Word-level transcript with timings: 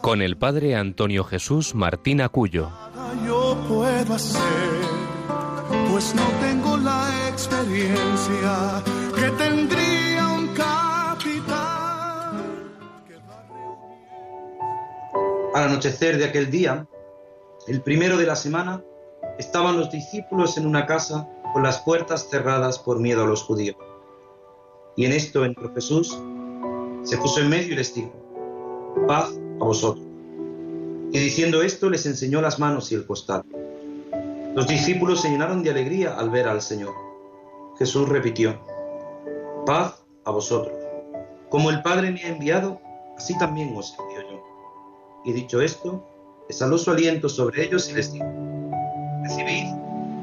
con 0.00 0.22
el 0.22 0.36
padre 0.36 0.76
Antonio 0.76 1.24
Jesús 1.24 1.74
Martín 1.74 2.20
Acuyo. 2.20 2.70
Yo 3.26 3.56
puedo 3.68 4.14
hacer, 4.14 4.40
pues 5.90 6.14
no 6.14 6.22
tengo 6.40 6.76
la 6.76 7.28
experiencia 7.28 8.82
que 9.14 9.30
tendría 9.30 10.28
un 10.28 10.48
capitán. 10.48 11.58
Al 15.54 15.64
anochecer 15.64 16.18
de 16.18 16.26
aquel 16.26 16.50
día, 16.50 16.86
el 17.66 17.82
primero 17.82 18.16
de 18.16 18.26
la 18.26 18.36
semana, 18.36 18.82
estaban 19.38 19.76
los 19.76 19.90
discípulos 19.90 20.56
en 20.56 20.66
una 20.66 20.86
casa 20.86 21.28
con 21.52 21.62
las 21.62 21.78
puertas 21.78 22.28
cerradas 22.30 22.78
por 22.78 23.00
miedo 23.00 23.24
a 23.24 23.26
los 23.26 23.42
judíos. 23.42 23.76
Y 24.96 25.04
en 25.04 25.12
esto 25.12 25.44
entró 25.44 25.72
Jesús, 25.74 26.18
se 27.02 27.18
puso 27.18 27.40
en 27.40 27.48
medio 27.48 27.72
y 27.72 27.76
les 27.76 27.94
dijo, 27.94 28.12
paz 29.06 29.32
a 29.60 29.64
vosotros. 29.64 30.04
Y 31.12 31.18
diciendo 31.18 31.62
esto 31.62 31.88
les 31.88 32.04
enseñó 32.06 32.40
las 32.40 32.58
manos 32.58 32.92
y 32.92 32.94
el 32.94 33.06
costado. 33.06 33.44
Los 34.54 34.66
discípulos 34.66 35.22
se 35.22 35.30
llenaron 35.30 35.62
de 35.62 35.70
alegría 35.70 36.18
al 36.18 36.30
ver 36.30 36.48
al 36.48 36.60
Señor. 36.60 36.94
Jesús 37.78 38.08
repitió, 38.08 38.58
paz 39.64 40.02
a 40.24 40.30
vosotros. 40.30 40.76
Como 41.48 41.70
el 41.70 41.82
Padre 41.82 42.10
me 42.10 42.22
ha 42.24 42.28
enviado, 42.28 42.80
así 43.16 43.36
también 43.38 43.74
os 43.76 43.96
envío 43.98 44.30
yo. 44.30 44.42
Y 45.24 45.32
dicho 45.32 45.60
esto, 45.60 46.04
exhaló 46.48 46.76
su 46.76 46.90
aliento 46.90 47.28
sobre 47.28 47.64
ellos 47.64 47.88
y 47.90 47.94
les 47.94 48.12
dijo, 48.12 48.26
recibid 49.22 49.66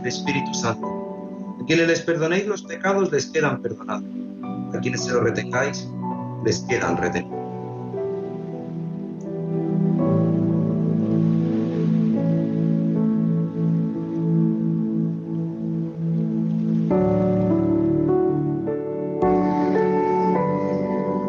el 0.02 0.08
Espíritu 0.08 0.54
Santo. 0.54 0.86
A 1.62 1.66
quienes 1.66 1.88
les 1.88 2.02
perdonéis 2.02 2.46
los 2.46 2.64
pecados 2.64 3.12
les 3.12 3.28
quedan 3.28 3.62
perdonados. 3.62 4.10
A 4.74 4.80
quienes 4.80 5.04
se 5.04 5.14
los 5.14 5.24
retengáis 5.24 5.88
les 6.44 6.60
quedan 6.62 6.98
retenidos. 6.98 7.45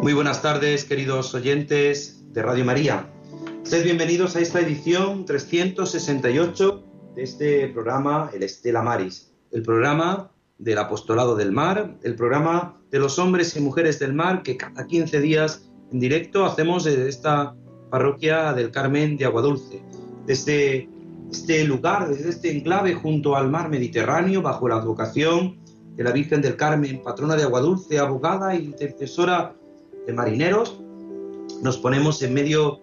Muy 0.01 0.13
buenas 0.13 0.41
tardes, 0.41 0.85
queridos 0.85 1.33
oyentes 1.33 2.23
de 2.31 2.41
Radio 2.41 2.63
María. 2.63 3.11
Sed 3.63 3.83
bienvenidos 3.83 4.35
a 4.35 4.39
esta 4.39 4.59
edición 4.61 5.25
368 5.25 6.83
de 7.15 7.23
este 7.23 7.67
programa, 7.69 8.29
el 8.33 8.43
Estela 8.43 8.81
Maris, 8.81 9.33
el 9.51 9.63
programa 9.63 10.31
del 10.59 10.77
Apostolado 10.77 11.35
del 11.35 11.51
Mar, 11.51 11.97
el 12.03 12.15
programa 12.15 12.79
de 12.91 12.99
los 12.99 13.19
hombres 13.19 13.55
y 13.57 13.59
mujeres 13.59 13.99
del 13.99 14.13
mar 14.13 14.43
que 14.43 14.55
cada 14.55 14.85
15 14.85 15.19
días 15.19 15.67
en 15.91 15.99
directo 15.99 16.45
hacemos 16.45 16.83
desde 16.83 17.09
esta 17.09 17.55
parroquia 17.89 18.53
del 18.53 18.71
Carmen 18.71 19.17
de 19.17 19.25
Aguadulce, 19.25 19.81
desde 20.25 20.87
este 21.31 21.63
lugar, 21.65 22.07
desde 22.07 22.29
este 22.29 22.55
enclave 22.55 22.93
junto 22.93 23.35
al 23.35 23.49
mar 23.49 23.69
Mediterráneo, 23.69 24.41
bajo 24.41 24.69
la 24.69 24.75
advocación 24.75 25.57
de 25.95 26.03
la 26.03 26.11
Virgen 26.11 26.41
del 26.41 26.55
Carmen, 26.55 27.01
patrona 27.01 27.35
de 27.35 27.43
Aguadulce, 27.43 27.97
abogada 27.97 28.55
y 28.55 28.65
intercesora 28.65 29.55
de 30.07 30.13
marineros, 30.13 30.79
nos 31.61 31.77
ponemos 31.77 32.21
en 32.23 32.33
medio 32.33 32.81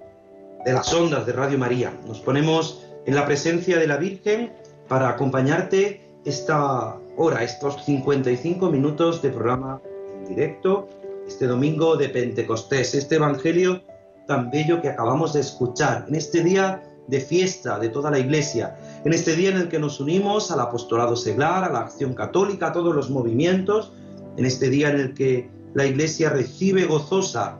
de 0.64 0.72
las 0.72 0.92
ondas 0.92 1.26
de 1.26 1.32
Radio 1.32 1.58
María, 1.58 1.98
nos 2.06 2.20
ponemos 2.20 2.84
en 3.06 3.14
la 3.14 3.26
presencia 3.26 3.78
de 3.78 3.86
la 3.86 3.96
Virgen 3.96 4.52
para 4.88 5.08
acompañarte 5.08 6.00
esta 6.24 6.96
hora, 7.16 7.42
estos 7.42 7.84
55 7.84 8.70
minutos 8.70 9.22
de 9.22 9.30
programa 9.30 9.80
en 10.18 10.26
directo, 10.26 10.88
este 11.26 11.46
domingo 11.46 11.96
de 11.96 12.10
Pentecostés, 12.10 12.94
este 12.94 13.16
Evangelio 13.16 13.82
tan 14.26 14.50
bello 14.50 14.80
que 14.80 14.88
acabamos 14.88 15.32
de 15.32 15.40
escuchar, 15.40 16.06
en 16.08 16.14
este 16.14 16.42
día 16.42 16.82
de 17.06 17.20
fiesta 17.20 17.78
de 17.78 17.90
toda 17.90 18.10
la 18.10 18.18
Iglesia, 18.18 18.76
en 19.04 19.12
este 19.12 19.36
día 19.36 19.50
en 19.50 19.58
el 19.58 19.68
que 19.68 19.78
nos 19.78 20.00
unimos 20.00 20.50
al 20.50 20.60
apostolado 20.60 21.16
seglar, 21.16 21.64
a 21.64 21.72
la 21.72 21.80
acción 21.80 22.14
católica, 22.14 22.68
a 22.68 22.72
todos 22.72 22.94
los 22.94 23.10
movimientos, 23.10 23.92
en 24.36 24.46
este 24.46 24.70
día 24.70 24.90
en 24.90 24.96
el 24.96 25.14
que 25.14 25.50
la 25.74 25.86
Iglesia 25.86 26.30
recibe 26.30 26.84
gozosa 26.84 27.58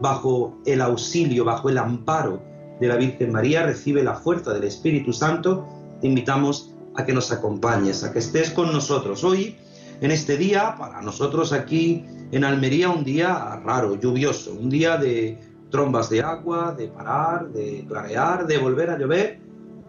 bajo 0.00 0.56
el 0.64 0.80
auxilio, 0.80 1.44
bajo 1.44 1.68
el 1.68 1.78
amparo 1.78 2.42
de 2.80 2.88
la 2.88 2.96
Virgen 2.96 3.32
María, 3.32 3.66
recibe 3.66 4.02
la 4.02 4.14
fuerza 4.14 4.54
del 4.54 4.64
Espíritu 4.64 5.12
Santo, 5.12 5.66
te 6.00 6.06
invitamos 6.06 6.74
a 6.96 7.04
que 7.04 7.12
nos 7.12 7.30
acompañes, 7.30 8.02
a 8.02 8.12
que 8.12 8.20
estés 8.20 8.50
con 8.50 8.72
nosotros. 8.72 9.22
Hoy, 9.24 9.56
en 10.00 10.10
este 10.10 10.36
día, 10.36 10.76
para 10.78 11.02
nosotros 11.02 11.52
aquí 11.52 12.04
en 12.32 12.44
Almería, 12.44 12.88
un 12.88 13.04
día 13.04 13.60
raro, 13.64 13.96
lluvioso, 13.96 14.54
un 14.54 14.70
día 14.70 14.96
de 14.96 15.38
trombas 15.70 16.08
de 16.08 16.22
agua, 16.22 16.74
de 16.76 16.88
parar, 16.88 17.50
de 17.50 17.84
clarear, 17.86 18.46
de 18.46 18.58
volver 18.58 18.90
a 18.90 18.98
llover, 18.98 19.40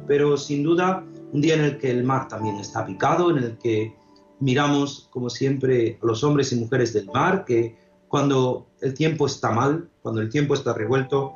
pero 0.07 0.35
sin 0.35 0.63
duda 0.63 1.03
un 1.31 1.41
día 1.41 1.55
en 1.55 1.61
el 1.61 1.77
que 1.77 1.91
el 1.91 2.03
mar 2.03 2.27
también 2.27 2.57
está 2.57 2.85
picado, 2.85 3.31
en 3.31 3.37
el 3.37 3.57
que 3.57 3.95
miramos, 4.41 5.07
como 5.11 5.29
siempre, 5.29 5.97
a 6.01 6.05
los 6.05 6.23
hombres 6.23 6.51
y 6.51 6.57
mujeres 6.57 6.93
del 6.93 7.05
mar, 7.05 7.45
que 7.45 7.77
cuando 8.07 8.67
el 8.81 8.93
tiempo 8.93 9.25
está 9.25 9.51
mal, 9.51 9.89
cuando 10.01 10.19
el 10.19 10.29
tiempo 10.29 10.53
está 10.53 10.73
revuelto, 10.73 11.33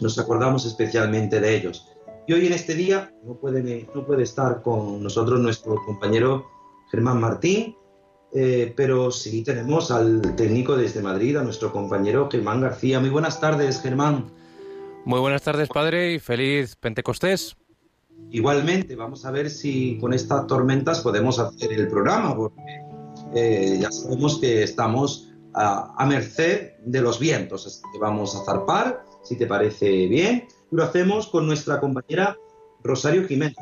nos 0.00 0.18
acordamos 0.18 0.66
especialmente 0.66 1.40
de 1.40 1.56
ellos. 1.56 1.88
Y 2.26 2.34
hoy 2.34 2.46
en 2.46 2.52
este 2.52 2.74
día 2.74 3.12
no 3.24 3.34
puede, 3.34 3.86
estar 4.22 4.62
con 4.62 5.02
nosotros 5.02 5.40
nuestro 5.40 5.76
compañero 5.84 6.46
Germán 6.90 7.20
Martín, 7.20 7.76
eh, 8.34 8.72
pero 8.76 9.10
sí 9.10 9.42
tenemos 9.42 9.90
al 9.90 10.36
técnico 10.36 10.76
desde 10.76 11.02
Madrid, 11.02 11.36
a 11.36 11.42
nuestro 11.42 11.72
compañero 11.72 12.28
Germán 12.30 12.60
García. 12.60 13.00
Muy 13.00 13.10
buenas 13.10 13.40
tardes, 13.40 13.80
Germán. 13.80 14.30
Muy 15.04 15.20
buenas 15.20 15.42
tardes, 15.42 15.68
padre, 15.68 16.14
y 16.14 16.18
feliz 16.18 16.76
Pentecostés. 16.76 17.56
Igualmente, 18.30 18.96
vamos 18.96 19.24
a 19.24 19.30
ver 19.30 19.50
si 19.50 19.98
con 19.98 20.12
estas 20.14 20.46
tormentas 20.46 21.00
podemos 21.00 21.38
hacer 21.38 21.72
el 21.72 21.88
programa, 21.88 22.34
porque 22.34 22.80
eh, 23.34 23.78
ya 23.80 23.90
sabemos 23.90 24.38
que 24.38 24.62
estamos 24.62 25.32
a, 25.54 26.06
merced 26.06 26.72
de 26.84 27.00
los 27.00 27.18
vientos, 27.18 27.66
así 27.66 27.82
que 27.92 27.98
vamos 27.98 28.34
a 28.34 28.44
zarpar, 28.44 29.04
si 29.22 29.36
te 29.36 29.46
parece 29.46 30.06
bien, 30.06 30.48
lo 30.70 30.82
hacemos 30.82 31.26
con 31.28 31.46
nuestra 31.46 31.80
compañera 31.80 32.36
Rosario 32.82 33.26
Jiménez. 33.26 33.56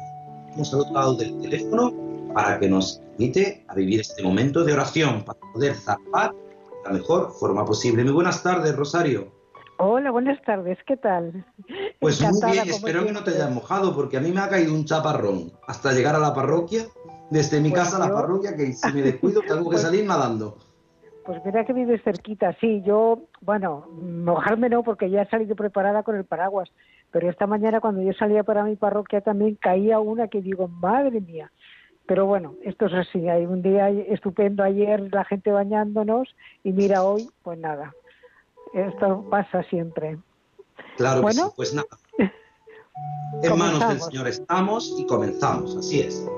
Hemos 0.55 0.73
al 0.73 0.81
otro 0.81 0.95
lado 0.95 1.15
del 1.15 1.39
teléfono 1.41 1.93
para 2.33 2.59
que 2.59 2.69
nos 2.69 3.01
invite 3.19 3.65
a 3.69 3.75
vivir 3.75 4.01
este 4.01 4.23
momento 4.23 4.65
de 4.65 4.73
oración, 4.73 5.25
para 5.25 5.41
poder 5.53 5.75
zarpar 5.75 6.33
de 6.33 6.89
la 6.89 6.93
mejor 6.93 7.33
forma 7.39 7.65
posible. 7.65 8.05
Muy 8.05 8.13
buenas 8.13 8.43
tardes, 8.43 8.75
Rosario. 8.77 9.40
Hola, 9.83 10.11
buenas 10.11 10.39
tardes, 10.43 10.77
¿qué 10.87 10.99
tal? 10.99 11.43
Pues 12.01 12.21
muy 12.21 12.53
bien, 12.53 12.69
espero 12.69 13.07
que 13.07 13.13
no 13.13 13.25
te 13.25 13.31
hayas 13.31 13.51
mojado, 13.51 13.97
porque 13.97 14.19
a 14.19 14.21
mí 14.21 14.31
me 14.31 14.41
ha 14.41 14.49
caído 14.51 14.75
un 14.75 14.85
chaparrón 14.85 15.53
hasta 15.67 15.93
llegar 15.93 16.15
a 16.15 16.19
la 16.19 16.35
parroquia, 16.35 16.83
desde 17.31 17.63
mi 17.63 17.71
pues 17.71 17.81
casa 17.81 17.97
a 17.97 18.07
la 18.07 18.13
parroquia, 18.13 18.55
que 18.55 18.75
si 18.75 18.93
me 18.93 19.01
descuido 19.01 19.41
tengo 19.41 19.71
que 19.71 19.79
salir 19.79 20.05
nadando. 20.05 20.59
Pues 21.25 21.43
mira 21.47 21.65
que 21.65 21.73
vives 21.73 22.03
cerquita, 22.05 22.55
sí, 22.61 22.83
yo, 22.85 23.23
bueno, 23.41 23.87
mojarme 24.03 24.69
no, 24.69 24.83
porque 24.83 25.09
ya 25.09 25.23
he 25.23 25.31
salido 25.31 25.57
preparada 25.57 26.03
con 26.03 26.15
el 26.15 26.27
paraguas, 26.27 26.71
pero 27.11 27.31
esta 27.31 27.47
mañana 27.47 27.81
cuando 27.81 28.03
yo 28.03 28.13
salía 28.13 28.45
para 28.45 28.65
mi 28.65 28.77
parroquia 28.77 29.23
también 29.23 29.55
caía 29.55 29.99
una 29.99 30.29
que 30.29 30.43
digo, 30.43 30.69
madre 30.69 31.23
mía, 31.23 31.51
pero 32.05 32.27
bueno, 32.27 32.55
esto 32.65 32.85
es 32.85 32.93
así, 32.93 33.31
hay 33.31 33.47
un 33.47 33.63
día 33.63 33.89
estupendo 33.89 34.63
ayer, 34.63 35.09
la 35.11 35.25
gente 35.25 35.51
bañándonos, 35.51 36.29
y 36.63 36.73
mira 36.73 37.03
hoy, 37.03 37.31
pues 37.43 37.59
nada, 37.59 37.95
esto 38.75 39.25
pasa 39.31 39.63
siempre. 39.65 40.19
Claro 40.97 41.23
bueno, 41.23 41.45
que 41.45 41.49
sí, 41.49 41.55
pues 41.57 41.75
nada. 41.75 41.89
En 43.43 43.57
manos 43.57 43.89
del 43.89 44.01
Señor 44.01 44.27
estamos 44.27 44.95
y 44.99 45.07
comenzamos, 45.07 45.77
así 45.77 46.01
es. 46.01 46.29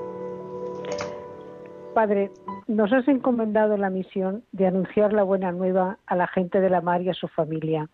Padre, 1.93 2.31
nos 2.67 2.93
has 2.93 3.07
encomendado 3.07 3.77
la 3.77 3.89
misión 3.89 4.43
de 4.51 4.67
anunciar 4.67 5.11
la 5.11 5.23
buena 5.23 5.51
nueva 5.51 5.97
a 6.05 6.15
la 6.15 6.27
gente 6.27 6.61
de 6.61 6.69
la 6.69 6.81
mar 6.81 7.01
y 7.01 7.09
a 7.09 7.13
su 7.13 7.27
familia. 7.27 7.89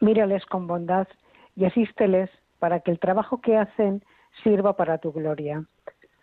Mírales 0.00 0.44
con 0.46 0.66
bondad 0.66 1.08
y 1.56 1.64
asísteles 1.64 2.30
para 2.58 2.80
que 2.80 2.90
el 2.90 3.00
trabajo 3.00 3.40
que 3.40 3.56
hacen 3.56 4.04
sirva 4.42 4.76
para 4.76 4.98
tu 4.98 5.12
gloria. 5.12 5.64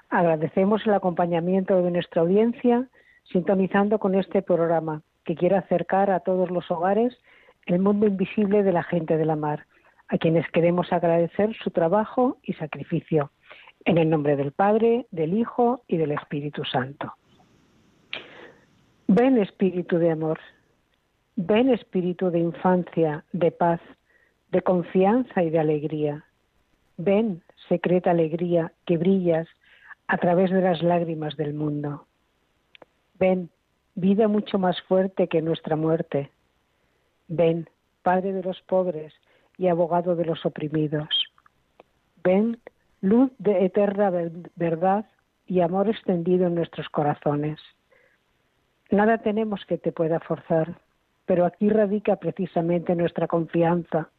Agradecemos 0.10 0.86
el 0.86 0.94
acompañamiento 0.94 1.82
de 1.82 1.92
nuestra 1.92 2.22
audiencia 2.22 2.88
sintonizando 3.24 4.00
con 4.00 4.16
este 4.16 4.42
programa 4.42 5.02
que 5.30 5.36
quiere 5.36 5.58
acercar 5.58 6.10
a 6.10 6.22
todos 6.22 6.50
los 6.50 6.72
hogares 6.72 7.16
el 7.68 7.78
mundo 7.78 8.08
invisible 8.08 8.64
de 8.64 8.72
la 8.72 8.82
gente 8.82 9.16
de 9.16 9.26
la 9.26 9.36
mar. 9.36 9.68
a 10.08 10.18
quienes 10.18 10.50
queremos 10.50 10.92
agradecer 10.92 11.56
su 11.64 11.70
trabajo 11.70 12.40
y 12.42 12.54
sacrificio. 12.54 13.30
En 13.86 14.00
el 14.00 14.10
nombre 14.10 14.36
del 14.36 14.52
Padre, 14.54 15.06
del 15.12 15.36
Hijo 15.36 15.84
y 15.88 15.98
del 15.98 16.14
Espíritu 16.14 16.66
Santo. 16.66 17.14
Ven 19.06 19.38
Espíritu 19.38 20.00
de 20.00 20.10
amor, 20.10 20.40
ven 21.36 21.70
Espíritu 21.70 22.32
de 22.32 22.40
infancia, 22.40 23.24
de 23.32 23.52
paz, 23.52 23.82
de 24.52 24.64
confianza 24.64 25.44
y 25.44 25.52
de 25.52 25.60
alegría. 25.60 26.26
Ven, 26.98 27.44
secreta 27.68 28.10
alegría, 28.10 28.72
que 28.88 28.98
brillas 28.98 29.48
a 30.08 30.18
través 30.18 30.50
de 30.50 30.62
las 30.62 30.82
lágrimas 30.82 31.38
del 31.38 31.54
mundo. 31.54 32.08
Ven, 33.20 33.52
vida 34.00 34.28
mucho 34.28 34.58
más 34.58 34.82
fuerte 34.84 35.28
que 35.28 35.42
nuestra 35.42 35.76
muerte. 35.76 36.32
Ven, 37.28 37.70
Padre 38.02 38.34
de 38.34 38.44
los 38.44 38.62
pobres 38.62 39.14
y 39.58 39.68
abogado 39.68 40.16
de 40.16 40.26
los 40.26 40.46
oprimidos. 40.46 41.10
Ven, 42.24 42.60
luz 43.02 43.32
de 43.38 43.66
eterna 43.66 44.10
verdad 44.56 45.06
y 45.46 45.62
amor 45.62 45.90
extendido 45.90 46.48
en 46.48 46.56
nuestros 46.56 46.88
corazones. 46.90 47.60
Nada 48.90 49.20
tenemos 49.20 49.66
que 49.66 49.78
te 49.78 49.92
pueda 49.92 50.20
forzar, 50.20 50.80
pero 51.26 51.46
aquí 51.46 51.70
radica 51.70 52.16
precisamente 52.16 52.96
nuestra 52.96 53.28
confianza. 53.28 54.10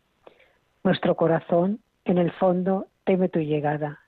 Nuestro 0.85 1.17
corazón, 1.17 1.81
en 2.05 2.19
el 2.19 2.31
fondo, 2.33 2.87
teme 3.05 3.29
tu 3.29 3.41
llegada. 3.41 3.99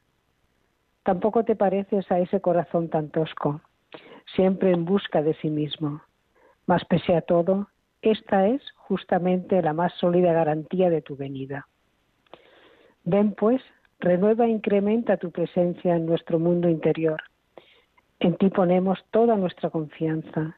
Tampoco 1.03 1.45
te 1.45 1.57
pareces 1.57 2.11
a 2.13 2.21
ese 2.21 2.41
corazón 2.41 2.89
tan 2.89 3.09
tosco, 3.09 3.61
siempre 4.35 4.71
en 4.71 4.85
busca 4.85 5.23
de 5.23 5.35
sí 5.35 5.51
mismo. 5.51 6.03
Mas 6.67 6.85
pese 6.85 7.15
a 7.15 7.23
todo, 7.23 7.69
esta 8.03 8.47
es 8.49 8.63
justamente 8.77 9.63
la 9.63 9.73
más 9.73 9.93
sólida 9.95 10.33
garantía 10.33 10.91
de 10.91 11.03
tu 11.03 11.17
venida. 11.17 11.67
Ven 13.05 13.33
pues, 13.33 13.63
renueva 13.99 14.47
e 14.47 14.51
incrementa 14.51 15.17
tu 15.17 15.31
presencia 15.31 15.97
en 15.97 16.07
nuestro 16.07 16.39
mundo 16.39 16.69
interior. 16.69 17.23
En 18.21 18.37
ti 18.37 18.51
ponemos 18.51 18.99
toda 19.11 19.37
nuestra 19.37 19.71
confianza. 19.71 20.57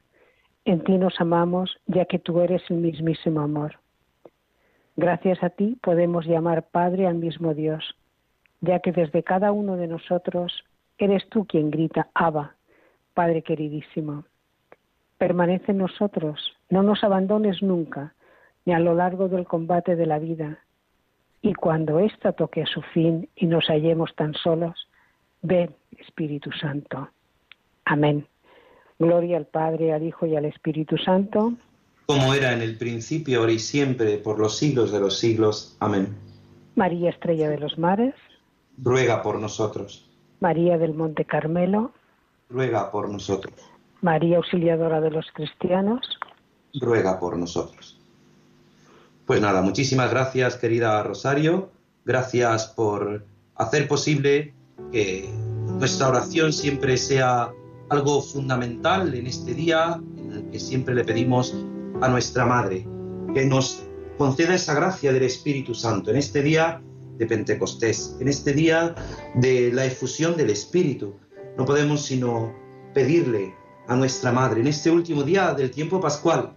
En 0.64 0.82
ti 0.84 0.98
nos 0.98 1.20
amamos, 1.20 1.76
ya 1.86 2.04
que 2.06 2.18
tú 2.18 2.40
eres 2.40 2.62
el 2.70 2.76
mismísimo 2.76 3.40
amor. 3.40 3.78
Gracias 4.96 5.42
a 5.42 5.50
ti 5.50 5.76
podemos 5.82 6.26
llamar 6.26 6.68
Padre 6.70 7.06
al 7.06 7.16
mismo 7.16 7.52
Dios, 7.52 7.96
ya 8.60 8.78
que 8.80 8.92
desde 8.92 9.22
cada 9.22 9.50
uno 9.50 9.76
de 9.76 9.88
nosotros 9.88 10.64
eres 10.98 11.28
tú 11.28 11.46
quien 11.46 11.70
grita, 11.70 12.08
Abba, 12.14 12.54
Padre 13.14 13.42
queridísimo. 13.42 14.24
Permanece 15.18 15.72
en 15.72 15.78
nosotros, 15.78 16.56
no 16.68 16.82
nos 16.82 17.02
abandones 17.04 17.62
nunca, 17.62 18.14
ni 18.64 18.74
a 18.74 18.80
lo 18.80 18.94
largo 18.94 19.28
del 19.28 19.46
combate 19.46 19.96
de 19.96 20.06
la 20.06 20.18
vida. 20.18 20.58
Y 21.40 21.54
cuando 21.54 22.00
ésta 22.00 22.32
toque 22.32 22.62
a 22.62 22.66
su 22.66 22.82
fin 22.82 23.28
y 23.36 23.46
nos 23.46 23.66
hallemos 23.66 24.14
tan 24.16 24.34
solos, 24.34 24.88
ven, 25.42 25.74
Espíritu 25.98 26.50
Santo. 26.52 27.08
Amén. 27.84 28.26
Gloria 28.98 29.36
al 29.36 29.46
Padre, 29.46 29.92
al 29.92 30.02
Hijo 30.02 30.26
y 30.26 30.36
al 30.36 30.46
Espíritu 30.46 30.96
Santo. 30.96 31.54
Como 32.06 32.34
era 32.34 32.52
en 32.52 32.62
el 32.62 32.76
principio, 32.76 33.40
ahora 33.40 33.52
y 33.52 33.58
siempre, 33.58 34.18
por 34.18 34.38
los 34.38 34.58
siglos 34.58 34.92
de 34.92 35.00
los 35.00 35.18
siglos. 35.18 35.76
Amén. 35.80 36.16
María 36.74 37.10
Estrella 37.10 37.48
de 37.48 37.58
los 37.58 37.78
Mares 37.78 38.14
ruega 38.78 39.22
por 39.22 39.38
nosotros. 39.38 40.10
María 40.40 40.76
del 40.78 40.94
Monte 40.94 41.24
Carmelo, 41.24 41.92
ruega 42.48 42.90
por 42.90 43.08
nosotros. 43.08 43.54
María 44.00 44.36
Auxiliadora 44.36 45.00
de 45.00 45.10
los 45.10 45.26
Cristianos, 45.32 46.18
ruega 46.74 47.18
por 47.18 47.36
nosotros. 47.38 47.98
Pues 49.26 49.40
nada, 49.40 49.62
muchísimas 49.62 50.10
gracias 50.10 50.56
querida 50.56 51.02
Rosario, 51.02 51.70
gracias 52.04 52.66
por 52.66 53.24
hacer 53.54 53.88
posible 53.88 54.52
que 54.92 55.30
nuestra 55.78 56.08
oración 56.08 56.52
siempre 56.52 56.96
sea 56.96 57.50
algo 57.88 58.20
fundamental 58.20 59.14
en 59.14 59.26
este 59.26 59.54
día 59.54 60.00
en 60.16 60.32
el 60.32 60.50
que 60.50 60.58
siempre 60.58 60.94
le 60.94 61.04
pedimos 61.04 61.54
a 62.00 62.08
nuestra 62.08 62.44
Madre 62.44 62.86
que 63.34 63.44
nos 63.46 63.82
conceda 64.16 64.54
esa 64.54 64.74
gracia 64.74 65.12
del 65.12 65.24
Espíritu 65.24 65.74
Santo 65.74 66.10
en 66.10 66.16
este 66.16 66.42
día 66.42 66.80
de 67.18 67.26
Pentecostés, 67.26 68.16
en 68.20 68.28
este 68.28 68.52
día 68.52 68.94
de 69.34 69.72
la 69.72 69.84
efusión 69.84 70.36
del 70.36 70.50
Espíritu. 70.50 71.14
No 71.56 71.64
podemos 71.64 72.04
sino 72.04 72.52
pedirle 72.94 73.54
a 73.86 73.96
nuestra 73.96 74.32
Madre, 74.32 74.60
en 74.60 74.66
este 74.66 74.90
último 74.90 75.22
día 75.22 75.52
del 75.54 75.70
tiempo 75.70 76.00
pascual, 76.00 76.56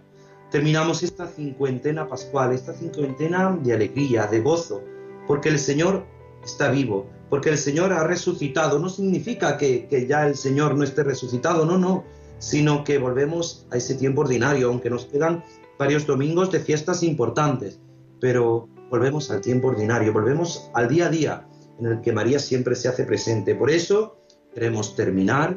terminamos 0.50 1.02
esta 1.02 1.26
cincuentena 1.26 2.08
pascual, 2.08 2.52
esta 2.52 2.72
cincuentena 2.72 3.56
de 3.62 3.74
alegría, 3.74 4.26
de 4.26 4.40
gozo, 4.40 4.82
porque 5.26 5.50
el 5.50 5.58
Señor 5.58 6.04
está 6.42 6.70
vivo, 6.70 7.06
porque 7.28 7.50
el 7.50 7.58
Señor 7.58 7.92
ha 7.92 8.04
resucitado. 8.04 8.78
No 8.78 8.88
significa 8.88 9.56
que, 9.56 9.86
que 9.86 10.06
ya 10.06 10.26
el 10.26 10.36
Señor 10.36 10.76
no 10.76 10.84
esté 10.84 11.04
resucitado, 11.04 11.66
no, 11.66 11.76
no, 11.76 12.04
sino 12.38 12.82
que 12.82 12.98
volvemos 12.98 13.66
a 13.70 13.76
ese 13.76 13.94
tiempo 13.94 14.22
ordinario, 14.22 14.68
aunque 14.68 14.90
nos 14.90 15.06
quedan 15.06 15.44
varios 15.78 16.06
domingos 16.06 16.50
de 16.50 16.60
fiestas 16.60 17.02
importantes, 17.02 17.78
pero 18.20 18.68
volvemos 18.90 19.30
al 19.30 19.40
tiempo 19.40 19.68
ordinario, 19.68 20.12
volvemos 20.12 20.70
al 20.74 20.88
día 20.88 21.06
a 21.06 21.10
día 21.10 21.48
en 21.78 21.86
el 21.86 22.00
que 22.00 22.12
María 22.12 22.38
siempre 22.38 22.74
se 22.74 22.88
hace 22.88 23.04
presente. 23.04 23.54
Por 23.54 23.70
eso 23.70 24.17
queremos 24.58 24.96
terminar 24.96 25.56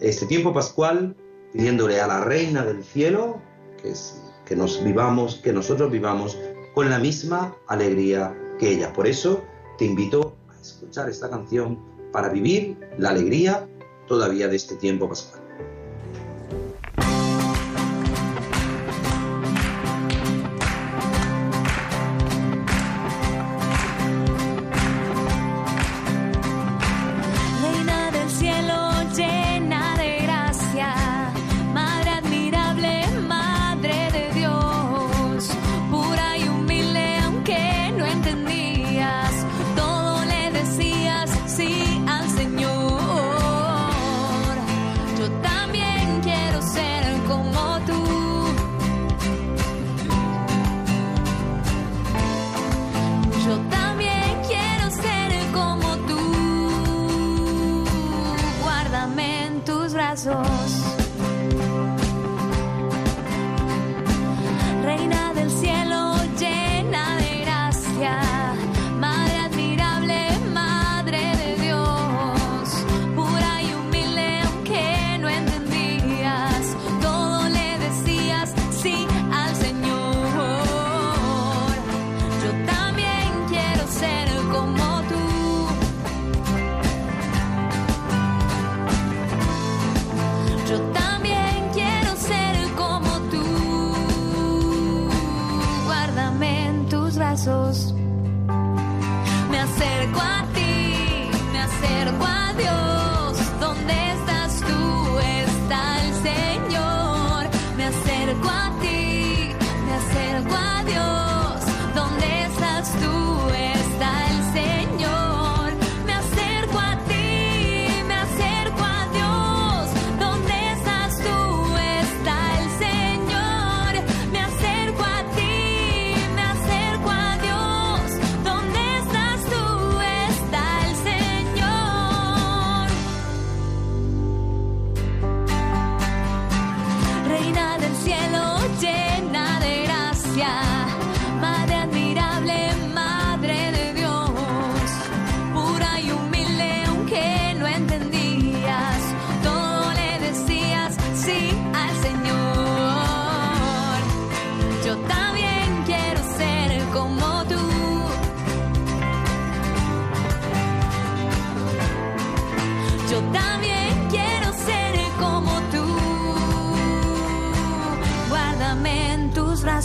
este 0.00 0.26
tiempo 0.26 0.52
pascual 0.52 1.16
pidiéndole 1.54 1.98
a 1.98 2.06
la 2.06 2.24
Reina 2.24 2.62
del 2.62 2.84
Cielo 2.84 3.40
que, 3.80 3.94
que 4.44 4.54
nos 4.54 4.84
vivamos, 4.84 5.36
que 5.36 5.50
nosotros 5.50 5.90
vivamos 5.90 6.38
con 6.74 6.90
la 6.90 6.98
misma 6.98 7.56
alegría 7.68 8.36
que 8.58 8.72
ella. 8.72 8.92
Por 8.92 9.06
eso 9.06 9.42
te 9.78 9.86
invito 9.86 10.36
a 10.50 10.60
escuchar 10.60 11.08
esta 11.08 11.30
canción 11.30 11.78
para 12.12 12.28
vivir 12.28 12.76
la 12.98 13.10
alegría 13.10 13.66
todavía 14.06 14.46
de 14.46 14.56
este 14.56 14.76
tiempo 14.76 15.08
pascual. 15.08 15.33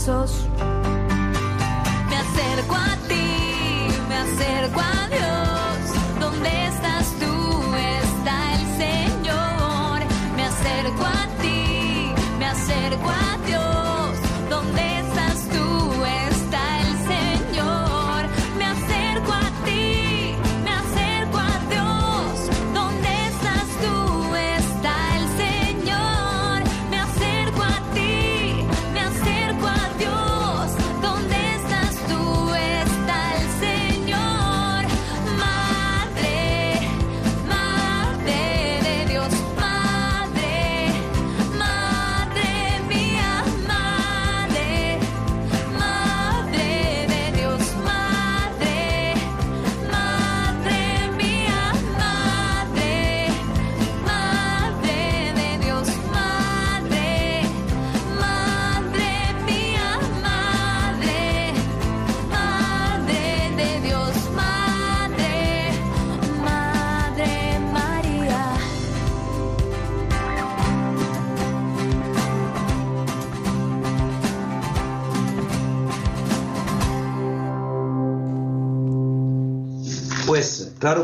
Brazos. 0.06 0.49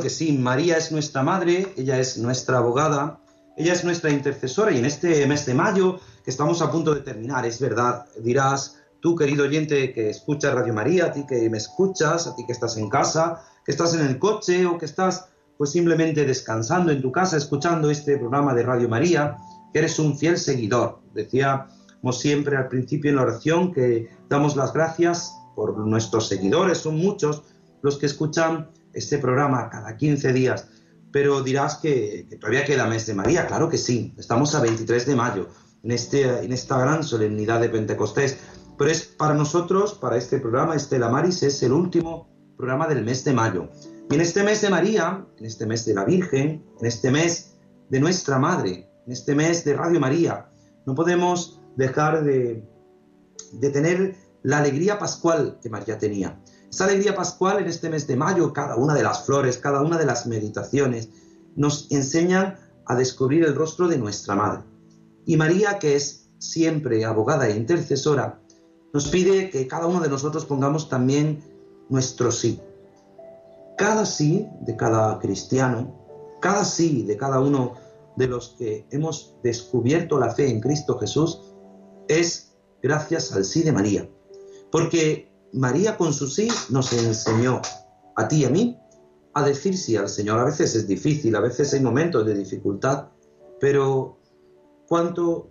Que 0.05 0.11
sí, 0.11 0.33
María 0.33 0.77
es 0.77 0.91
nuestra 0.91 1.23
madre, 1.23 1.73
ella 1.75 1.97
es 1.99 2.19
nuestra 2.19 2.59
abogada, 2.59 3.21
ella 3.57 3.73
es 3.73 3.83
nuestra 3.83 4.11
intercesora 4.11 4.71
y 4.71 4.77
en 4.77 4.85
este 4.85 5.25
mes 5.25 5.47
de 5.47 5.55
mayo 5.55 5.99
que 6.23 6.29
estamos 6.29 6.61
a 6.61 6.69
punto 6.69 6.93
de 6.93 7.01
terminar, 7.01 7.43
es 7.47 7.59
verdad, 7.59 8.05
dirás 8.19 8.77
tú 8.99 9.15
querido 9.15 9.45
oyente 9.45 9.93
que 9.93 10.11
escuchas 10.11 10.53
Radio 10.53 10.75
María, 10.75 11.07
a 11.07 11.11
ti 11.11 11.25
que 11.27 11.49
me 11.49 11.57
escuchas, 11.57 12.27
a 12.27 12.35
ti 12.35 12.45
que 12.45 12.51
estás 12.51 12.77
en 12.77 12.87
casa, 12.87 13.41
que 13.65 13.71
estás 13.71 13.95
en 13.95 14.01
el 14.01 14.19
coche 14.19 14.67
o 14.67 14.77
que 14.77 14.85
estás 14.85 15.25
pues 15.57 15.71
simplemente 15.71 16.23
descansando 16.23 16.91
en 16.91 17.01
tu 17.01 17.11
casa 17.11 17.37
escuchando 17.37 17.89
este 17.89 18.19
programa 18.19 18.53
de 18.53 18.61
Radio 18.61 18.87
María, 18.87 19.37
que 19.73 19.79
eres 19.79 19.97
un 19.97 20.19
fiel 20.19 20.37
seguidor. 20.37 20.99
Decíamos 21.15 22.19
siempre 22.19 22.57
al 22.57 22.67
principio 22.67 23.09
en 23.09 23.15
la 23.15 23.23
oración 23.23 23.73
que 23.73 24.07
damos 24.29 24.55
las 24.55 24.71
gracias 24.71 25.33
por 25.55 25.75
nuestros 25.79 26.27
seguidores, 26.27 26.77
son 26.77 26.95
muchos 26.99 27.41
los 27.81 27.97
que 27.97 28.05
escuchan 28.05 28.69
este 28.95 29.17
programa 29.19 29.69
cada 29.69 29.95
15 29.95 30.33
días, 30.33 30.67
pero 31.11 31.43
dirás 31.43 31.77
que, 31.77 32.27
todavía 32.39 32.65
queda 32.65 32.87
mes 32.87 33.05
de 33.05 33.13
María. 33.13 33.45
Claro 33.45 33.69
que 33.69 33.77
sí, 33.77 34.15
estamos 34.17 34.55
a 34.55 34.61
23 34.61 35.05
de 35.05 35.15
mayo, 35.15 35.49
en, 35.83 35.91
este, 35.91 36.23
en 36.23 36.51
esta 36.51 36.79
gran 36.79 37.03
solemnidad 37.03 37.61
de 37.61 37.69
Pentecostés. 37.69 38.37
Pero 38.77 38.91
es 38.91 39.03
para 39.03 39.33
nosotros, 39.33 39.93
para 39.93 40.17
este 40.17 40.39
programa, 40.39 40.75
Estela 40.75 41.09
Maris, 41.09 41.43
es 41.43 41.61
el 41.63 41.71
último 41.71 42.29
programa 42.57 42.87
del 42.87 43.03
mes 43.03 43.23
de 43.23 43.33
mayo. 43.33 43.69
Y 44.09 44.15
en 44.15 44.21
este 44.21 44.43
mes 44.43 44.61
de 44.61 44.69
María, 44.69 45.25
en 45.37 45.45
este 45.45 45.65
mes 45.65 45.85
de 45.85 45.93
la 45.93 46.05
Virgen, 46.05 46.65
en 46.79 46.85
este 46.85 47.11
mes 47.11 47.55
de 47.89 47.99
nuestra 47.99 48.39
Madre, 48.39 48.89
en 49.05 49.13
este 49.13 49.35
mes 49.35 49.63
de 49.63 49.75
Radio 49.75 49.99
María, 49.99 50.49
no 50.85 50.95
podemos 50.95 51.61
dejar 51.75 52.23
de, 52.23 52.63
de 53.53 53.69
tener 53.69 54.15
la 54.43 54.59
alegría 54.59 54.99
pascual 54.99 55.59
que 55.61 55.69
María 55.69 55.97
tenía. 55.97 56.39
Esa 56.69 56.85
alegría 56.85 57.15
pascual 57.15 57.59
en 57.59 57.67
este 57.67 57.89
mes 57.89 58.07
de 58.07 58.15
mayo, 58.15 58.51
cada 58.53 58.75
una 58.75 58.93
de 58.93 59.03
las 59.03 59.25
flores, 59.25 59.57
cada 59.57 59.81
una 59.81 59.97
de 59.97 60.05
las 60.05 60.27
meditaciones, 60.27 61.09
nos 61.55 61.91
enseñan 61.91 62.57
a 62.85 62.95
descubrir 62.95 63.43
el 63.43 63.55
rostro 63.55 63.87
de 63.87 63.97
nuestra 63.97 64.35
Madre. 64.35 64.63
Y 65.25 65.37
María, 65.37 65.79
que 65.79 65.95
es 65.95 66.29
siempre 66.37 67.03
abogada 67.05 67.47
e 67.47 67.55
intercesora, 67.55 68.39
nos 68.93 69.07
pide 69.07 69.49
que 69.49 69.67
cada 69.67 69.87
uno 69.87 69.99
de 69.99 70.09
nosotros 70.09 70.45
pongamos 70.45 70.89
también 70.89 71.43
nuestro 71.89 72.31
sí. 72.31 72.61
Cada 73.77 74.05
sí 74.05 74.47
de 74.61 74.75
cada 74.75 75.19
cristiano, 75.19 75.93
cada 76.41 76.63
sí 76.63 77.03
de 77.03 77.17
cada 77.17 77.39
uno 77.39 77.73
de 78.15 78.27
los 78.27 78.55
que 78.57 78.85
hemos 78.91 79.35
descubierto 79.43 80.17
la 80.17 80.31
fe 80.31 80.49
en 80.49 80.61
Cristo 80.61 80.97
Jesús, 80.97 81.41
es 82.07 82.55
gracias 82.81 83.33
al 83.33 83.43
sí 83.43 83.63
de 83.63 83.71
María. 83.71 84.09
Porque 84.71 85.34
María 85.55 85.95
con 85.95 86.11
su 86.11 86.27
sí 86.27 86.49
nos 86.69 86.91
enseñó 86.91 87.61
a 88.15 88.27
ti 88.27 88.41
y 88.41 88.45
a 88.45 88.49
mí 88.49 88.77
a 89.33 89.43
decir 89.43 89.77
sí 89.77 89.95
al 89.95 90.09
Señor. 90.09 90.37
A 90.39 90.43
veces 90.43 90.75
es 90.75 90.85
difícil, 90.85 91.33
a 91.35 91.39
veces 91.39 91.73
hay 91.73 91.79
momentos 91.79 92.25
de 92.25 92.35
dificultad, 92.35 93.07
pero 93.59 94.19
¿cuánto 94.87 95.47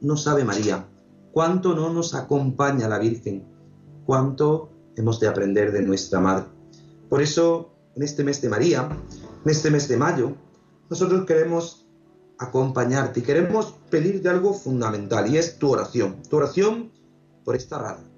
no 0.00 0.16
sabe 0.16 0.44
María? 0.44 0.88
¿Cuánto 1.30 1.74
no 1.74 1.92
nos 1.92 2.14
acompaña 2.14 2.88
la 2.88 2.98
Virgen? 2.98 3.46
¿Cuánto 4.04 4.70
hemos 4.96 5.20
de 5.20 5.28
aprender 5.28 5.70
de 5.70 5.82
nuestra 5.82 6.18
Madre? 6.18 6.46
Por 7.08 7.22
eso, 7.22 7.70
en 7.94 8.02
este 8.02 8.24
mes 8.24 8.42
de 8.42 8.48
María, 8.48 8.88
en 9.44 9.50
este 9.50 9.70
mes 9.70 9.86
de 9.86 9.96
mayo, 9.96 10.32
nosotros 10.90 11.24
queremos 11.26 11.86
acompañarte 12.38 13.20
y 13.20 13.22
queremos 13.22 13.74
pedirte 13.88 14.28
algo 14.28 14.52
fundamental 14.52 15.32
y 15.32 15.38
es 15.38 15.58
tu 15.58 15.70
oración. 15.70 16.22
Tu 16.28 16.36
oración 16.36 16.90
por 17.44 17.54
esta 17.54 17.78
radio 17.78 18.17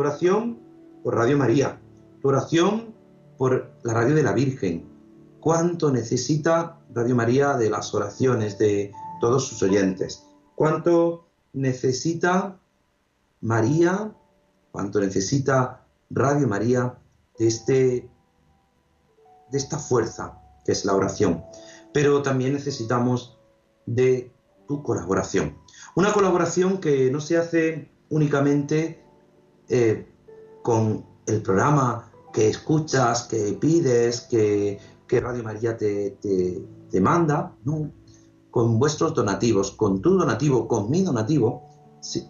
oración 0.00 0.58
por 1.02 1.14
Radio 1.14 1.36
María, 1.38 1.80
tu 2.20 2.28
oración 2.28 2.94
por 3.36 3.72
la 3.82 3.94
radio 3.94 4.14
de 4.14 4.22
la 4.22 4.32
Virgen. 4.32 4.88
¿Cuánto 5.40 5.90
necesita 5.90 6.80
Radio 6.92 7.14
María 7.14 7.56
de 7.56 7.70
las 7.70 7.94
oraciones 7.94 8.58
de 8.58 8.92
todos 9.20 9.46
sus 9.46 9.62
oyentes? 9.62 10.24
¿Cuánto 10.54 11.28
necesita 11.52 12.58
María? 13.40 14.14
¿Cuánto 14.72 15.00
necesita 15.00 15.86
Radio 16.10 16.48
María 16.48 16.98
de, 17.38 17.46
este, 17.46 18.10
de 19.50 19.58
esta 19.58 19.78
fuerza 19.78 20.40
que 20.64 20.72
es 20.72 20.84
la 20.84 20.94
oración? 20.94 21.44
Pero 21.92 22.22
también 22.22 22.52
necesitamos 22.52 23.38
de 23.86 24.32
tu 24.66 24.82
colaboración. 24.82 25.56
Una 25.94 26.12
colaboración 26.12 26.78
que 26.78 27.10
no 27.10 27.20
se 27.20 27.36
hace 27.36 27.90
únicamente 28.08 29.02
eh, 29.70 30.06
con 30.62 31.06
el 31.26 31.42
programa 31.42 32.10
que 32.32 32.48
escuchas, 32.48 33.24
que 33.24 33.56
pides, 33.60 34.22
que, 34.22 34.78
Radio 35.08 35.42
María 35.42 35.76
te, 35.76 36.18
te, 36.20 37.00
manda, 37.00 37.56
no, 37.64 37.90
con 38.50 38.78
vuestros 38.78 39.12
donativos, 39.12 39.72
con 39.72 40.00
tu 40.00 40.16
donativo, 40.16 40.68
con 40.68 40.88
mi 40.88 41.02
donativo, 41.02 41.68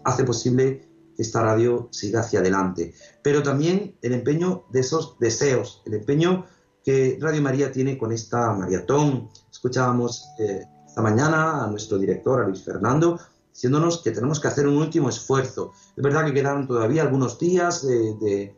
hace 0.03 0.23
posible 0.23 0.89
que 1.15 1.21
esta 1.21 1.43
radio 1.43 1.89
siga 1.91 2.21
hacia 2.21 2.39
adelante. 2.39 2.93
Pero 3.21 3.43
también 3.43 3.97
el 4.01 4.13
empeño 4.13 4.65
de 4.71 4.79
esos 4.79 5.17
deseos, 5.19 5.83
el 5.85 5.93
empeño 5.93 6.45
que 6.83 7.17
Radio 7.21 7.41
María 7.41 7.71
tiene 7.71 7.97
con 7.97 8.11
esta 8.11 8.53
maratón. 8.53 9.29
Escuchábamos 9.51 10.25
eh, 10.39 10.63
esta 10.87 11.01
mañana 11.01 11.63
a 11.63 11.67
nuestro 11.67 11.97
director, 11.97 12.41
a 12.41 12.47
Luis 12.47 12.63
Fernando, 12.63 13.19
diciéndonos 13.53 14.01
que 14.01 14.11
tenemos 14.11 14.39
que 14.39 14.47
hacer 14.47 14.67
un 14.67 14.77
último 14.77 15.09
esfuerzo. 15.09 15.71
Es 15.95 16.03
verdad 16.03 16.25
que 16.25 16.33
quedan 16.33 16.67
todavía 16.67 17.03
algunos 17.03 17.37
días 17.37 17.85
de, 17.85 18.55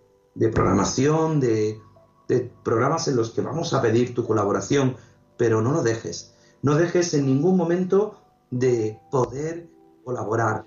programación, 0.52 1.40
de, 1.40 1.80
programas 2.64 3.08
en 3.08 3.16
los 3.16 3.32
que 3.32 3.42
vamos 3.42 3.74
a 3.74 3.82
pedir 3.82 4.14
tu 4.14 4.26
colaboración, 4.26 4.96
pero 5.38 5.62
no 5.62 5.72
lo 5.72 5.84
dejes. 5.84 6.34
No 6.62 6.76
dejes 6.76 7.14
en 7.14 7.26
ningún 7.26 7.58
momento 7.58 8.16
de 8.50 9.00
poder 9.12 9.70
colaborar 10.04 10.66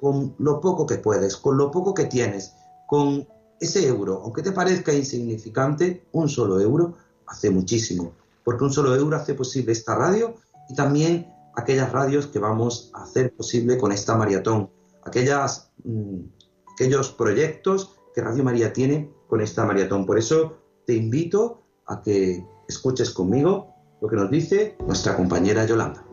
con 0.00 0.34
lo 0.38 0.60
poco 0.60 0.86
que 0.86 0.96
puedes, 0.96 1.36
con 1.36 1.56
lo 1.56 1.70
poco 1.70 1.94
que 1.94 2.04
tienes, 2.04 2.54
con 2.86 3.26
ese 3.60 3.86
euro, 3.86 4.22
aunque 4.24 4.42
te 4.42 4.52
parezca 4.52 4.92
insignificante, 4.92 6.06
un 6.12 6.28
solo 6.28 6.60
euro 6.60 6.94
hace 7.26 7.50
muchísimo, 7.50 8.12
porque 8.44 8.64
un 8.64 8.72
solo 8.72 8.94
euro 8.94 9.16
hace 9.16 9.34
posible 9.34 9.72
esta 9.72 9.94
radio 9.94 10.34
y 10.68 10.74
también 10.74 11.32
aquellas 11.58 11.90
radios 11.90 12.28
que 12.28 12.38
vamos 12.38 12.90
a 12.94 13.02
hacer 13.02 13.34
posible 13.34 13.78
con 13.78 13.90
esta 13.90 14.16
maratón, 14.16 14.70
aquellas, 15.04 15.72
mm, 15.84 16.20
aquellos 16.72 17.10
proyectos 17.10 17.96
que 18.14 18.22
Radio 18.22 18.44
María 18.44 18.72
tiene 18.72 19.10
con 19.26 19.40
esta 19.40 19.66
maratón. 19.66 20.06
Por 20.06 20.18
eso 20.18 20.58
te 20.86 20.94
invito 20.94 21.62
a 21.86 22.00
que 22.00 22.46
escuches 22.68 23.10
conmigo 23.10 23.74
lo 24.00 24.08
que 24.08 24.16
nos 24.16 24.30
dice 24.30 24.76
nuestra 24.86 25.16
compañera 25.16 25.66
Yolanda. 25.66 26.04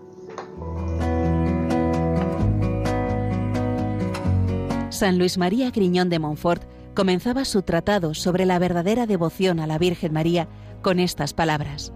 San 4.89 5.19
Luis 5.19 5.37
María 5.37 5.69
Griñón 5.69 6.09
de 6.09 6.19
Montfort 6.19 6.63
comenzaba 6.95 7.45
su 7.45 7.61
tratado 7.61 8.13
sobre 8.13 8.45
la 8.45 8.57
verdadera 8.57 9.05
devoción 9.05 9.59
a 9.59 9.67
la 9.67 9.77
Virgen 9.77 10.13
María 10.13 10.47
con 10.81 10.99
estas 10.99 11.33
palabras. 11.33 11.93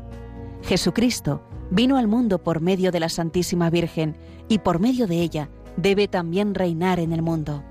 Jesucristo 0.61 1.41
vino 1.71 1.97
al 1.97 2.07
mundo 2.07 2.39
por 2.39 2.61
medio 2.61 2.91
de 2.91 2.99
la 2.99 3.09
Santísima 3.09 3.69
Virgen 3.69 4.15
y 4.47 4.59
por 4.59 4.79
medio 4.79 5.07
de 5.07 5.21
ella 5.21 5.49
debe 5.77 6.07
también 6.07 6.55
reinar 6.55 6.99
en 6.99 7.13
el 7.13 7.21
mundo. 7.21 7.63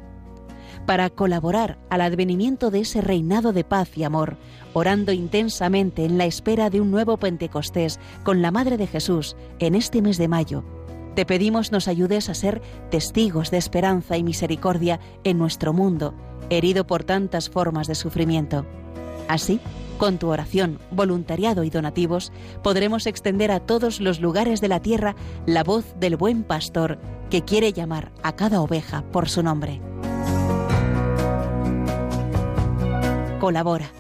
Para 0.87 1.11
colaborar 1.11 1.79
al 1.91 2.01
advenimiento 2.01 2.71
de 2.71 2.81
ese 2.81 3.01
reinado 3.01 3.53
de 3.53 3.65
paz 3.65 3.91
y 3.97 4.05
amor, 4.05 4.37
orando 4.73 5.13
intensamente 5.13 6.05
en 6.05 6.17
la 6.17 6.25
espera 6.25 6.71
de 6.71 6.81
un 6.81 6.91
nuevo 6.91 7.19
Pentecostés 7.19 8.01
con 8.25 8.41
la 8.41 8.51
Madre 8.51 8.77
de 8.77 8.87
Jesús 8.87 9.37
en 9.59 9.75
este 9.75 10.01
mes 10.01 10.17
de 10.17 10.29
mayo, 10.29 10.65
te 11.15 11.27
pedimos 11.27 11.73
nos 11.73 11.89
ayudes 11.89 12.29
a 12.29 12.35
ser 12.35 12.63
testigos 12.91 13.51
de 13.51 13.59
esperanza 13.59 14.17
y 14.17 14.23
misericordia 14.23 15.01
en 15.25 15.37
nuestro 15.37 15.73
mundo, 15.73 16.15
herido 16.49 16.87
por 16.87 17.03
tantas 17.03 17.51
formas 17.51 17.89
de 17.89 17.97
sufrimiento. 17.97 18.65
Así, 19.27 19.61
con 19.99 20.19
tu 20.19 20.29
oración, 20.29 20.79
voluntariado 20.91 21.65
y 21.65 21.71
donativos, 21.71 22.33
podremos 22.63 23.07
extender 23.07 23.51
a 23.51 23.61
todos 23.61 24.01
los 24.01 24.21
lugares 24.21 24.61
de 24.61 24.69
la 24.69 24.81
tierra 24.81 25.17
la 25.45 25.65
voz 25.65 25.85
del 25.99 26.17
buen 26.17 26.45
pastor 26.45 26.99
que 27.29 27.43
quiere 27.43 27.73
llamar 27.73 28.13
a 28.23 28.35
cada 28.35 28.61
oveja 28.63 29.03
por 29.13 29.29
su 29.29 29.43
nombre. 29.43 29.81
Colabora. 33.41 33.91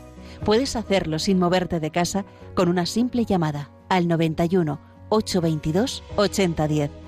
Puedes 0.45 0.76
hacerlo 0.76 1.19
sin 1.19 1.38
moverte 1.38 1.81
de 1.81 1.90
casa 1.90 2.25
con 2.55 2.69
una 2.69 2.87
simple 2.87 3.25
llamada 3.25 3.71
al 3.88 4.09
91 4.09 4.81
822 5.11 6.02
8010 6.17 7.07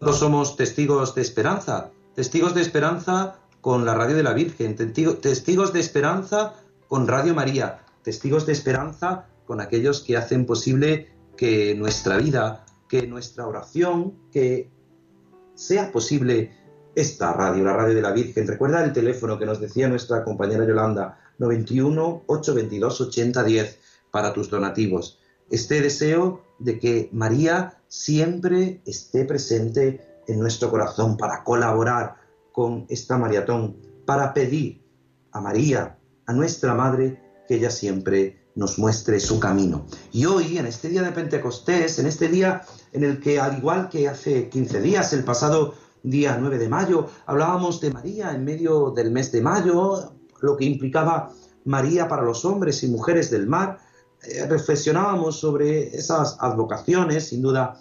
Nosotros 0.00 0.18
somos 0.18 0.56
testigos 0.56 1.14
de 1.14 1.20
esperanza, 1.20 1.90
testigos 2.14 2.54
de 2.54 2.62
esperanza 2.62 3.38
con 3.60 3.84
la 3.84 3.94
radio 3.94 4.16
de 4.16 4.22
la 4.22 4.32
Virgen, 4.32 4.74
testigos 4.74 5.74
de 5.74 5.80
esperanza 5.80 6.54
con 6.88 7.06
Radio 7.06 7.34
María, 7.34 7.80
testigos 8.02 8.46
de 8.46 8.54
esperanza 8.54 9.26
con 9.44 9.60
aquellos 9.60 10.00
que 10.00 10.16
hacen 10.16 10.46
posible 10.46 11.12
que 11.36 11.74
nuestra 11.74 12.16
vida, 12.16 12.64
que 12.88 13.06
nuestra 13.06 13.46
oración, 13.46 14.14
que 14.32 14.70
sea 15.54 15.92
posible 15.92 16.56
esta 16.94 17.34
radio, 17.34 17.62
la 17.64 17.74
radio 17.74 17.94
de 17.94 18.00
la 18.00 18.12
Virgen. 18.12 18.48
Recuerda 18.48 18.82
el 18.82 18.94
teléfono 18.94 19.38
que 19.38 19.44
nos 19.44 19.60
decía 19.60 19.86
nuestra 19.86 20.24
compañera 20.24 20.66
Yolanda, 20.66 21.18
91 21.36 22.22
822 22.26 23.00
8010 23.02 23.78
para 24.10 24.32
tus 24.32 24.48
donativos. 24.48 25.19
Este 25.50 25.80
deseo 25.80 26.42
de 26.58 26.78
que 26.78 27.10
María 27.12 27.82
siempre 27.88 28.80
esté 28.86 29.24
presente 29.24 30.22
en 30.28 30.38
nuestro 30.38 30.70
corazón 30.70 31.16
para 31.16 31.42
colaborar 31.42 32.16
con 32.52 32.86
esta 32.88 33.18
maratón, 33.18 33.76
para 34.06 34.32
pedir 34.32 34.82
a 35.32 35.40
María, 35.40 35.98
a 36.26 36.32
nuestra 36.32 36.74
Madre, 36.74 37.20
que 37.48 37.56
ella 37.56 37.70
siempre 37.70 38.40
nos 38.54 38.78
muestre 38.78 39.18
su 39.20 39.40
camino. 39.40 39.86
Y 40.12 40.24
hoy, 40.26 40.58
en 40.58 40.66
este 40.66 40.88
día 40.88 41.02
de 41.02 41.12
Pentecostés, 41.12 41.98
en 41.98 42.06
este 42.06 42.28
día 42.28 42.62
en 42.92 43.04
el 43.04 43.20
que, 43.20 43.40
al 43.40 43.58
igual 43.58 43.88
que 43.88 44.08
hace 44.08 44.48
15 44.48 44.80
días, 44.80 45.12
el 45.12 45.24
pasado 45.24 45.74
día 46.02 46.36
9 46.40 46.58
de 46.58 46.68
mayo, 46.68 47.08
hablábamos 47.26 47.80
de 47.80 47.90
María 47.90 48.32
en 48.32 48.44
medio 48.44 48.90
del 48.90 49.10
mes 49.10 49.32
de 49.32 49.40
mayo, 49.40 50.12
lo 50.40 50.56
que 50.56 50.64
implicaba 50.64 51.32
María 51.64 52.08
para 52.08 52.22
los 52.22 52.44
hombres 52.44 52.82
y 52.82 52.88
mujeres 52.88 53.30
del 53.30 53.46
mar, 53.46 53.78
eh, 54.22 54.46
reflexionábamos 54.46 55.40
sobre 55.40 55.96
esas 55.96 56.36
advocaciones, 56.40 57.28
sin 57.28 57.42
duda 57.42 57.80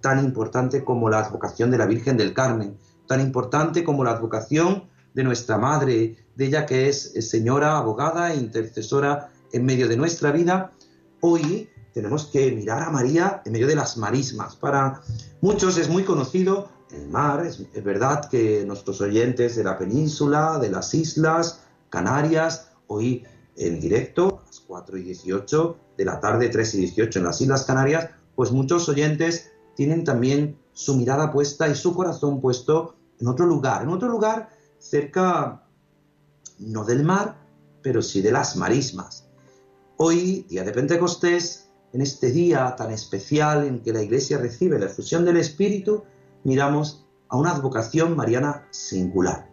tan 0.00 0.24
importante 0.24 0.84
como 0.84 1.10
la 1.10 1.18
advocación 1.18 1.70
de 1.70 1.78
la 1.78 1.86
Virgen 1.86 2.16
del 2.16 2.32
Carmen, 2.32 2.78
tan 3.08 3.20
importante 3.20 3.82
como 3.82 4.04
la 4.04 4.12
advocación 4.12 4.88
de 5.14 5.24
nuestra 5.24 5.58
Madre, 5.58 6.16
de 6.36 6.46
ella 6.46 6.64
que 6.64 6.88
es 6.88 7.12
señora, 7.28 7.76
abogada 7.76 8.32
e 8.32 8.36
intercesora 8.36 9.32
en 9.52 9.64
medio 9.64 9.88
de 9.88 9.96
nuestra 9.96 10.30
vida. 10.30 10.72
Hoy 11.20 11.68
tenemos 11.92 12.26
que 12.26 12.52
mirar 12.52 12.82
a 12.82 12.90
María 12.90 13.42
en 13.44 13.52
medio 13.52 13.66
de 13.66 13.74
las 13.74 13.96
marismas. 13.96 14.54
Para 14.54 15.02
muchos 15.40 15.76
es 15.76 15.88
muy 15.88 16.04
conocido 16.04 16.68
el 16.92 17.08
mar, 17.08 17.44
es, 17.44 17.60
es 17.74 17.84
verdad 17.84 18.28
que 18.28 18.64
nuestros 18.64 19.00
oyentes 19.00 19.56
de 19.56 19.64
la 19.64 19.76
península, 19.76 20.58
de 20.60 20.70
las 20.70 20.94
islas, 20.94 21.62
Canarias, 21.88 22.70
hoy 22.86 23.24
en 23.56 23.80
directo 23.80 24.42
4 24.70 24.98
y 24.98 25.02
18 25.02 25.76
de 25.98 26.04
la 26.04 26.20
tarde, 26.20 26.48
3 26.48 26.74
y 26.76 26.78
18 26.78 27.18
en 27.18 27.24
las 27.24 27.40
Islas 27.40 27.64
Canarias, 27.64 28.08
pues 28.36 28.52
muchos 28.52 28.88
oyentes 28.88 29.50
tienen 29.74 30.04
también 30.04 30.56
su 30.72 30.96
mirada 30.96 31.32
puesta 31.32 31.66
y 31.66 31.74
su 31.74 31.92
corazón 31.92 32.40
puesto 32.40 32.94
en 33.18 33.26
otro 33.26 33.46
lugar, 33.46 33.82
en 33.82 33.88
otro 33.88 34.08
lugar 34.08 34.50
cerca, 34.78 35.66
no 36.60 36.84
del 36.84 37.02
mar, 37.02 37.36
pero 37.82 38.00
sí 38.00 38.22
de 38.22 38.30
las 38.30 38.54
marismas. 38.54 39.28
Hoy, 39.96 40.46
día 40.48 40.62
de 40.62 40.70
Pentecostés, 40.70 41.68
en 41.92 42.00
este 42.00 42.30
día 42.30 42.76
tan 42.76 42.92
especial 42.92 43.66
en 43.66 43.82
que 43.82 43.92
la 43.92 44.02
Iglesia 44.02 44.38
recibe 44.38 44.78
la 44.78 44.86
efusión 44.86 45.24
del 45.24 45.38
Espíritu, 45.38 46.04
miramos 46.44 47.04
a 47.28 47.36
una 47.36 47.50
advocación 47.50 48.16
mariana 48.16 48.68
singular. 48.70 49.50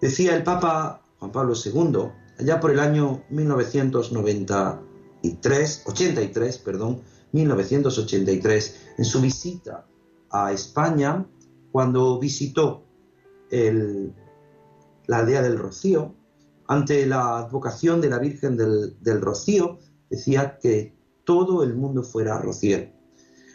Decía 0.00 0.34
el 0.34 0.44
Papa 0.44 1.02
Juan 1.18 1.30
Pablo 1.30 1.52
II, 1.54 2.10
allá 2.40 2.58
por 2.58 2.70
el 2.70 2.80
año 2.80 3.22
1993, 3.28 5.82
83, 5.86 6.58
perdón, 6.58 7.02
1983, 7.32 8.76
en 8.98 9.04
su 9.04 9.20
visita 9.20 9.86
a 10.30 10.50
España, 10.52 11.26
cuando 11.70 12.18
visitó 12.18 12.86
la 13.50 15.18
aldea 15.18 15.42
del 15.42 15.58
Rocío, 15.58 16.14
ante 16.66 17.04
la 17.06 17.38
advocación 17.38 18.00
de 18.00 18.08
la 18.08 18.18
Virgen 18.18 18.56
del, 18.56 18.96
del 19.00 19.20
Rocío, 19.20 19.78
decía 20.08 20.58
que 20.58 20.96
todo 21.24 21.62
el 21.62 21.74
mundo 21.74 22.02
fuera 22.02 22.38
rociero. 22.38 22.90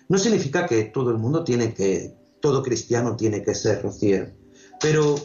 No 0.10 0.20
significa 0.20 0.68
que 0.68 0.84
todo 0.84 1.10
el 1.12 1.18
mundo 1.18 1.44
tiene 1.44 1.74
que, 1.74 2.16
todo 2.42 2.62
cristiano 2.62 3.16
tiene 3.16 3.42
que 3.42 3.56
ser 3.56 3.82
rociero, 3.82 4.32
pero 4.80 5.16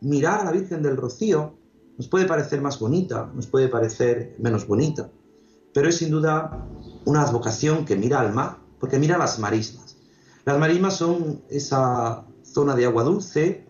mirar 0.00 0.40
a 0.40 0.44
la 0.44 0.52
Virgen 0.52 0.82
del 0.82 0.96
Rocío 0.96 1.61
nos 1.96 2.08
puede 2.08 2.26
parecer 2.26 2.60
más 2.60 2.78
bonita, 2.78 3.30
nos 3.34 3.46
puede 3.46 3.68
parecer 3.68 4.36
menos 4.38 4.66
bonita, 4.66 5.10
pero 5.74 5.88
es 5.88 5.96
sin 5.96 6.10
duda 6.10 6.66
una 7.04 7.22
advocación 7.22 7.84
que 7.84 7.96
mira 7.96 8.20
al 8.20 8.32
mar, 8.32 8.58
porque 8.78 8.98
mira 8.98 9.18
las 9.18 9.38
marismas. 9.38 9.96
Las 10.44 10.58
marismas 10.58 10.96
son 10.96 11.42
esa 11.48 12.24
zona 12.42 12.74
de 12.74 12.86
agua 12.86 13.04
dulce 13.04 13.66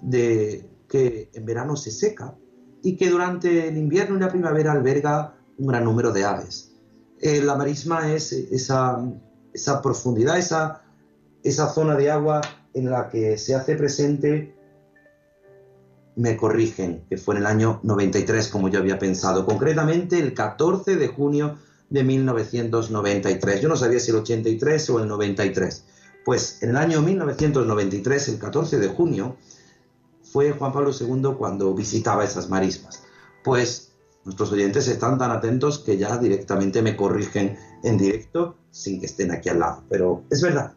de, 0.00 0.68
que 0.88 1.30
en 1.32 1.46
verano 1.46 1.76
se 1.76 1.90
seca 1.90 2.34
y 2.82 2.96
que 2.96 3.08
durante 3.08 3.68
el 3.68 3.76
invierno 3.76 4.16
y 4.16 4.20
la 4.20 4.28
primavera 4.28 4.72
alberga 4.72 5.34
un 5.58 5.66
gran 5.66 5.84
número 5.84 6.12
de 6.12 6.24
aves. 6.24 6.72
Eh, 7.20 7.40
la 7.42 7.56
marisma 7.56 8.12
es 8.12 8.32
esa, 8.32 9.00
profundidad, 9.82 10.38
esa 11.42 11.72
zona 11.72 11.96
de 11.96 12.10
agua 12.10 12.40
en 12.74 12.90
la 12.90 13.08
que 13.08 13.38
se 13.38 13.54
hace 13.54 13.76
presente 13.76 14.54
me 16.16 16.36
corrigen, 16.36 17.04
que 17.08 17.16
fue 17.16 17.34
en 17.34 17.42
el 17.42 17.46
año 17.46 17.80
93 17.82 18.48
como 18.48 18.68
yo 18.68 18.78
había 18.78 18.98
pensado, 18.98 19.46
concretamente 19.46 20.18
el 20.18 20.34
14 20.34 20.96
de 20.96 21.08
junio 21.08 21.56
de 21.88 22.04
1993. 22.04 23.60
Yo 23.60 23.68
no 23.68 23.76
sabía 23.76 24.00
si 24.00 24.10
el 24.10 24.18
83 24.18 24.90
o 24.90 25.00
el 25.00 25.08
93. 25.08 25.84
Pues 26.24 26.62
en 26.62 26.70
el 26.70 26.76
año 26.76 27.02
1993, 27.02 28.28
el 28.28 28.38
14 28.38 28.78
de 28.78 28.88
junio, 28.88 29.36
fue 30.22 30.52
Juan 30.52 30.72
Pablo 30.72 30.90
II 30.98 31.34
cuando 31.36 31.74
visitaba 31.74 32.24
esas 32.24 32.48
marismas. 32.48 33.02
Pues 33.44 33.92
nuestros 34.24 34.52
oyentes 34.52 34.88
están 34.88 35.18
tan 35.18 35.30
atentos 35.30 35.80
que 35.80 35.98
ya 35.98 36.16
directamente 36.16 36.80
me 36.80 36.96
corrigen 36.96 37.58
en 37.82 37.98
directo 37.98 38.56
sin 38.70 39.00
que 39.00 39.06
estén 39.06 39.30
aquí 39.30 39.48
al 39.48 39.58
lado. 39.58 39.84
Pero 39.90 40.24
es 40.30 40.40
verdad 40.40 40.74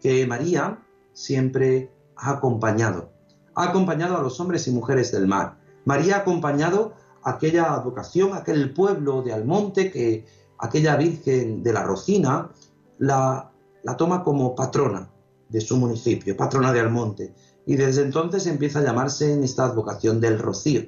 que 0.00 0.26
María 0.26 0.78
siempre 1.12 1.90
ha 2.16 2.30
acompañado 2.30 3.13
ha 3.54 3.64
acompañado 3.64 4.16
a 4.16 4.22
los 4.22 4.38
hombres 4.40 4.66
y 4.68 4.70
mujeres 4.70 5.12
del 5.12 5.26
mar. 5.26 5.58
María 5.84 6.16
ha 6.16 6.18
acompañado 6.20 6.94
aquella 7.22 7.76
vocación, 7.78 8.34
aquel 8.34 8.72
pueblo 8.72 9.22
de 9.22 9.32
Almonte 9.32 9.90
que 9.90 10.26
aquella 10.58 10.96
Virgen 10.96 11.62
de 11.62 11.72
la 11.72 11.82
Rocina 11.82 12.50
la, 12.98 13.52
la 13.82 13.96
toma 13.96 14.22
como 14.22 14.54
patrona 14.54 15.10
de 15.48 15.60
su 15.60 15.76
municipio, 15.76 16.36
patrona 16.36 16.72
de 16.72 16.80
Almonte, 16.80 17.34
y 17.66 17.76
desde 17.76 18.02
entonces 18.02 18.46
empieza 18.46 18.80
a 18.80 18.82
llamarse 18.82 19.32
en 19.32 19.44
esta 19.44 19.64
advocación 19.64 20.20
del 20.20 20.38
rocío, 20.38 20.82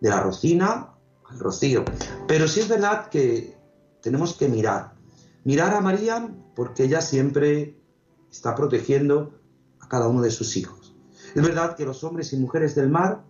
de 0.00 0.08
la 0.08 0.20
rocina 0.20 0.94
al 1.28 1.38
rocío. 1.38 1.84
Pero 2.26 2.48
sí 2.48 2.60
es 2.60 2.68
verdad 2.68 3.08
que 3.08 3.56
tenemos 4.02 4.34
que 4.34 4.48
mirar, 4.48 4.94
mirar 5.44 5.74
a 5.74 5.80
María 5.80 6.34
porque 6.54 6.84
ella 6.84 7.00
siempre 7.00 7.78
está 8.30 8.54
protegiendo 8.54 9.38
a 9.80 9.88
cada 9.88 10.08
uno 10.08 10.20
de 10.22 10.30
sus 10.30 10.56
hijos. 10.56 10.83
Es 11.34 11.42
verdad 11.42 11.76
que 11.76 11.84
los 11.84 12.04
hombres 12.04 12.32
y 12.32 12.36
mujeres 12.36 12.74
del 12.74 12.90
mar, 12.90 13.24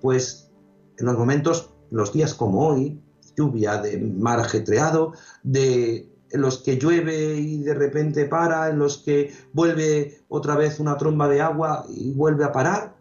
pues 0.00 0.50
en 0.98 1.06
los 1.06 1.16
momentos, 1.16 1.70
en 1.90 1.98
los 1.98 2.12
días 2.12 2.34
como 2.34 2.66
hoy, 2.66 3.00
lluvia, 3.36 3.78
de 3.78 3.98
mar 3.98 4.40
ajetreado, 4.40 5.12
de 5.42 6.10
en 6.30 6.40
los 6.40 6.58
que 6.58 6.78
llueve 6.78 7.36
y 7.36 7.62
de 7.62 7.74
repente 7.74 8.24
para, 8.24 8.68
en 8.68 8.80
los 8.80 8.98
que 8.98 9.32
vuelve 9.52 10.24
otra 10.28 10.56
vez 10.56 10.80
una 10.80 10.96
tromba 10.96 11.28
de 11.28 11.40
agua 11.40 11.86
y 11.88 12.12
vuelve 12.12 12.44
a 12.44 12.50
parar, 12.50 12.96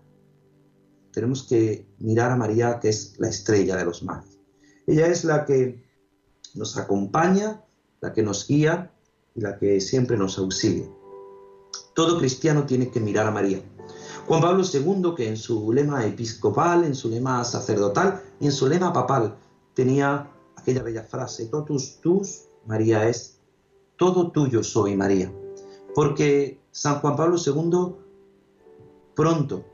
tenemos 1.11 1.43
que 1.43 1.87
mirar 1.97 2.31
a 2.31 2.35
María, 2.35 2.79
que 2.79 2.89
es 2.89 3.15
la 3.17 3.29
estrella 3.29 3.75
de 3.75 3.85
los 3.85 4.03
mares. 4.03 4.39
Ella 4.85 5.07
es 5.07 5.23
la 5.23 5.45
que 5.45 5.83
nos 6.53 6.77
acompaña, 6.77 7.63
la 8.01 8.13
que 8.13 8.21
nos 8.21 8.47
guía 8.47 8.91
y 9.33 9.41
la 9.41 9.57
que 9.57 9.81
siempre 9.81 10.15
nos 10.15 10.37
auxilia. 10.37 10.87
Todo 11.95 12.19
cristiano 12.19 12.67
tiene 12.67 12.91
que 12.91 12.99
mirar 12.99 13.25
a 13.25 13.31
María. 13.31 13.61
Juan 14.27 14.41
Pablo 14.41 14.63
II, 14.63 15.13
que 15.17 15.27
en 15.27 15.37
su 15.37 15.71
lema 15.73 16.05
episcopal, 16.05 16.85
en 16.85 16.95
su 16.95 17.09
lema 17.09 17.43
sacerdotal 17.43 18.21
y 18.39 18.45
en 18.45 18.51
su 18.53 18.67
lema 18.67 18.93
papal 18.93 19.35
tenía 19.73 20.31
aquella 20.55 20.81
bella 20.81 21.03
frase, 21.03 21.47
totus 21.47 21.99
tus 21.99 22.45
María 22.65 23.07
es, 23.09 23.39
todo 23.97 24.31
tuyo 24.31 24.63
soy 24.63 24.95
María. 24.95 25.31
Porque 25.93 26.61
San 26.71 26.99
Juan 26.99 27.17
Pablo 27.17 27.35
II 27.37 27.95
pronto 29.13 29.65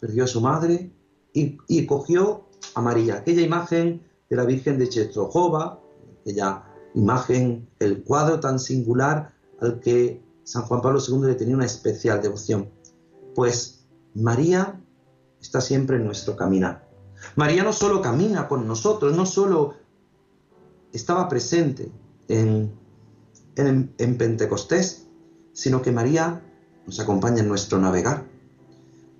perdió 0.00 0.24
a 0.24 0.26
su 0.26 0.40
madre 0.40 0.90
y, 1.32 1.86
cogió 1.86 2.44
a 2.74 2.82
María, 2.82 3.18
aquella 3.18 3.42
imagen 3.42 4.02
de 4.28 4.36
la 4.36 4.44
Virgen 4.44 4.78
de 4.78 4.88
Czestochowa, 4.88 5.80
aquella 6.20 6.64
imagen, 6.94 7.68
el 7.78 8.02
cuadro 8.02 8.40
tan 8.40 8.58
singular 8.58 9.32
al 9.60 9.78
que 9.78 10.20
San 10.42 10.62
Juan 10.64 10.82
Pablo 10.82 10.98
II 11.06 11.28
le 11.28 11.36
tenía 11.36 11.54
una 11.54 11.66
especial 11.66 12.20
devoción. 12.20 12.68
Pues 13.34 13.81
María 14.14 14.80
está 15.40 15.60
siempre 15.60 15.96
en 15.96 16.04
nuestro 16.04 16.36
caminar. 16.36 16.88
María 17.36 17.62
no 17.62 17.72
solo 17.72 18.00
camina 18.00 18.48
con 18.48 18.66
nosotros, 18.66 19.16
no 19.16 19.26
solo 19.26 19.74
estaba 20.92 21.28
presente 21.28 21.90
en, 22.28 22.72
en, 23.56 24.18
Pentecostés, 24.18 25.08
sino 25.52 25.82
que 25.82 25.92
María 25.92 26.42
nos 26.86 27.00
acompaña 27.00 27.40
en 27.40 27.48
nuestro 27.48 27.78
navegar. 27.78 28.26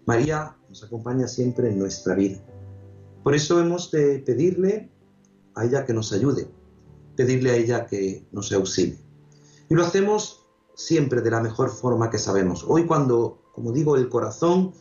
María 0.07 0.57
nos 0.69 0.83
acompaña 0.83 1.29
siempre 1.29 1.71
en 1.71 1.79
nuestra 1.79 2.15
vida. 2.15 2.39
Por 3.23 3.35
eso 3.35 3.61
hemos 3.61 3.91
de 3.91 4.19
pedirle 4.19 4.91
a 5.55 5.65
ella 5.65 5.85
que 5.85 5.93
nos 5.93 6.13
ayude, 6.13 6.49
pedirle 7.17 7.51
a 7.51 7.57
ella 7.57 7.87
que 7.87 8.27
nos 8.33 8.53
auxilie. 8.53 8.99
Y 9.69 9.75
lo 9.75 9.85
hacemos 9.85 10.45
siempre 10.75 11.21
de 11.21 11.31
la 11.31 11.41
mejor 11.41 11.71
forma 11.71 12.11
que 12.11 12.19
sabemos. 12.19 12.65
Hoy 12.67 12.87
cuando, 12.87 13.42
como 13.53 13.73
digo, 13.73 13.97
el 13.97 14.09
corazón 14.09 14.73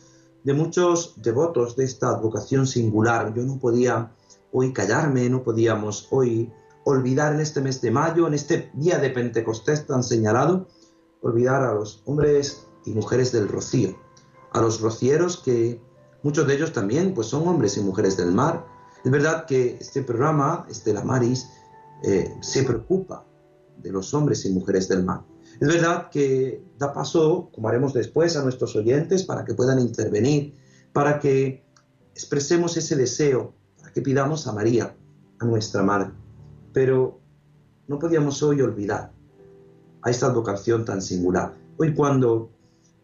de 0.44 0.54
muchos 0.54 1.14
devotos 1.22 1.76
de 1.76 1.84
esta 1.84 2.16
vocación 2.16 2.66
singular, 2.66 3.32
yo 3.34 3.42
no 3.42 3.58
podía 3.58 4.12
hoy 4.52 4.72
callarme, 4.72 5.28
no 5.28 5.42
podíamos 5.42 6.08
hoy 6.10 6.52
olvidar 6.84 7.34
en 7.34 7.40
este 7.40 7.60
mes 7.60 7.80
de 7.80 7.90
mayo, 7.90 8.26
en 8.26 8.34
este 8.34 8.70
día 8.74 8.98
de 8.98 9.10
Pentecostés 9.10 9.86
tan 9.86 10.02
señalado, 10.02 10.66
olvidar 11.22 11.62
a 11.62 11.74
los 11.74 12.02
hombres 12.06 12.66
y 12.84 12.90
mujeres 12.92 13.30
del 13.32 13.48
rocío, 13.48 13.96
a 14.52 14.60
los 14.60 14.80
rocieros 14.80 15.36
que 15.38 15.80
muchos 16.22 16.46
de 16.46 16.54
ellos 16.54 16.72
también 16.72 17.14
pues 17.14 17.28
son 17.28 17.46
hombres 17.46 17.76
y 17.76 17.80
mujeres 17.80 18.16
del 18.16 18.32
mar. 18.32 18.66
Es 19.04 19.10
verdad 19.10 19.46
que 19.46 19.78
este 19.80 20.02
programa, 20.02 20.66
este 20.68 20.92
La 20.92 21.02
Maris, 21.02 21.48
eh, 22.02 22.36
se 22.40 22.64
preocupa 22.64 23.24
de 23.78 23.92
los 23.92 24.12
hombres 24.12 24.44
y 24.44 24.50
mujeres 24.50 24.88
del 24.88 25.04
mar. 25.04 25.22
Es 25.62 25.68
verdad 25.68 26.10
que 26.10 26.60
da 26.76 26.92
paso, 26.92 27.48
como 27.54 27.68
haremos 27.68 27.92
después, 27.92 28.36
a 28.36 28.42
nuestros 28.42 28.74
oyentes 28.74 29.22
para 29.22 29.44
que 29.44 29.54
puedan 29.54 29.78
intervenir, 29.78 30.56
para 30.92 31.20
que 31.20 31.64
expresemos 32.16 32.76
ese 32.76 32.96
deseo, 32.96 33.54
para 33.78 33.92
que 33.92 34.02
pidamos 34.02 34.48
a 34.48 34.52
María, 34.52 34.92
a 35.38 35.44
nuestra 35.44 35.84
Madre. 35.84 36.10
Pero 36.72 37.20
no 37.86 38.00
podíamos 38.00 38.42
hoy 38.42 38.60
olvidar 38.60 39.12
a 40.02 40.10
esta 40.10 40.30
vocación 40.30 40.84
tan 40.84 41.00
singular. 41.00 41.54
Hoy 41.78 41.94
cuando 41.94 42.50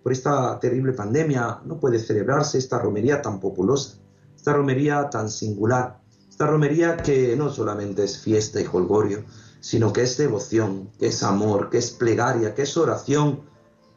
por 0.03 0.11
esta 0.11 0.59
terrible 0.59 0.95
pandemia 0.95 1.61
no 1.65 1.79
puede 1.79 2.01
celebrarse 2.01 2.59
esta 2.59 2.81
romería 2.81 3.23
tan 3.23 3.39
populosa, 3.39 3.99
esta 4.35 4.53
romería 4.53 5.09
tan 5.11 5.31
singular, 5.31 6.01
esta 6.29 6.49
romería 6.49 6.97
que 6.97 7.37
no 7.37 7.51
solamente 7.51 8.03
es 8.03 8.19
fiesta 8.19 8.61
y 8.61 8.67
holgorio, 8.67 9.23
sino 9.61 9.93
que 9.93 10.03
es 10.03 10.17
devoción, 10.17 10.91
que 10.99 11.09
es 11.09 11.23
amor, 11.23 11.71
que 11.71 11.79
es 11.79 11.91
plegaria, 11.91 12.55
que 12.55 12.63
es 12.63 12.77
oración, 12.77 13.43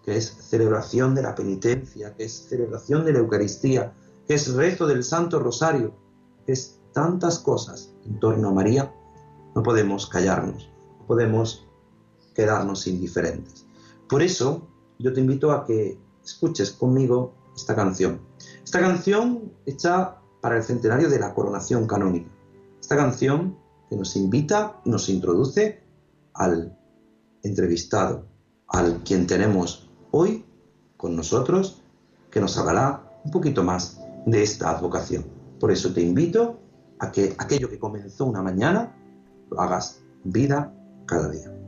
que 0.04 0.18
es 0.18 0.26
celebración 0.50 1.14
de 1.16 1.22
la 1.22 1.36
penitencia, 1.36 2.14
que 2.16 2.24
es 2.24 2.48
celebración 2.50 3.06
de 3.06 3.14
la 3.14 3.20
Eucaristía, 3.20 3.94
que 4.28 4.34
es 4.34 4.54
rezo 4.54 4.88
del 4.88 5.04
Santo 5.04 5.40
Rosario, 5.40 5.94
que 6.46 6.54
es 6.54 6.80
tantas 6.94 7.40
cosas 7.40 7.94
en 8.06 8.20
torno 8.20 8.50
a 8.50 8.54
María 8.54 8.94
no 9.56 9.64
podemos 9.64 10.08
callarnos, 10.08 10.70
no 11.00 11.06
podemos 11.06 11.68
quedarnos 12.34 12.88
indiferentes. 12.88 13.66
Por 14.08 14.22
eso 14.22 14.68
yo 15.00 15.14
te 15.14 15.20
invito 15.20 15.52
a 15.52 15.66
que 15.66 16.00
escuches 16.24 16.72
conmigo 16.72 17.34
esta 17.56 17.76
canción. 17.76 18.22
Esta 18.64 18.80
canción 18.80 19.52
hecha 19.66 20.18
para 20.40 20.58
el 20.58 20.64
centenario 20.64 21.10
de 21.10 21.20
la 21.20 21.34
coronación 21.34 21.86
canónica. 21.86 22.30
Esta 22.80 22.96
canción 22.96 23.58
que 23.92 23.98
nos 23.98 24.16
invita 24.16 24.80
nos 24.86 25.10
introduce 25.10 25.84
al 26.34 26.80
entrevistado, 27.44 28.26
al 28.70 29.04
quien 29.04 29.28
tenemos 29.28 29.92
hoy 30.12 30.46
con 30.96 31.14
nosotros, 31.14 31.84
que 32.32 32.40
nos 32.40 32.58
hablará 32.58 33.20
un 33.26 33.32
poquito 33.32 33.66
más 33.66 34.00
de 34.26 34.44
esta 34.44 34.70
advocación. 34.70 35.26
Por 35.60 35.72
eso 35.72 35.92
te 35.94 36.02
invito 36.02 36.58
a 37.00 37.12
que 37.12 37.36
aquello 37.38 37.70
que 37.70 37.80
comenzó 37.80 38.24
una 38.24 38.42
mañana, 38.42 38.96
lo 39.50 39.60
hagas 39.60 40.02
vida 40.24 40.74
cada 41.06 41.30
día. 41.30 41.61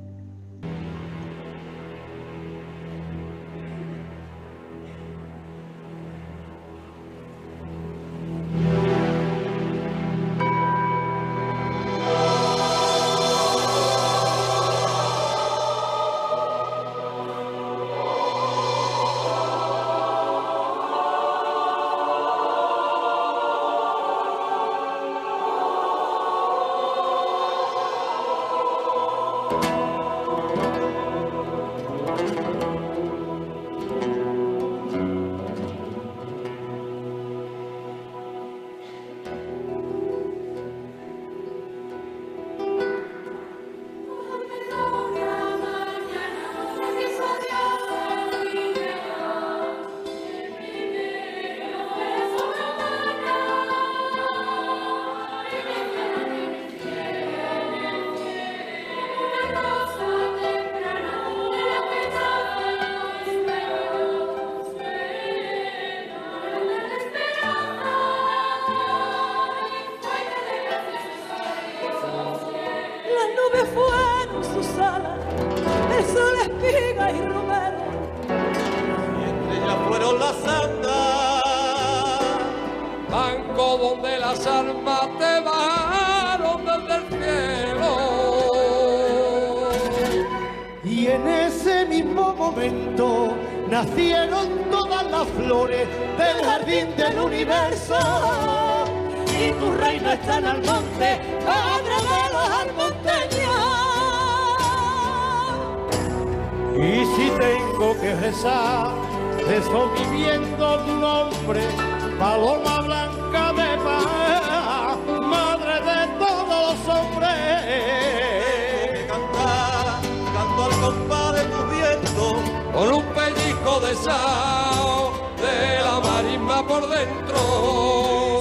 De 123.94 125.84
la 125.84 126.00
marisma 126.00 126.66
por 126.68 126.90
dentro. 126.90 127.38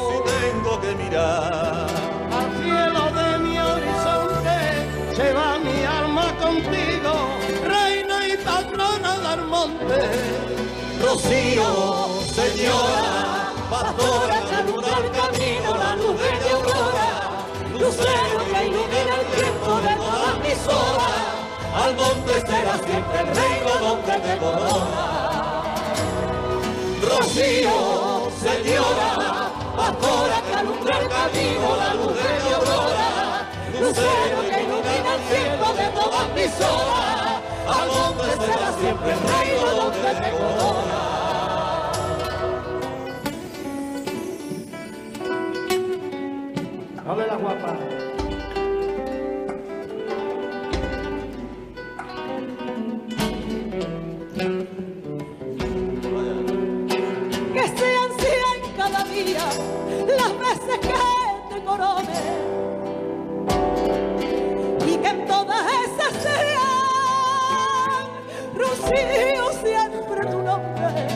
Si 0.08 0.30
tengo 0.32 0.80
que 0.80 0.94
mirar 0.94 1.86
Al 2.32 2.48
cielo 2.56 3.02
de 3.12 3.38
mi 3.38 3.58
horizonte 3.58 5.14
se 5.14 5.32
va 5.34 5.58
mi 5.58 5.84
alma 5.84 6.34
contigo, 6.40 7.12
reina 7.66 8.28
y 8.28 8.36
patrona 8.38 9.18
del 9.18 9.44
monte. 9.44 10.00
Rocío, 11.02 12.08
señora, 12.34 13.52
pastora 13.68 14.40
que 14.48 14.54
alumbra 14.54 14.96
el 15.04 15.10
camino, 15.10 15.76
la 15.76 15.96
luz 15.96 16.18
de 16.18 16.30
mi 16.32 16.48
aurora, 16.48 17.10
lucero 17.78 18.38
que 18.50 18.66
ilumina 18.68 19.14
el 19.20 19.26
tiempo 19.36 19.80
de 19.86 19.96
todas 19.96 20.38
mis 20.44 20.66
horas, 20.66 21.20
al 21.74 21.94
monte 21.94 22.40
será 22.40 22.78
siempre 22.78 23.20
el 23.20 23.36
reino 23.36 23.70
donde 23.80 24.12
te 24.12 24.38
corona. 24.38 25.11
Rocío, 27.34 28.30
señora, 28.42 29.50
pastora 29.74 30.42
que 30.46 30.54
alumbra 30.54 30.98
el 30.98 31.08
camino, 31.08 31.76
la 31.78 31.94
luz 31.94 32.14
de 32.14 32.32
mi 32.44 32.52
aurora, 32.52 33.48
lucero 33.80 34.38
que 34.50 34.58
ilumina 34.60 35.14
el 35.14 35.22
tiempo 35.32 35.72
de 35.72 35.86
todas 35.98 36.26
mis 36.34 36.60
horas, 36.60 37.40
al 37.68 37.88
monte 37.88 38.30
será 38.44 38.68
siempre 38.78 39.12
el 39.12 39.20
reino 39.32 39.66
donde 39.76 40.10
te 40.20 40.30
corona. 40.30 41.00
Dale 47.02 47.26
la 47.28 47.36
guapa. 47.36 47.91
Y 64.86 64.96
que 64.96 65.08
en 65.08 65.26
todas 65.26 65.64
esas 65.84 66.12
sean 66.22 68.06
Rocío 68.54 69.52
siempre 69.62 70.26
tu 70.30 70.42
nombre 70.42 71.06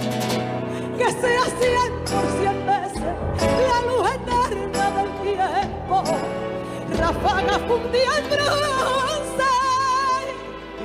que 0.97 1.11
sea 1.13 1.45
cien 1.61 1.93
por 2.11 2.25
cien 2.39 2.67
veces 2.67 3.15
la 3.69 3.79
luz 3.87 4.05
eterna 4.15 4.85
del 4.97 5.11
tiempo 5.23 5.97
ráfaga 6.99 7.59
fundida 7.69 8.13
en 8.19 8.25
bronce 8.31 9.53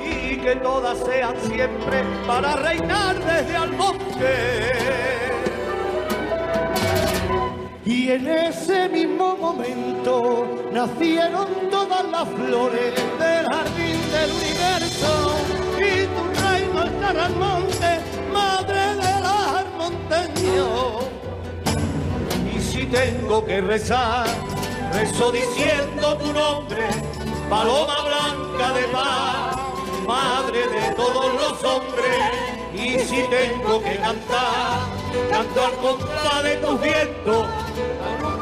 y 0.04 0.36
que 0.36 0.56
todas 0.56 0.98
sean 0.98 1.34
siempre 1.48 2.04
para 2.26 2.56
reinar 2.56 3.16
desde 3.24 3.56
al 3.56 3.72
monte. 3.72 5.11
Y 7.84 8.10
en 8.10 8.28
ese 8.28 8.88
mismo 8.88 9.36
momento 9.36 10.46
nacieron 10.72 11.48
todas 11.68 12.04
las 12.04 12.28
flores 12.28 12.94
del 13.18 13.46
jardín 13.46 14.00
del 14.12 14.30
universo 14.30 15.34
y 15.78 16.06
tu 16.06 16.40
reino 16.40 16.84
estará 16.84 17.26
al 17.26 17.34
monte, 17.34 18.00
madre 18.32 18.94
de 18.94 19.20
los 19.20 19.46
armonteños. 19.58 21.04
Y 22.54 22.60
si 22.60 22.86
tengo 22.86 23.44
que 23.44 23.60
rezar, 23.60 24.26
rezo 24.92 25.32
diciendo 25.32 26.16
tu 26.18 26.32
nombre, 26.32 26.86
paloma 27.50 27.96
blanca 28.04 28.74
de 28.74 28.84
paz, 28.92 29.56
madre 30.06 30.68
de 30.68 30.94
todos 30.94 31.34
los 31.34 31.64
hombres. 31.64 32.62
Y 32.74 32.98
si 33.00 33.22
tengo 33.24 33.82
que 33.82 33.96
cantar, 33.96 34.78
canto 35.30 35.66
al 35.66 35.72
compás 35.74 36.42
de 36.44 36.56
tus 36.56 36.80
vientos, 36.80 37.46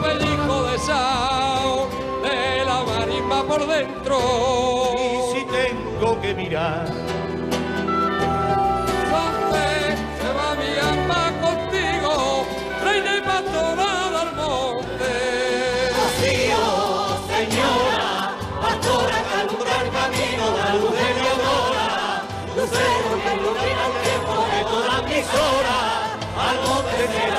un 0.00 0.06
pellizco 0.06 0.62
de 0.64 0.78
sal 0.78 1.88
de 2.22 2.64
la 2.64 2.82
marisma 2.84 3.42
por 3.44 3.66
dentro. 3.66 4.18
y 4.96 5.38
si 5.38 5.44
tengo 5.46 6.20
que 6.20 6.34
mirar, 6.34 6.86
¿Dónde 9.12 9.96
se 10.20 10.28
va 10.36 10.54
mi 10.54 10.72
alma 10.78 11.22
contigo, 11.40 12.12
reina 12.84 13.16
y 13.16 13.20
pastora 13.20 13.90
del 14.16 14.30
monte? 14.36 15.12
Rocío, 15.98 16.64
señora, 17.34 18.10
pastora 18.62 19.16
que 19.26 19.34
alumbra 19.40 19.74
el 19.84 19.90
camino, 19.98 20.44
la 20.56 20.68
luz 20.76 20.92
de 20.92 21.08
mi 21.16 21.24
aurora, 21.34 22.22
lucero 22.56 23.12
que 23.22 23.30
ilumina 23.34 23.82
el 23.88 23.94
tiempo 24.06 24.34
de 24.52 24.60
todas 24.72 25.00
mis 25.04 25.26
horas, 25.44 25.90
al 26.46 26.56
monte 26.68 27.00
será 27.12 27.29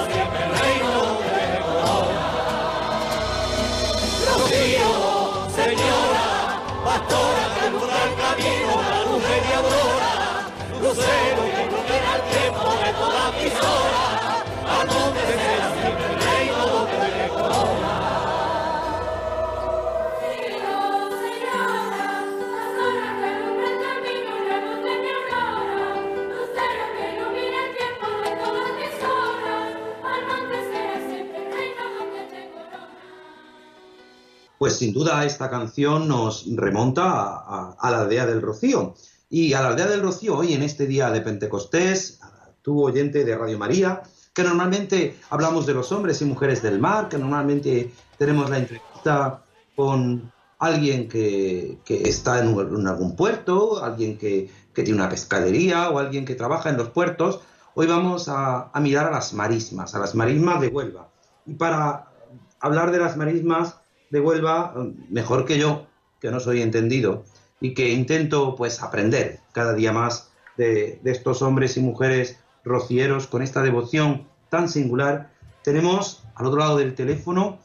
Pues 34.62 34.76
sin 34.78 34.93
duda 34.93 35.26
esta 35.26 35.50
canción 35.50 36.08
nos 36.08 36.45
remonta 36.56 37.02
a, 37.02 37.26
a- 37.47 37.76
a 37.80 37.89
la 37.89 38.02
aldea 38.02 38.28
del 38.28 38.43
Rocío. 38.43 38.93
Y 39.28 39.54
a 39.54 39.62
la 39.63 39.69
aldea 39.69 39.88
del 39.88 40.04
Rocío, 40.04 40.38
hoy 40.38 40.54
en 40.54 40.62
este 40.62 40.86
día 40.86 41.10
de 41.10 41.21
Pentecostés, 41.21 42.19
tú 42.62 42.84
oyente 42.84 43.26
de 43.26 43.36
Radio 43.36 43.58
María, 43.58 44.04
que 44.36 44.43
normalmente 44.43 45.17
hablamos 45.32 45.65
de 45.65 45.74
los 45.74 45.91
hombres 45.91 46.21
y 46.21 46.26
mujeres 46.26 46.62
del 46.62 46.78
mar, 46.80 47.10
que 47.10 47.17
normalmente 47.17 47.91
tenemos 48.19 48.52
la 48.52 48.60
entrevista 48.60 49.43
con 49.76 50.32
alguien 50.60 51.10
que, 51.10 51.80
que 51.84 52.04
está 52.08 52.38
en, 52.39 52.50
un- 52.50 52.82
en 52.82 52.88
algún 52.88 53.15
puerto, 53.15 53.84
alguien 53.84 54.15
que, 54.15 54.47
que 54.76 54.84
tiene 54.84 55.00
una 55.00 55.10
pescadería 55.10 55.89
o 55.89 55.97
alguien 55.97 56.24
que 56.24 56.36
trabaja 56.36 56.69
en 56.69 56.78
los 56.78 56.89
puertos. 56.89 57.39
Hoy 57.74 57.88
vamos 57.88 58.30
a, 58.30 58.69
a 58.71 58.80
mirar 58.80 59.08
a 59.08 59.12
las 59.12 59.34
marismas, 59.34 59.95
a 59.95 60.00
las 60.00 60.13
marismas 60.13 60.62
de 60.62 60.67
Huelva. 60.67 61.08
Y 61.47 61.56
para 61.56 62.12
hablar 62.60 62.91
de 62.91 63.00
las 63.00 63.17
marismas 63.17 63.80
de 64.12 64.19
Huelva, 64.19 64.74
mejor 65.10 65.45
que 65.45 65.58
yo, 65.58 65.88
que 66.19 66.30
no 66.30 66.39
soy 66.39 66.62
entendido, 66.62 67.24
y 67.60 67.74
que 67.74 67.89
intento 67.89 68.56
pues 68.56 68.84
aprender 68.84 69.39
cada 69.52 69.74
día 69.74 69.91
más 69.91 70.32
de, 70.58 71.00
de 71.02 71.12
estos 71.12 71.41
hombres 71.41 71.78
y 71.78 71.82
mujeres 71.82 72.39
rocieros 72.63 73.28
con 73.28 73.41
esta 73.41 73.63
devoción 73.63 74.28
tan 74.50 74.69
singular. 74.69 75.32
Tenemos 75.63 76.24
al 76.36 76.45
otro 76.45 76.60
lado 76.60 76.78
del 76.78 76.93
teléfono 76.95 77.60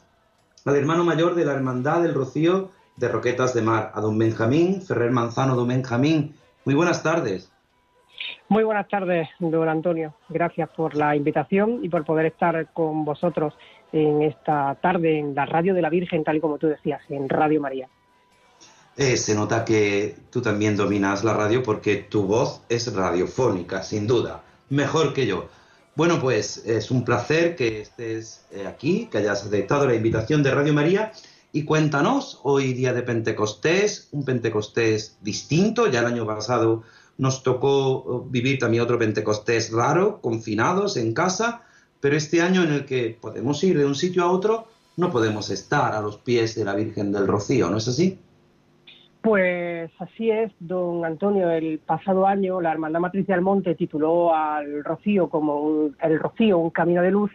al 0.67 0.75
hermano 0.75 1.05
mayor 1.05 1.33
de 1.35 1.45
la 1.45 1.53
Hermandad 1.53 2.01
del 2.01 2.13
Rocío 2.13 2.71
de 2.97 3.07
Roquetas 3.07 3.53
de 3.53 3.61
Mar, 3.61 3.91
a 3.93 4.01
don 4.01 4.17
Benjamín 4.17 4.81
Ferrer 4.81 5.11
Manzano. 5.11 5.55
Don 5.55 5.67
Benjamín, 5.67 6.35
muy 6.65 6.75
buenas 6.75 7.03
tardes. 7.03 7.49
Muy 8.49 8.63
buenas 8.63 8.87
tardes, 8.89 9.29
don 9.39 9.69
Antonio. 9.69 10.13
Gracias 10.27 10.69
por 10.75 10.95
la 10.95 11.15
invitación 11.15 11.79
y 11.83 11.89
por 11.89 12.03
poder 12.03 12.25
estar 12.25 12.67
con 12.73 13.05
vosotros 13.05 13.53
en 13.91 14.21
esta 14.21 14.75
tarde 14.81 15.19
en 15.19 15.35
la 15.35 15.45
Radio 15.45 15.73
de 15.73 15.81
la 15.81 15.89
Virgen, 15.89 16.23
tal 16.23 16.37
y 16.37 16.39
como 16.39 16.57
tú 16.57 16.67
decías, 16.67 17.01
en 17.09 17.29
Radio 17.29 17.61
María. 17.61 17.87
Eh, 18.97 19.15
se 19.17 19.35
nota 19.35 19.63
que 19.63 20.15
tú 20.31 20.41
también 20.41 20.75
dominas 20.75 21.23
la 21.23 21.33
radio 21.33 21.61
porque 21.61 21.97
tu 21.97 22.23
voz 22.23 22.61
es 22.67 22.91
radiofónica, 22.91 23.83
sin 23.83 24.07
duda, 24.07 24.43
mejor 24.69 25.13
que 25.13 25.27
yo. 25.27 25.49
Bueno, 25.95 26.19
pues 26.19 26.65
es 26.65 26.89
un 26.89 27.05
placer 27.05 27.55
que 27.55 27.81
estés 27.81 28.45
eh, 28.51 28.65
aquí, 28.67 29.07
que 29.11 29.19
hayas 29.19 29.45
aceptado 29.45 29.87
la 29.87 29.95
invitación 29.95 30.41
de 30.41 30.51
Radio 30.51 30.73
María 30.73 31.11
y 31.51 31.63
cuéntanos, 31.63 32.39
hoy 32.43 32.73
día 32.73 32.93
de 32.93 33.03
Pentecostés, 33.03 34.09
un 34.11 34.25
Pentecostés 34.25 35.17
distinto, 35.21 35.87
ya 35.87 35.99
el 35.99 36.05
año 36.07 36.25
pasado 36.25 36.83
nos 37.17 37.43
tocó 37.43 38.25
eh, 38.25 38.27
vivir 38.31 38.59
también 38.59 38.83
otro 38.83 38.97
Pentecostés 38.97 39.71
raro, 39.71 40.21
confinados 40.21 40.97
en 40.97 41.13
casa, 41.13 41.66
pero 41.99 42.15
este 42.15 42.41
año 42.41 42.63
en 42.63 42.71
el 42.71 42.85
que 42.85 43.17
podemos 43.19 43.63
ir 43.63 43.77
de 43.77 43.85
un 43.85 43.95
sitio 43.95 44.23
a 44.23 44.31
otro, 44.31 44.67
no 44.97 45.11
podemos 45.11 45.49
estar 45.49 45.93
a 45.93 46.01
los 46.01 46.17
pies 46.17 46.55
de 46.55 46.65
la 46.65 46.75
Virgen 46.75 47.11
del 47.11 47.27
Rocío, 47.27 47.69
¿no 47.69 47.77
es 47.77 47.87
así? 47.87 48.19
Pues 49.21 49.91
así 49.99 50.31
es, 50.31 50.51
don 50.59 51.03
Antonio. 51.03 51.49
El 51.49 51.79
pasado 51.79 52.25
año 52.25 52.61
la 52.61 52.71
Hermandad 52.71 53.01
Matriz 53.01 53.27
de 53.27 53.33
Almonte 53.33 53.75
tituló 53.75 54.33
al 54.33 54.83
Rocío 54.83 55.29
como 55.29 55.89
el 56.01 56.19
Rocío, 56.19 56.57
un 56.57 56.69
camino 56.69 57.01
de 57.01 57.11
luz. 57.11 57.31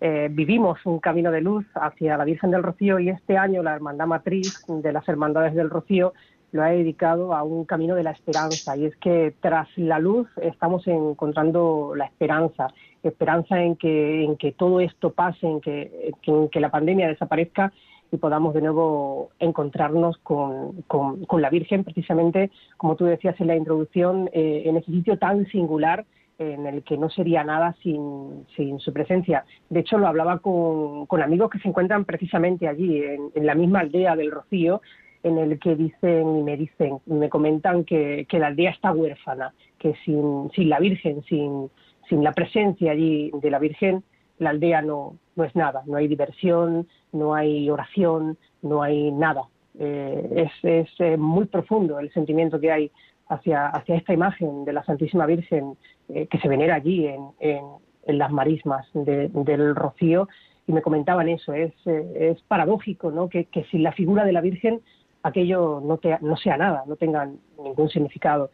Eh, 0.00 0.28
vivimos 0.30 0.78
un 0.86 0.98
camino 0.98 1.30
de 1.30 1.42
luz 1.42 1.66
hacia 1.74 2.16
la 2.16 2.24
Virgen 2.24 2.50
del 2.50 2.62
Rocío 2.62 2.98
y 2.98 3.10
este 3.10 3.36
año 3.36 3.62
la 3.62 3.74
Hermandad 3.74 4.06
Matriz 4.06 4.64
de 4.66 4.92
las 4.92 5.06
Hermandades 5.08 5.54
del 5.54 5.70
Rocío 5.70 6.14
lo 6.52 6.62
ha 6.62 6.70
dedicado 6.70 7.34
a 7.34 7.42
un 7.42 7.64
camino 7.64 7.94
de 7.94 8.02
la 8.02 8.10
esperanza. 8.10 8.76
Y 8.76 8.86
es 8.86 8.96
que 8.96 9.34
tras 9.40 9.68
la 9.76 9.98
luz 9.98 10.26
estamos 10.42 10.86
encontrando 10.86 11.92
la 11.94 12.06
esperanza, 12.06 12.68
esperanza 13.02 13.62
en 13.62 13.76
que, 13.76 14.24
en 14.24 14.36
que 14.36 14.52
todo 14.52 14.80
esto 14.80 15.10
pase, 15.12 15.46
en 15.46 15.60
que, 15.60 16.12
en 16.26 16.48
que 16.48 16.60
la 16.60 16.70
pandemia 16.70 17.08
desaparezca 17.08 17.72
y 18.12 18.16
podamos 18.16 18.54
de 18.54 18.60
nuevo 18.62 19.30
encontrarnos 19.38 20.18
con, 20.18 20.82
con- 20.88 21.24
con 21.26 21.40
la 21.42 21.48
Virgen, 21.50 21.84
precisamente, 21.84 22.50
como 22.76 22.96
tú 22.96 23.04
decías 23.04 23.40
en 23.40 23.46
la 23.46 23.56
introducción, 23.56 24.28
eh, 24.32 24.62
en 24.66 24.76
ese 24.76 24.90
sitio 24.90 25.16
tan 25.18 25.46
singular 25.46 26.04
en 26.38 26.66
el 26.66 26.82
que 26.82 26.96
no 26.96 27.10
sería 27.10 27.44
nada 27.44 27.76
sin, 27.82 28.46
sin 28.56 28.78
su 28.80 28.92
presencia. 28.94 29.44
De 29.68 29.80
hecho, 29.80 29.98
lo 29.98 30.06
hablaba 30.08 30.38
con, 30.38 31.04
con 31.06 31.22
amigos 31.22 31.50
que 31.50 31.58
se 31.58 31.68
encuentran 31.68 32.06
precisamente 32.06 32.66
allí, 32.66 33.02
en, 33.02 33.30
en 33.34 33.44
la 33.46 33.54
misma 33.54 33.80
aldea 33.80 34.16
del 34.16 34.30
Rocío, 34.30 34.80
en 35.22 35.36
el 35.36 35.58
que 35.58 35.76
dicen 35.76 36.38
y 36.38 36.42
me 36.42 36.56
dicen, 36.56 36.96
me 37.04 37.28
comentan 37.28 37.84
que, 37.84 38.26
que 38.26 38.38
la 38.38 38.46
aldea 38.46 38.70
está 38.70 38.90
huérfana, 38.90 39.52
que 39.78 39.94
sin, 40.04 40.50
sin 40.54 40.70
la 40.70 40.78
Virgen, 40.80 41.22
sin, 41.28 41.70
sin 42.10 42.22
la 42.22 42.32
presencia 42.32 42.92
allí 42.92 43.30
de 43.32 43.50
la 43.50 43.58
Virgen, 43.58 44.04
la 44.38 44.50
aldea 44.50 44.82
no, 44.82 45.16
no 45.36 45.44
es 45.44 45.56
nada, 45.56 45.82
no 45.86 45.96
hay 45.96 46.08
diversión, 46.08 46.86
no 47.12 47.34
hay 47.34 47.70
oración, 47.70 48.36
no 48.60 48.82
hay 48.82 49.10
nada. 49.12 49.44
Eh, 49.78 50.28
es 50.44 50.52
es 50.64 50.88
eh, 50.98 51.16
muy 51.16 51.46
profundo 51.46 51.98
el 52.00 52.12
sentimiento 52.12 52.60
que 52.60 52.70
hay 52.72 52.90
hacia, 53.28 53.68
hacia 53.68 53.94
esta 53.94 54.12
imagen 54.12 54.64
de 54.66 54.72
la 54.72 54.84
Santísima 54.84 55.24
Virgen 55.24 55.76
eh, 56.08 56.26
que 56.26 56.38
se 56.40 56.48
venera 56.48 56.74
allí 56.74 57.06
en, 57.06 57.22
en, 57.38 58.18
las 58.18 58.32
marismas 58.32 58.86
de- 58.92 59.28
del 59.28 59.74
Rocío 59.76 60.28
y 60.66 60.72
me 60.72 60.82
comentaban 60.82 61.28
eso, 61.28 61.52
es, 61.54 61.72
es 61.86 62.40
paradójico 62.48 63.10
¿no? 63.12 63.28
que, 63.28 63.44
que 63.44 63.64
sin 63.70 63.82
la 63.84 63.92
figura 63.92 64.24
de 64.24 64.32
la 64.32 64.40
Virgen 64.40 64.80
aquello 65.22 65.80
no, 65.80 65.98
te- 65.98 66.18
no 66.20 66.36
sea 66.36 66.56
nada, 66.56 66.82
no 66.86 66.96
tenga 66.96 67.30
ningún 67.62 67.88
significado. 67.88 68.50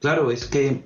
Claro, 0.00 0.30
es 0.30 0.46
que 0.48 0.82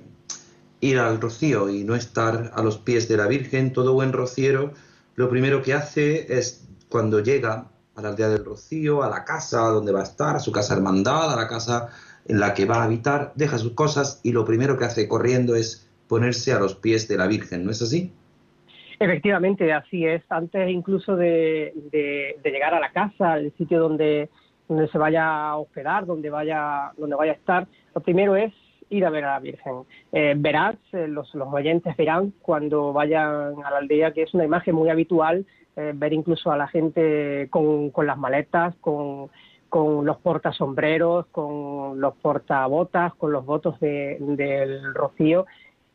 ir 0.85 0.99
al 0.99 1.19
rocío 1.19 1.69
y 1.69 1.83
no 1.83 1.95
estar 1.95 2.51
a 2.53 2.61
los 2.61 2.77
pies 2.77 3.07
de 3.07 3.17
la 3.17 3.27
Virgen, 3.27 3.73
todo 3.73 3.93
buen 3.93 4.13
rociero, 4.13 4.71
lo 5.15 5.29
primero 5.29 5.61
que 5.61 5.73
hace 5.73 6.37
es 6.37 6.67
cuando 6.89 7.21
llega 7.21 7.67
a 7.95 8.01
la 8.01 8.09
aldea 8.09 8.29
del 8.29 8.45
rocío, 8.45 9.03
a 9.03 9.09
la 9.09 9.23
casa 9.23 9.61
donde 9.69 9.91
va 9.91 10.01
a 10.01 10.03
estar, 10.03 10.35
a 10.35 10.39
su 10.39 10.51
casa 10.51 10.75
hermandad, 10.75 11.33
a 11.33 11.35
la 11.35 11.47
casa 11.47 11.89
en 12.27 12.39
la 12.39 12.53
que 12.53 12.65
va 12.65 12.77
a 12.77 12.83
habitar, 12.83 13.31
deja 13.35 13.57
sus 13.57 13.73
cosas 13.73 14.19
y 14.23 14.31
lo 14.31 14.45
primero 14.45 14.77
que 14.77 14.85
hace 14.85 15.07
corriendo 15.07 15.55
es 15.55 15.89
ponerse 16.07 16.53
a 16.53 16.59
los 16.59 16.75
pies 16.75 17.07
de 17.07 17.17
la 17.17 17.27
Virgen, 17.27 17.65
¿no 17.65 17.71
es 17.71 17.81
así? 17.81 18.11
Efectivamente, 18.99 19.71
así 19.73 20.05
es. 20.05 20.23
Antes 20.29 20.69
incluso 20.69 21.15
de, 21.15 21.73
llegar 22.43 22.73
a 22.73 22.79
la 22.79 22.91
casa, 22.91 23.37
el 23.37 23.51
sitio 23.57 23.79
donde, 23.79 24.29
donde 24.67 24.87
se 24.87 24.97
vaya 24.97 25.49
a 25.49 25.57
hospedar, 25.57 26.05
donde 26.05 26.29
vaya, 26.29 26.91
donde 26.97 27.15
vaya 27.15 27.33
a 27.33 27.35
estar, 27.35 27.67
lo 27.93 28.01
primero 28.01 28.35
es 28.35 28.53
ir 28.89 29.05
a 29.05 29.09
ver 29.09 29.25
a 29.25 29.33
la 29.33 29.39
Virgen. 29.39 29.83
Eh, 30.11 30.33
verás, 30.37 30.75
eh, 30.93 31.07
los, 31.07 31.33
los 31.35 31.51
verán 31.97 32.33
cuando 32.41 32.93
vayan 32.93 33.63
a 33.63 33.71
la 33.71 33.77
aldea 33.77 34.11
que 34.11 34.23
es 34.23 34.33
una 34.33 34.45
imagen 34.45 34.75
muy 34.75 34.89
habitual, 34.89 35.45
eh, 35.75 35.91
ver 35.95 36.13
incluso 36.13 36.51
a 36.51 36.57
la 36.57 36.67
gente 36.67 37.47
con, 37.49 37.89
con 37.89 38.05
las 38.07 38.17
maletas, 38.17 38.75
con, 38.81 39.29
con 39.69 40.05
los 40.05 40.17
portasombreros, 40.17 41.25
con 41.27 41.99
los 41.99 42.13
portabotas, 42.15 43.13
con 43.15 43.31
los 43.31 43.45
votos 43.45 43.79
de- 43.79 44.17
del 44.19 44.93
rocío, 44.93 45.45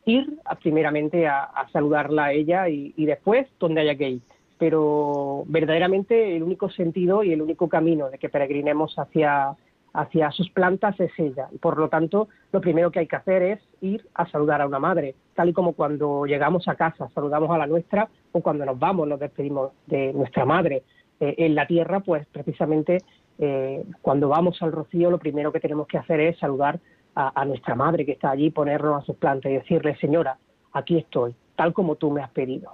ir 0.05 0.38
a- 0.44 0.57
primeramente 0.57 1.26
a, 1.26 1.44
a 1.44 1.68
saludarla 1.70 2.26
a 2.26 2.33
ella 2.33 2.68
y, 2.68 2.92
y 2.96 3.07
después 3.07 3.46
donde 3.59 3.81
haya 3.83 3.94
que 3.96 4.11
ir. 4.11 4.20
Pero 4.59 5.44
verdaderamente 5.46 6.37
el 6.37 6.42
único 6.42 6.68
sentido 6.68 7.24
y 7.24 7.33
el 7.33 7.40
único 7.40 7.68
camino 7.68 8.11
de 8.11 8.18
que 8.18 8.29
peregrinemos 8.29 8.98
hacia, 8.98 9.57
hacia 9.92 10.31
sus 10.31 10.50
plantas 10.50 10.98
es 11.00 11.11
ella. 11.18 11.48
Por 11.61 11.79
lo 11.79 11.88
tanto, 11.88 12.29
lo 12.53 12.61
primero 12.61 12.90
que 12.90 13.00
hay 13.00 13.07
que 13.07 13.16
hacer 13.16 13.42
es 13.42 13.61
ir 13.81 14.07
a 14.14 14.31
saludar 14.31 14.61
a 14.61 14.66
una 14.66 14.79
madre, 14.79 15.14
tal 15.35 15.48
y 15.48 15.53
como 15.53 15.72
cuando 15.72 16.26
llegamos 16.26 16.68
a 16.68 16.74
casa, 16.74 17.09
saludamos 17.14 17.50
a 17.50 17.59
la 17.59 17.66
nuestra 17.66 18.09
o 18.33 18.40
cuando 18.40 18.64
nos 18.64 18.79
vamos, 18.79 19.09
nos 19.09 19.20
despedimos 19.20 19.72
de 19.87 20.12
nuestra 20.12 20.44
madre. 20.44 20.83
Eh, 21.18 21.35
en 21.38 21.55
la 21.55 21.66
tierra, 21.66 22.00
pues 22.00 22.26
precisamente 22.33 22.98
eh, 23.38 23.85
cuando 24.00 24.29
vamos 24.29 24.61
al 24.62 24.72
rocío, 24.72 25.11
lo 25.11 25.18
primero 25.18 25.53
que 25.53 25.61
tenemos 25.61 25.87
que 25.87 25.98
hacer 25.98 26.20
es 26.20 26.38
saludar 26.38 26.79
a, 27.14 27.40
a 27.40 27.44
nuestra 27.44 27.74
madre 27.74 28.07
que 28.07 28.12
está 28.12 28.31
allí, 28.31 28.50
ponernos 28.50 29.03
a 29.03 29.07
sus 29.07 29.16
plantas 29.16 29.50
y 29.50 29.57
decirle, 29.57 29.96
señora, 29.96 30.38
aquí 30.72 30.96
estoy, 30.98 31.35
tal 31.57 31.72
como 31.72 31.96
tú 31.96 32.11
me 32.11 32.22
has 32.22 32.31
pedido. 32.31 32.72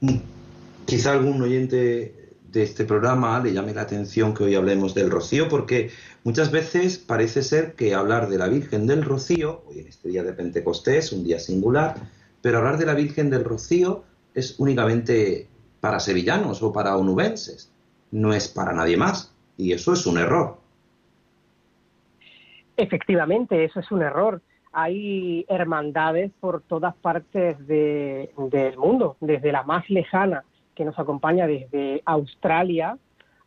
Mm, 0.00 0.36
Quizá 0.86 1.14
algún 1.14 1.42
oyente 1.42 2.25
de 2.52 2.62
este 2.62 2.84
programa 2.84 3.40
le 3.40 3.52
llame 3.52 3.74
la 3.74 3.82
atención 3.82 4.34
que 4.34 4.44
hoy 4.44 4.54
hablemos 4.54 4.94
del 4.94 5.10
rocío, 5.10 5.48
porque 5.48 5.90
muchas 6.24 6.50
veces 6.50 6.98
parece 6.98 7.42
ser 7.42 7.74
que 7.74 7.94
hablar 7.94 8.28
de 8.28 8.38
la 8.38 8.48
Virgen 8.48 8.86
del 8.86 9.02
Rocío, 9.02 9.62
hoy 9.66 9.80
en 9.80 9.88
este 9.88 10.08
día 10.08 10.22
de 10.22 10.32
Pentecostés, 10.32 11.12
un 11.12 11.24
día 11.24 11.38
singular, 11.38 11.96
pero 12.40 12.58
hablar 12.58 12.78
de 12.78 12.86
la 12.86 12.94
Virgen 12.94 13.30
del 13.30 13.44
Rocío 13.44 14.04
es 14.34 14.58
únicamente 14.58 15.48
para 15.80 16.00
sevillanos 16.00 16.62
o 16.62 16.72
para 16.72 16.96
onubenses, 16.96 17.70
no 18.10 18.32
es 18.32 18.48
para 18.48 18.72
nadie 18.72 18.96
más, 18.96 19.34
y 19.56 19.72
eso 19.72 19.92
es 19.92 20.06
un 20.06 20.18
error. 20.18 20.58
Efectivamente, 22.76 23.64
eso 23.64 23.80
es 23.80 23.90
un 23.90 24.02
error. 24.02 24.40
Hay 24.72 25.46
hermandades 25.48 26.30
por 26.38 26.60
todas 26.62 26.94
partes 26.94 27.66
de- 27.66 28.30
del 28.36 28.76
mundo, 28.76 29.16
desde 29.20 29.50
la 29.50 29.62
más 29.62 29.88
lejana, 29.88 30.44
que 30.76 30.84
nos 30.84 30.96
acompaña 30.98 31.48
desde 31.48 32.02
Australia, 32.04 32.96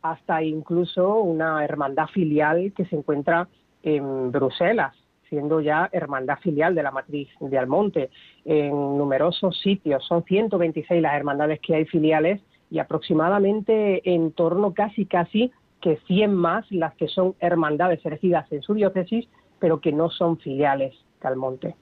hasta 0.02 0.42
incluso 0.42 1.20
una 1.20 1.64
hermandad 1.64 2.08
filial 2.08 2.72
que 2.76 2.84
se 2.86 2.96
encuentra 2.96 3.48
en 3.82 4.32
Bruselas, 4.32 4.94
siendo 5.28 5.60
ya 5.60 5.88
hermandad 5.92 6.38
filial 6.40 6.74
de 6.74 6.82
la 6.82 6.90
matriz 6.90 7.28
de 7.38 7.56
Almonte, 7.56 8.10
en 8.44 8.72
numerosos 8.72 9.58
sitios. 9.60 10.04
Son 10.04 10.24
126 10.24 11.00
las 11.00 11.14
hermandades 11.14 11.60
que 11.60 11.76
hay 11.76 11.84
filiales 11.86 12.42
y 12.70 12.78
aproximadamente 12.78 14.02
en 14.12 14.32
torno 14.32 14.74
casi 14.74 15.06
casi 15.06 15.52
que 15.80 15.96
100 16.06 16.34
más 16.34 16.70
las 16.70 16.94
que 16.94 17.08
son 17.08 17.34
hermandades 17.40 18.04
elegidas 18.04 18.50
en 18.52 18.62
su 18.62 18.74
diócesis, 18.74 19.28
pero 19.58 19.80
que 19.80 19.92
no 19.92 20.10
son 20.10 20.38
filiales 20.38 20.94
de 21.22 21.28
Almonte. 21.28 21.76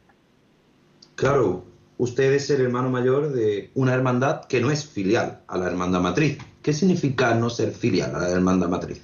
Claro, 1.15 1.65
usted 1.99 2.33
es 2.33 2.49
el 2.51 2.63
hermano 2.63 2.89
mayor 2.89 3.33
de 3.33 3.71
una 3.75 3.95
hermandad 3.95 4.45
que 4.47 4.61
no 4.61 4.71
es 4.71 4.87
filial 4.87 5.41
a 5.47 5.59
la 5.59 5.67
hermandad 5.67 6.01
matriz. 6.01 6.39
¿Qué 6.63 6.73
significa 6.73 7.35
no 7.35 7.51
ser 7.51 7.73
filial 7.73 8.15
a 8.15 8.21
la 8.21 8.31
hermandad 8.31 8.69
matriz? 8.69 9.03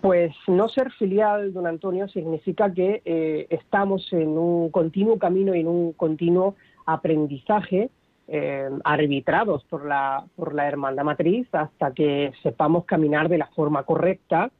Pues 0.00 0.32
no 0.46 0.68
ser 0.68 0.90
filial, 0.92 1.52
don 1.52 1.66
Antonio, 1.66 2.08
significa 2.08 2.72
que 2.72 3.02
eh, 3.04 3.46
estamos 3.50 4.10
en 4.12 4.28
un 4.28 4.70
continuo 4.70 5.18
camino 5.18 5.54
y 5.54 5.60
en 5.60 5.68
un 5.68 5.92
continuo 5.92 6.54
aprendizaje 6.86 7.90
eh, 8.28 8.70
arbitrados 8.84 9.64
por 9.64 9.84
la, 9.84 10.24
por 10.36 10.54
la 10.54 10.68
hermandad 10.68 11.04
matriz 11.04 11.48
hasta 11.52 11.92
que 11.92 12.32
sepamos 12.42 12.84
caminar 12.84 13.28
de 13.28 13.38
la 13.38 13.48
forma 13.48 13.82
correcta 13.82 14.50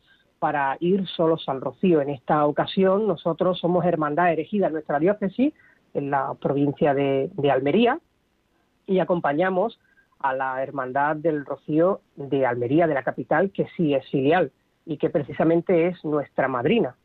para 0.41 0.77
ir 0.81 1.07
solos 1.07 1.45
al 1.47 1.61
rocío. 1.61 2.01
En 2.01 2.11
esta 2.11 2.45
ocasión 2.47 3.07
nosotros 3.07 3.61
somos 3.61 3.85
hermandad 3.85 4.33
erigida 4.33 4.67
en 4.67 4.73
nuestra 4.73 4.99
diócesis, 4.99 5.55
en 5.95 6.11
la 6.11 6.35
provincia 6.35 6.95
de, 6.95 7.31
Almería, 7.51 7.99
y 8.87 8.99
acompañamos 8.99 9.79
a 10.19 10.35
la 10.35 10.63
Hermandad 10.63 11.17
del 11.17 11.45
Rocío 11.45 12.01
de 12.17 12.47
Almería, 12.47 12.87
de 12.87 12.95
la 12.95 13.03
capital, 13.03 13.51
que 13.51 13.67
sí 13.77 13.95
es 13.95 14.09
filial 14.11 14.53
y 14.85 14.97
que 14.99 15.11
precisamente 15.11 15.89
es 15.89 16.05
nuestra 16.05 16.49
madrina. 16.49 16.97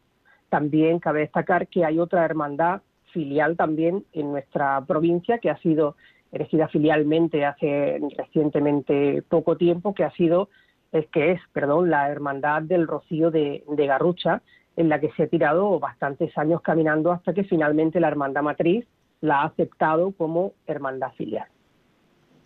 También 0.50 1.00
cabe 1.00 1.22
destacar 1.22 1.68
que 1.68 1.86
hay 1.86 2.00
otra 2.00 2.26
hermandad 2.26 2.82
filial 3.12 3.56
también 3.56 4.06
en 4.14 4.32
nuestra 4.32 4.84
provincia 4.86 5.38
que 5.40 5.50
ha 5.50 5.58
sido 5.58 5.96
elegida 6.32 6.68
filialmente 6.68 7.46
hace 7.46 8.02
recientemente 8.18 9.22
poco 9.30 9.56
tiempo, 9.56 9.94
que 9.94 10.04
ha 10.04 10.12
sido, 10.12 10.50
es 10.92 11.08
que 11.08 11.32
es, 11.32 11.42
perdón, 11.54 11.90
la 11.90 12.10
Hermandad 12.10 12.64
del 12.64 12.88
Rocío 12.88 13.32
de 13.32 13.64
Garrucha, 13.68 14.42
en 14.76 14.90
la 14.90 15.00
que 15.00 15.12
se 15.12 15.24
ha 15.24 15.28
tirado 15.28 15.80
bastantes 15.80 16.38
años 16.38 16.62
caminando 16.62 17.12
hasta 17.12 17.34
que 17.34 17.44
finalmente 17.44 18.00
la 18.00 18.08
Hermandad 18.08 18.44
Matriz 18.44 18.86
la 19.22 19.42
ha 19.42 19.46
aceptado 19.46 20.12
como 20.12 20.54
hermandad 20.68 21.12
filial. 21.18 21.48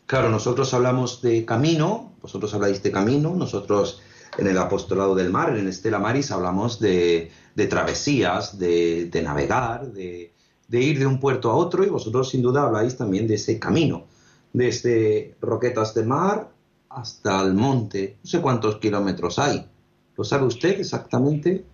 Claro, 0.06 0.30
nosotros 0.30 0.74
hablamos 0.74 1.22
de 1.22 1.46
camino, 1.46 2.14
vosotros 2.22 2.54
habláis 2.54 2.82
de 2.82 2.92
camino, 2.92 3.36
nosotros 3.36 4.02
en 4.38 4.48
el 4.48 4.58
apostolado 4.58 5.16
del 5.16 5.32
mar, 5.32 5.56
en 5.58 5.68
Estela 5.68 6.00
Maris, 6.00 6.32
hablamos 6.32 6.80
de, 6.80 7.32
de 7.56 7.68
travesías, 7.68 8.58
de, 8.58 9.06
de 9.06 9.22
navegar, 9.22 9.88
de, 9.88 10.34
de 10.68 10.82
ir 10.82 11.00
de 11.00 11.06
un 11.06 11.20
puerto 11.20 11.52
a 11.52 11.56
otro 11.56 11.84
y 11.84 11.90
vosotros 11.90 12.30
sin 12.30 12.42
duda 12.42 12.64
habláis 12.64 12.98
también 12.98 13.28
de 13.28 13.36
ese 13.36 13.60
camino, 13.60 14.06
desde 14.54 15.36
Roquetas 15.42 15.94
de 15.94 16.06
Mar 16.06 16.50
hasta 16.90 17.42
el 17.42 17.54
monte. 17.54 18.18
No 18.24 18.30
sé 18.30 18.42
cuántos 18.42 18.78
kilómetros 18.78 19.38
hay. 19.40 19.68
¿Lo 20.16 20.24
sabe 20.24 20.46
usted 20.46 20.80
exactamente? 20.80 21.66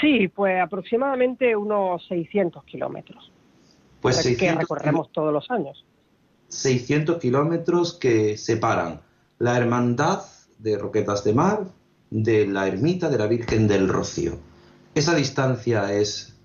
Sí, 0.00 0.28
pues 0.28 0.60
aproximadamente 0.60 1.56
unos 1.56 2.06
600 2.06 2.64
kilómetros. 2.64 3.32
Pues 4.00 4.18
que 4.18 4.22
600 4.22 4.60
recorremos 4.60 5.10
todos 5.12 5.32
los 5.32 5.50
años. 5.50 5.84
600 6.48 7.18
kilómetros 7.18 7.94
que 7.94 8.36
separan 8.36 9.00
la 9.38 9.56
hermandad 9.56 10.22
de 10.58 10.78
Roquetas 10.78 11.24
de 11.24 11.34
Mar 11.34 11.64
de 12.10 12.46
la 12.46 12.68
ermita 12.68 13.08
de 13.08 13.18
la 13.18 13.26
Virgen 13.26 13.66
del 13.66 13.88
Rocío. 13.88 14.38
Esa 14.94 15.14
distancia 15.16 15.92
es 15.92 16.38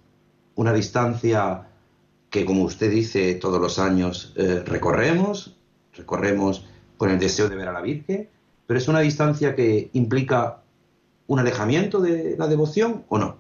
una 0.56 0.74
distancia 0.74 1.68
que, 2.32 2.46
como 2.46 2.64
usted 2.64 2.90
dice, 2.90 3.36
todos 3.36 3.62
los 3.62 3.78
años 3.78 4.34
eh, 4.36 4.64
recorremos, 4.66 5.58
recorremos 5.94 6.66
con 6.98 7.12
el 7.12 7.20
deseo 7.20 7.50
de 7.50 7.56
ver 7.56 7.68
a 7.68 7.74
la 7.74 7.82
Virgen, 7.82 8.30
pero 8.66 8.80
es 8.80 8.88
una 8.88 9.00
distancia 9.02 9.56
que 9.56 9.90
implica 9.94 10.64
un 11.30 11.40
alejamiento 11.40 12.02
de 12.02 12.36
la 12.38 12.48
devoción 12.48 13.06
o 13.08 13.18
no. 13.18 13.38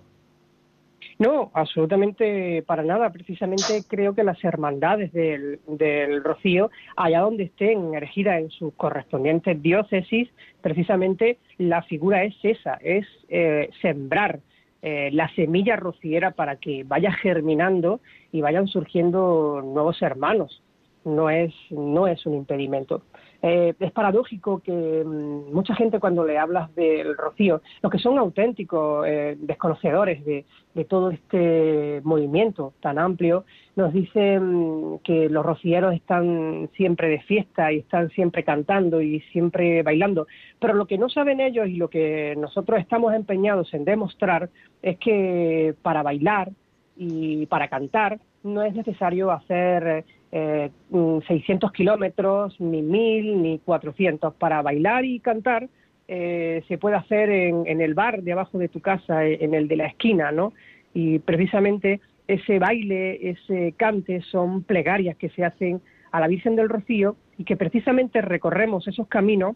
No, 1.17 1.51
absolutamente 1.53 2.63
para 2.65 2.83
nada. 2.83 3.11
Precisamente 3.11 3.83
creo 3.85 4.15
que 4.15 4.23
las 4.23 4.41
hermandades 4.41 5.11
del, 5.11 5.59
del 5.67 6.23
Rocío, 6.23 6.71
allá 6.95 7.21
donde 7.21 7.43
estén 7.43 7.93
erigidas 7.93 8.39
en 8.39 8.49
sus 8.51 8.73
correspondientes 8.75 9.61
diócesis, 9.61 10.29
precisamente 10.61 11.39
la 11.57 11.81
figura 11.81 12.23
es 12.23 12.35
esa, 12.43 12.75
es 12.75 13.05
eh, 13.27 13.69
sembrar 13.81 14.39
eh, 14.81 15.09
la 15.11 15.27
semilla 15.35 15.75
rociera 15.75 16.31
para 16.31 16.55
que 16.55 16.85
vaya 16.85 17.11
germinando 17.11 17.99
y 18.31 18.39
vayan 18.39 18.67
surgiendo 18.67 19.61
nuevos 19.61 20.01
hermanos. 20.01 20.61
No 21.03 21.29
es, 21.29 21.53
no 21.71 22.07
es 22.07 22.25
un 22.25 22.35
impedimento. 22.35 23.01
Eh, 23.41 23.73
es 23.79 23.91
paradójico 23.93 24.59
que 24.59 25.03
mm, 25.05 25.53
mucha 25.53 25.73
gente 25.73 25.99
cuando 25.99 26.25
le 26.25 26.37
hablas 26.37 26.73
del 26.75 27.15
rocío, 27.15 27.61
los 27.81 27.91
que 27.91 27.99
son 27.99 28.17
auténticos 28.17 29.05
eh, 29.07 29.37
desconocedores 29.39 30.25
de, 30.25 30.45
de 30.73 30.85
todo 30.85 31.09
este 31.11 32.01
movimiento 32.03 32.73
tan 32.81 32.99
amplio, 32.99 33.45
nos 33.77 33.93
dicen 33.93 34.99
que 35.05 35.29
los 35.29 35.45
rocieros 35.45 35.93
están 35.93 36.69
siempre 36.75 37.07
de 37.07 37.21
fiesta 37.21 37.71
y 37.71 37.77
están 37.79 38.09
siempre 38.09 38.43
cantando 38.43 39.01
y 39.01 39.21
siempre 39.31 39.83
bailando. 39.83 40.27
Pero 40.59 40.73
lo 40.73 40.85
que 40.85 40.97
no 40.97 41.07
saben 41.07 41.39
ellos 41.39 41.67
y 41.67 41.77
lo 41.77 41.89
que 41.89 42.35
nosotros 42.37 42.79
estamos 42.79 43.13
empeñados 43.13 43.73
en 43.73 43.85
demostrar 43.85 44.49
es 44.81 44.97
que 44.97 45.75
para 45.81 46.03
bailar 46.03 46.51
y 46.97 47.45
para 47.45 47.69
cantar 47.69 48.19
no 48.43 48.63
es 48.63 48.73
necesario 48.73 49.31
hacer 49.31 50.05
eh, 50.31 50.69
mm, 50.89 51.19
600 51.27 51.71
kilómetros, 51.71 52.59
ni 52.59 52.81
1000, 52.81 53.41
ni 53.41 53.59
400. 53.59 54.33
Para 54.35 54.61
bailar 54.61 55.05
y 55.05 55.19
cantar 55.19 55.69
eh, 56.07 56.63
se 56.67 56.77
puede 56.77 56.95
hacer 56.95 57.29
en, 57.29 57.67
en 57.67 57.81
el 57.81 57.93
bar 57.93 58.23
de 58.23 58.31
abajo 58.31 58.57
de 58.57 58.67
tu 58.67 58.79
casa, 58.79 59.25
eh, 59.25 59.37
en 59.41 59.53
el 59.53 59.67
de 59.67 59.75
la 59.75 59.85
esquina, 59.87 60.31
¿no? 60.31 60.53
Y 60.93 61.19
precisamente 61.19 62.01
ese 62.27 62.59
baile, 62.59 63.29
ese 63.29 63.73
cante 63.77 64.21
son 64.21 64.63
plegarias 64.63 65.17
que 65.17 65.29
se 65.29 65.43
hacen 65.43 65.81
a 66.11 66.19
la 66.19 66.27
Virgen 66.27 66.55
del 66.55 66.69
Rocío 66.69 67.15
y 67.37 67.43
que 67.43 67.57
precisamente 67.57 68.21
recorremos 68.21 68.87
esos 68.87 69.07
caminos 69.07 69.55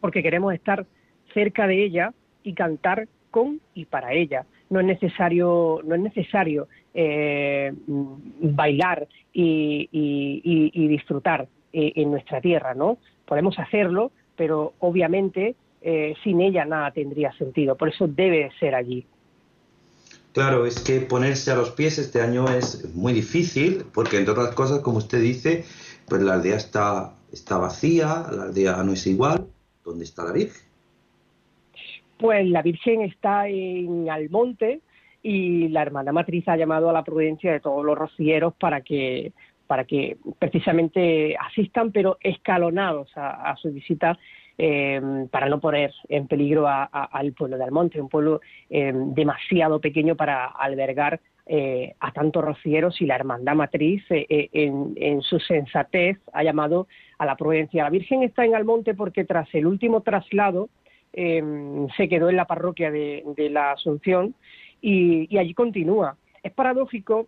porque 0.00 0.22
queremos 0.22 0.54
estar 0.54 0.86
cerca 1.34 1.66
de 1.66 1.84
ella 1.84 2.12
y 2.42 2.54
cantar 2.54 3.08
con 3.30 3.60
y 3.74 3.86
para 3.86 4.12
ella. 4.12 4.46
No 4.70 4.80
es 4.80 4.86
necesario, 4.86 5.80
no 5.84 5.94
es 5.94 6.00
necesario 6.00 6.68
eh, 6.94 7.72
bailar 7.86 9.06
y, 9.32 9.88
y- 9.92 10.70
y- 10.72 10.88
disfrutar 10.88 11.46
eh, 11.72 11.92
en 11.96 12.10
nuestra 12.10 12.40
tierra, 12.40 12.74
¿no? 12.74 12.98
Podemos 13.26 13.58
hacerlo, 13.58 14.10
pero 14.36 14.74
obviamente 14.80 15.54
eh, 15.82 16.14
sin 16.24 16.40
ella 16.40 16.64
nada 16.64 16.90
tendría 16.90 17.32
sentido. 17.32 17.76
Por 17.76 17.88
eso 17.90 18.08
debe 18.08 18.38
de 18.44 18.50
ser 18.58 18.74
allí. 18.74 19.06
Claro, 20.32 20.66
es 20.66 20.80
que 20.80 21.00
ponerse 21.00 21.50
a 21.50 21.54
los 21.54 21.70
pies 21.70 21.98
este 21.98 22.20
año 22.20 22.46
es 22.48 22.94
muy 22.94 23.12
difícil, 23.12 23.84
porque 23.94 24.18
entre 24.18 24.32
otras 24.32 24.54
cosas, 24.54 24.80
como 24.80 24.98
usted 24.98 25.20
dice, 25.20 25.64
pues 26.08 26.20
la 26.22 26.34
aldea 26.34 26.56
está, 26.56 27.14
está 27.32 27.56
vacía, 27.56 28.26
la 28.32 28.42
aldea 28.44 28.82
no 28.82 28.92
es 28.92 29.06
igual. 29.06 29.46
¿Dónde 29.84 30.04
está 30.04 30.24
la 30.24 30.32
Virgen? 30.32 30.65
Pues 32.18 32.46
la 32.48 32.62
Virgen 32.62 33.02
está 33.02 33.48
en 33.48 34.08
Almonte 34.08 34.80
y 35.22 35.68
la 35.68 35.82
hermana 35.82 36.12
matriz 36.12 36.48
ha 36.48 36.56
llamado 36.56 36.88
a 36.88 36.92
la 36.92 37.04
prudencia 37.04 37.52
de 37.52 37.60
todos 37.60 37.84
los 37.84 37.96
rocieros 37.98 38.54
para 38.54 38.80
que 38.80 39.32
para 39.66 39.82
que 39.84 40.16
precisamente 40.38 41.36
asistan, 41.36 41.90
pero 41.90 42.18
escalonados 42.20 43.10
a, 43.16 43.52
su 43.56 43.72
visita 43.72 44.16
eh, 44.56 45.26
para 45.32 45.48
no 45.48 45.58
poner 45.58 45.92
en 46.08 46.28
peligro 46.28 46.68
a- 46.68 46.84
al 46.84 47.32
pueblo 47.32 47.58
de 47.58 47.64
Almonte, 47.64 48.00
un 48.00 48.08
pueblo 48.08 48.40
eh, 48.70 48.92
demasiado 48.94 49.80
pequeño 49.80 50.14
para 50.14 50.46
albergar 50.46 51.18
eh, 51.46 51.94
a 51.98 52.12
tantos 52.12 52.44
rocieros 52.44 53.00
y 53.00 53.06
la 53.06 53.16
hermandad 53.16 53.56
matriz 53.56 54.04
eh, 54.10 54.48
en, 54.52 54.92
en 54.94 55.20
su 55.22 55.40
sensatez 55.40 56.18
ha 56.32 56.44
llamado 56.44 56.86
a 57.18 57.26
la 57.26 57.34
prudencia. 57.34 57.82
La 57.82 57.90
Virgen 57.90 58.22
está 58.22 58.44
en 58.44 58.54
Almonte 58.54 58.94
porque 58.94 59.24
tras 59.24 59.52
el 59.52 59.66
último 59.66 60.02
traslado 60.02 60.68
eh, 61.16 61.42
se 61.96 62.08
quedó 62.08 62.30
en 62.30 62.36
la 62.36 62.44
parroquia 62.44 62.90
de, 62.90 63.24
la 63.50 63.72
Asunción 63.72 64.34
y, 64.80 65.26
y 65.34 65.38
allí 65.38 65.54
continúa. 65.54 66.16
Es 66.42 66.52
paradójico 66.52 67.26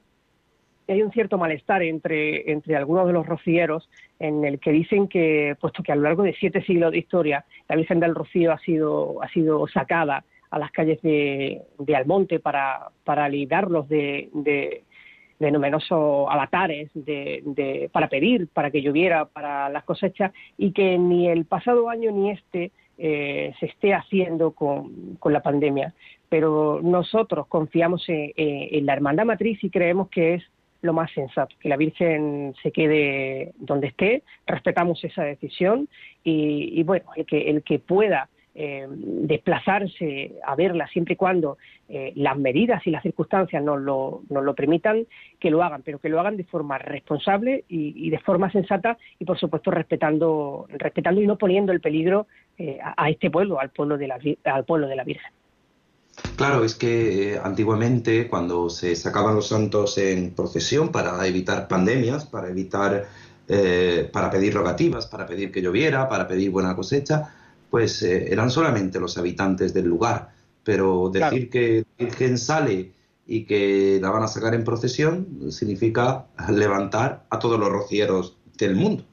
y 0.88 0.92
hay 0.92 1.02
un 1.02 1.12
cierto 1.12 1.36
malestar 1.36 1.82
entre, 1.82 2.50
entre 2.50 2.74
algunos 2.74 3.06
de 3.06 3.12
los 3.12 3.26
rocieros 3.26 3.88
en 4.18 4.44
el 4.44 4.58
que 4.58 4.72
dicen 4.72 5.06
que, 5.06 5.54
puesto 5.60 5.82
que 5.82 5.92
a 5.92 5.96
lo 5.96 6.02
largo 6.02 6.22
de 6.22 6.34
siete 6.34 6.62
siglos 6.62 6.92
de 6.92 6.98
historia 6.98 7.44
la 7.68 7.76
Virgen 7.76 8.00
del 8.00 8.14
Rocío 8.14 8.52
ha 8.52 8.58
sido, 8.58 9.22
ha 9.22 9.28
sido 9.28 9.66
sacada 9.68 10.24
a 10.50 10.58
las 10.58 10.70
calles 10.70 11.00
de, 11.02 11.62
Almonte 11.94 12.40
para, 12.40 12.88
para 13.04 13.28
librarlos 13.28 13.86
de, 13.88 14.30
de, 14.32 14.84
de 15.38 15.50
numerosos 15.50 16.26
avatares, 16.30 16.90
para 17.92 18.08
pedir 18.08 18.48
para 18.48 18.70
que 18.70 18.80
lloviera 18.80 19.26
para 19.26 19.68
las 19.68 19.84
cosechas 19.84 20.32
y 20.56 20.72
que 20.72 20.96
ni 20.96 21.28
el 21.28 21.44
pasado 21.44 21.90
año 21.90 22.10
ni 22.12 22.30
este 22.30 22.72
eh, 22.98 23.54
se 23.60 23.66
esté 23.66 23.94
haciendo 23.94 24.52
con, 24.52 25.16
con 25.16 25.32
la 25.32 25.40
pandemia. 25.40 25.94
Pero 26.28 26.80
nosotros 26.82 27.46
confiamos 27.46 28.04
en, 28.08 28.84
la 28.84 28.92
hermandad 28.92 29.24
matriz 29.24 29.62
y 29.62 29.70
creemos 29.70 30.08
que 30.08 30.34
es 30.34 30.44
lo 30.82 30.92
más 30.92 31.10
sensato, 31.12 31.56
que 31.58 31.68
la 31.68 31.76
Virgen 31.76 32.54
se 32.62 32.70
quede 32.70 33.52
donde 33.56 33.88
esté, 33.88 34.22
respetamos 34.46 35.02
esa 35.02 35.22
decisión 35.24 35.88
y, 36.22 36.78
y 36.78 36.82
bueno, 36.84 37.06
el 37.16 37.26
que, 37.26 37.50
el 37.50 37.62
que 37.62 37.78
pueda 37.78 38.28
eh, 38.60 38.88
desplazarse 38.90 40.32
a 40.44 40.56
verla 40.56 40.88
siempre 40.88 41.14
y 41.14 41.16
cuando 41.16 41.58
eh, 41.88 42.12
las 42.16 42.36
medidas 42.36 42.84
y 42.88 42.90
las 42.90 43.04
circunstancias 43.04 43.62
nos 43.62 43.80
lo, 43.80 44.22
nos 44.30 44.42
lo 44.42 44.54
permitan, 44.56 45.06
que 45.38 45.52
lo 45.52 45.62
hagan, 45.62 45.82
pero 45.84 46.00
que 46.00 46.08
lo 46.08 46.18
hagan 46.18 46.36
de 46.36 46.42
forma 46.42 46.76
responsable 46.76 47.64
y, 47.68 47.94
y 47.94 48.10
de 48.10 48.18
forma 48.18 48.50
sensata 48.50 48.98
y 49.20 49.24
por 49.24 49.38
supuesto 49.38 49.70
respetando, 49.70 50.66
respetando 50.70 51.22
y 51.22 51.28
no 51.28 51.38
poniendo 51.38 51.70
el 51.70 51.80
peligro 51.80 52.26
eh, 52.58 52.78
a, 52.82 53.04
a 53.04 53.10
este 53.10 53.30
pueblo, 53.30 53.58
al 53.60 53.70
pueblo 53.70 53.96
de 53.96 54.08
la, 54.08 54.18
al 54.44 54.64
pueblo 54.64 54.86
de 54.88 54.96
la 54.96 55.04
Virgen. 55.04 55.32
Claro, 56.36 56.64
es 56.64 56.74
que 56.74 57.34
eh, 57.34 57.40
antiguamente 57.42 58.28
cuando 58.28 58.70
se 58.70 58.94
sacaban 58.96 59.34
los 59.34 59.48
santos 59.48 59.98
en 59.98 60.34
procesión 60.34 60.90
para 60.90 61.24
evitar 61.26 61.68
pandemias, 61.68 62.26
para 62.26 62.48
evitar, 62.48 63.06
eh, 63.48 64.08
para 64.12 64.30
pedir 64.30 64.54
rogativas, 64.54 65.06
para 65.06 65.26
pedir 65.26 65.50
que 65.50 65.62
lloviera, 65.62 66.08
para 66.08 66.26
pedir 66.26 66.50
buena 66.50 66.74
cosecha, 66.74 67.34
pues 67.70 68.02
eh, 68.02 68.32
eran 68.32 68.50
solamente 68.50 69.00
los 69.00 69.18
habitantes 69.18 69.74
del 69.74 69.86
lugar. 69.86 70.30
Pero 70.64 71.08
decir 71.08 71.48
que 71.48 71.84
la 71.98 72.04
Virgen 72.04 72.36
sale 72.38 72.92
y 73.26 73.44
que 73.44 73.98
la 74.00 74.10
van 74.10 74.22
a 74.22 74.28
sacar 74.28 74.54
en 74.54 74.64
procesión 74.64 75.50
significa 75.50 76.26
levantar 76.50 77.24
a 77.30 77.38
todos 77.38 77.58
los 77.58 77.68
rocieros 77.68 78.36
del 78.58 78.76
mundo. 78.76 79.04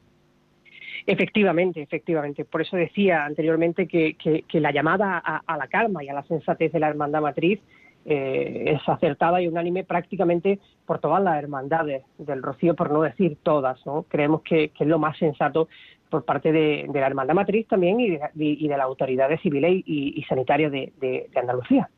Efectivamente, 1.08 1.82
efectivamente. 1.82 2.46
Por 2.46 2.62
eso 2.62 2.76
decía 2.78 3.26
anteriormente 3.26 3.88
que, 3.88 4.16
la 4.54 4.72
llamada 4.72 5.18
a, 5.18 5.58
la 5.58 5.68
calma 5.68 6.04
y 6.04 6.10
a 6.10 6.14
la 6.14 6.24
sensatez 6.24 6.72
de 6.72 6.80
la 6.80 6.90
hermandad 6.90 7.22
matriz 7.22 7.60
eh, 8.06 8.64
es 8.76 8.90
acertada 8.90 9.42
y 9.42 9.48
unánime 9.48 9.84
prácticamente 9.84 10.60
por 10.86 11.00
todas 11.00 11.24
las 11.24 11.38
hermandades 11.38 12.04
del 12.18 12.42
Rocío, 12.42 12.76
por 12.76 12.92
no 12.92 13.02
decir 13.02 13.38
todas. 13.44 13.84
¿no? 13.86 14.04
Creemos 14.10 14.42
que, 14.42 14.72
es 14.78 14.88
lo 14.88 15.00
más 15.00 15.18
sensato 15.18 15.68
por 16.10 16.26
parte 16.26 16.52
de, 16.52 16.88
la 16.94 17.08
hermandad 17.08 17.36
matriz 17.36 17.68
también 17.68 18.00
y 18.00 18.12
de, 18.12 18.20
y 18.34 18.68
de 18.68 18.78
las 18.78 18.86
autoridades 18.86 19.42
civiles 19.42 19.84
y, 19.86 20.24
sanitarias 20.28 20.72
de 20.72 21.30
Andalucía. 21.36 21.90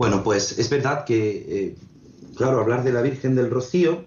Bueno, 0.00 0.22
pues 0.24 0.58
es 0.58 0.70
verdad 0.70 1.04
que, 1.04 1.66
eh, 1.66 1.74
claro, 2.34 2.60
hablar 2.60 2.82
de 2.84 2.90
la 2.90 3.02
Virgen 3.02 3.34
del 3.34 3.50
Rocío 3.50 4.06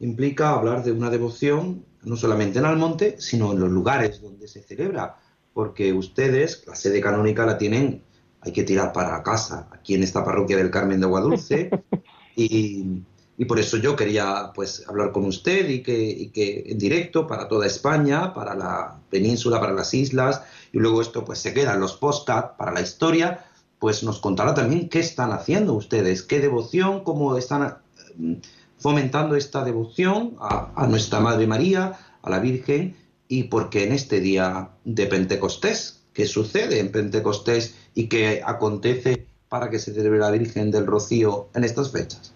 implica 0.00 0.54
hablar 0.54 0.82
de 0.84 0.90
una 0.90 1.10
devoción 1.10 1.84
no 2.04 2.16
solamente 2.16 2.58
en 2.58 2.64
Almonte, 2.64 3.16
sino 3.18 3.52
en 3.52 3.60
los 3.60 3.70
lugares 3.70 4.20
donde 4.20 4.48
se 4.48 4.62
celebra, 4.62 5.16
porque 5.52 5.92
ustedes, 5.92 6.64
la 6.66 6.74
sede 6.74 7.00
canónica 7.00 7.46
la 7.46 7.58
tienen, 7.58 8.02
hay 8.40 8.52
que 8.52 8.64
tirar 8.64 8.92
para 8.92 9.22
casa, 9.22 9.68
aquí 9.72 9.94
en 9.94 10.02
esta 10.02 10.24
parroquia 10.24 10.56
del 10.56 10.70
Carmen 10.70 11.00
de 11.00 11.06
Aguadulce, 11.06 11.70
y, 12.36 13.02
y 13.36 13.44
por 13.46 13.58
eso 13.58 13.76
yo 13.78 13.96
quería 13.96 14.52
pues 14.54 14.86
hablar 14.88 15.12
con 15.12 15.24
usted 15.24 15.68
y 15.68 15.82
que, 15.82 15.98
y 15.98 16.28
que 16.28 16.64
en 16.66 16.78
directo 16.78 17.26
para 17.26 17.48
toda 17.48 17.66
España, 17.66 18.32
para 18.32 18.54
la 18.54 19.00
península, 19.10 19.60
para 19.60 19.72
las 19.72 19.92
islas, 19.94 20.42
y 20.72 20.78
luego 20.78 21.00
esto 21.02 21.24
pues 21.24 21.40
se 21.40 21.52
queda 21.52 21.74
en 21.74 21.80
los 21.80 21.94
postcards 21.94 22.52
para 22.56 22.72
la 22.72 22.80
historia, 22.80 23.44
pues 23.78 24.02
nos 24.02 24.20
contará 24.20 24.54
también 24.54 24.88
qué 24.88 25.00
están 25.00 25.32
haciendo 25.32 25.74
ustedes, 25.74 26.22
qué 26.22 26.40
devoción, 26.40 27.02
cómo 27.02 27.36
están 27.36 27.78
eh, 28.18 28.40
fomentando 28.84 29.34
esta 29.34 29.64
devoción 29.64 30.36
a, 30.38 30.86
nuestra 30.90 31.18
Madre 31.18 31.46
María, 31.46 31.94
a 32.20 32.28
la 32.28 32.38
Virgen, 32.38 32.94
y 33.28 33.44
porque 33.44 33.84
en 33.84 33.92
este 33.92 34.20
día 34.20 34.72
de 34.84 35.06
Pentecostés, 35.06 36.04
¿qué 36.12 36.26
sucede 36.26 36.80
en 36.80 36.92
Pentecostés 36.92 37.90
y 37.94 38.10
qué 38.10 38.42
acontece 38.44 39.24
para 39.48 39.70
que 39.70 39.78
se 39.78 39.94
celebre 39.94 40.18
la 40.18 40.30
Virgen 40.30 40.70
del 40.70 40.84
Rocío 40.84 41.48
en 41.54 41.64
estas 41.64 41.92
fechas? 41.92 42.34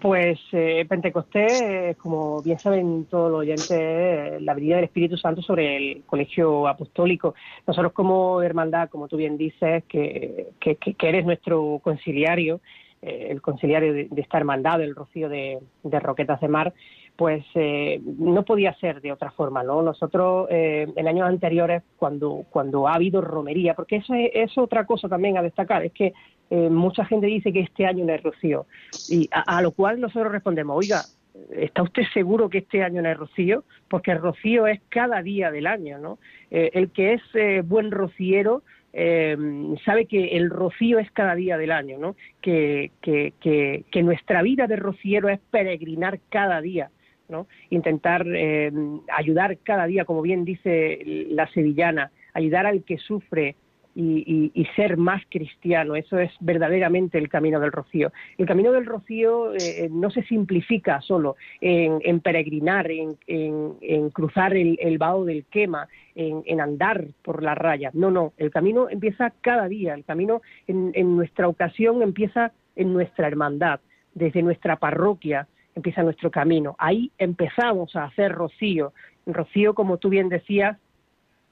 Pues 0.00 0.38
eh, 0.52 0.86
Pentecostés, 0.88 1.60
eh, 1.60 1.96
como 1.98 2.40
bien 2.40 2.58
saben 2.58 3.04
todos 3.04 3.30
los 3.30 3.40
oyentes, 3.40 3.70
eh, 3.70 4.38
la 4.40 4.54
venida 4.54 4.76
del 4.76 4.86
Espíritu 4.86 5.18
Santo 5.18 5.42
sobre 5.42 5.76
el 5.76 6.04
colegio 6.06 6.66
apostólico. 6.66 7.34
Nosotros 7.66 7.92
como 7.92 8.40
hermandad, 8.40 8.88
como 8.88 9.08
tú 9.08 9.18
bien 9.18 9.36
dices, 9.36 9.84
que, 9.90 10.52
que, 10.58 10.76
que 10.76 11.08
eres 11.08 11.26
nuestro 11.26 11.82
conciliario, 11.84 12.62
el 13.02 13.40
conciliario 13.40 13.92
de, 13.92 14.08
de, 14.10 14.20
esta 14.20 14.38
hermandad, 14.38 14.80
el 14.82 14.94
Rocío 14.94 15.28
de, 15.28 15.58
Roquetas 15.84 16.40
de 16.40 16.48
Mar, 16.48 16.74
pues 17.16 17.44
eh, 17.54 18.00
no 18.04 18.44
podía 18.44 18.74
ser 18.74 19.00
de 19.00 19.12
otra 19.12 19.30
forma, 19.32 19.62
¿no? 19.62 19.82
Nosotros 19.82 20.46
eh, 20.50 20.86
en 20.94 21.08
años 21.08 21.28
anteriores, 21.28 21.82
cuando, 21.96 22.44
cuando 22.50 22.86
ha 22.86 22.94
habido 22.94 23.20
romería, 23.20 23.74
porque 23.74 23.96
eso 23.96 24.14
es, 24.14 24.56
otra 24.56 24.86
cosa 24.86 25.08
también 25.08 25.36
a 25.36 25.42
destacar, 25.42 25.84
es 25.84 25.92
que 25.92 26.12
eh, 26.50 26.70
mucha 26.70 27.04
gente 27.04 27.26
dice 27.26 27.52
que 27.52 27.60
este 27.60 27.86
año 27.86 28.04
no 28.04 28.12
es 28.12 28.22
rocío, 28.22 28.66
y 29.08 29.28
a, 29.32 29.58
a, 29.58 29.62
lo 29.62 29.72
cual 29.72 30.00
nosotros 30.00 30.30
respondemos, 30.30 30.76
oiga, 30.76 31.02
¿está 31.50 31.82
usted 31.82 32.02
seguro 32.12 32.48
que 32.48 32.58
este 32.58 32.82
año 32.82 33.02
no 33.02 33.10
es 33.10 33.16
rocío? 33.16 33.64
Porque 33.88 34.12
el 34.12 34.18
rocío 34.18 34.66
es 34.66 34.80
cada 34.88 35.22
día 35.22 35.50
del 35.50 35.66
año, 35.66 35.98
¿no? 35.98 36.18
Eh, 36.50 36.70
el 36.74 36.90
que 36.90 37.14
es 37.14 37.22
eh, 37.34 37.62
buen 37.64 37.90
rociero 37.90 38.62
eh, 38.92 39.36
sabe 39.84 40.06
que 40.06 40.36
el 40.36 40.50
rocío 40.50 40.98
es 40.98 41.10
cada 41.12 41.34
día 41.34 41.58
del 41.58 41.72
año, 41.72 41.98
¿no? 41.98 42.16
Que, 42.40 42.90
que, 43.02 43.34
que, 43.40 43.84
que 43.90 44.02
nuestra 44.02 44.42
vida 44.42 44.66
de 44.66 44.76
rociero 44.76 45.28
es 45.28 45.40
peregrinar 45.50 46.20
cada 46.30 46.60
día, 46.60 46.90
¿no? 47.28 47.46
Intentar 47.70 48.26
eh, 48.26 48.72
ayudar 49.16 49.58
cada 49.58 49.86
día, 49.86 50.04
como 50.04 50.22
bien 50.22 50.44
dice 50.44 51.26
la 51.30 51.46
sevillana, 51.48 52.10
ayudar 52.34 52.66
al 52.66 52.84
que 52.84 52.98
sufre 52.98 53.56
y, 54.00 54.52
y, 54.54 54.64
ser 54.76 54.96
más 54.96 55.22
cristiano. 55.28 55.96
Eso 55.96 56.20
es 56.20 56.30
verdaderamente 56.38 57.18
el 57.18 57.28
camino 57.28 57.58
del 57.58 57.72
rocío. 57.72 58.12
El 58.36 58.46
camino 58.46 58.70
del 58.70 58.86
rocío 58.86 59.54
eh, 59.54 59.88
no 59.90 60.10
se 60.10 60.22
simplifica 60.22 61.00
solo 61.00 61.34
en, 61.60 62.20
peregrinar, 62.20 62.88
en, 62.92 63.16
en, 63.26 64.10
cruzar 64.10 64.56
el, 64.56 64.78
el 64.80 64.98
del 65.26 65.44
quema, 65.50 65.88
en, 66.14 66.60
andar 66.60 67.06
por 67.22 67.42
la 67.42 67.56
raya. 67.56 67.90
No, 67.92 68.12
no, 68.12 68.34
el 68.36 68.52
camino 68.52 68.88
empieza 68.88 69.32
cada 69.40 69.66
día. 69.66 69.94
El 69.94 70.04
camino 70.04 70.42
en 70.68 71.16
nuestra 71.16 71.48
ocasión 71.48 72.00
empieza 72.02 72.52
en 72.76 72.92
nuestra 72.92 73.26
hermandad, 73.26 73.80
desde 74.14 74.42
nuestra 74.42 74.76
parroquia, 74.76 75.48
empieza 75.74 76.04
nuestro 76.04 76.30
camino. 76.30 76.76
Ahí 76.78 77.10
empezamos 77.18 77.96
a 77.96 78.04
hacer 78.04 78.30
rocío. 78.30 78.92
Rocío, 79.26 79.74
como 79.74 79.96
tú 79.96 80.08
bien 80.08 80.28
decías, 80.28 80.78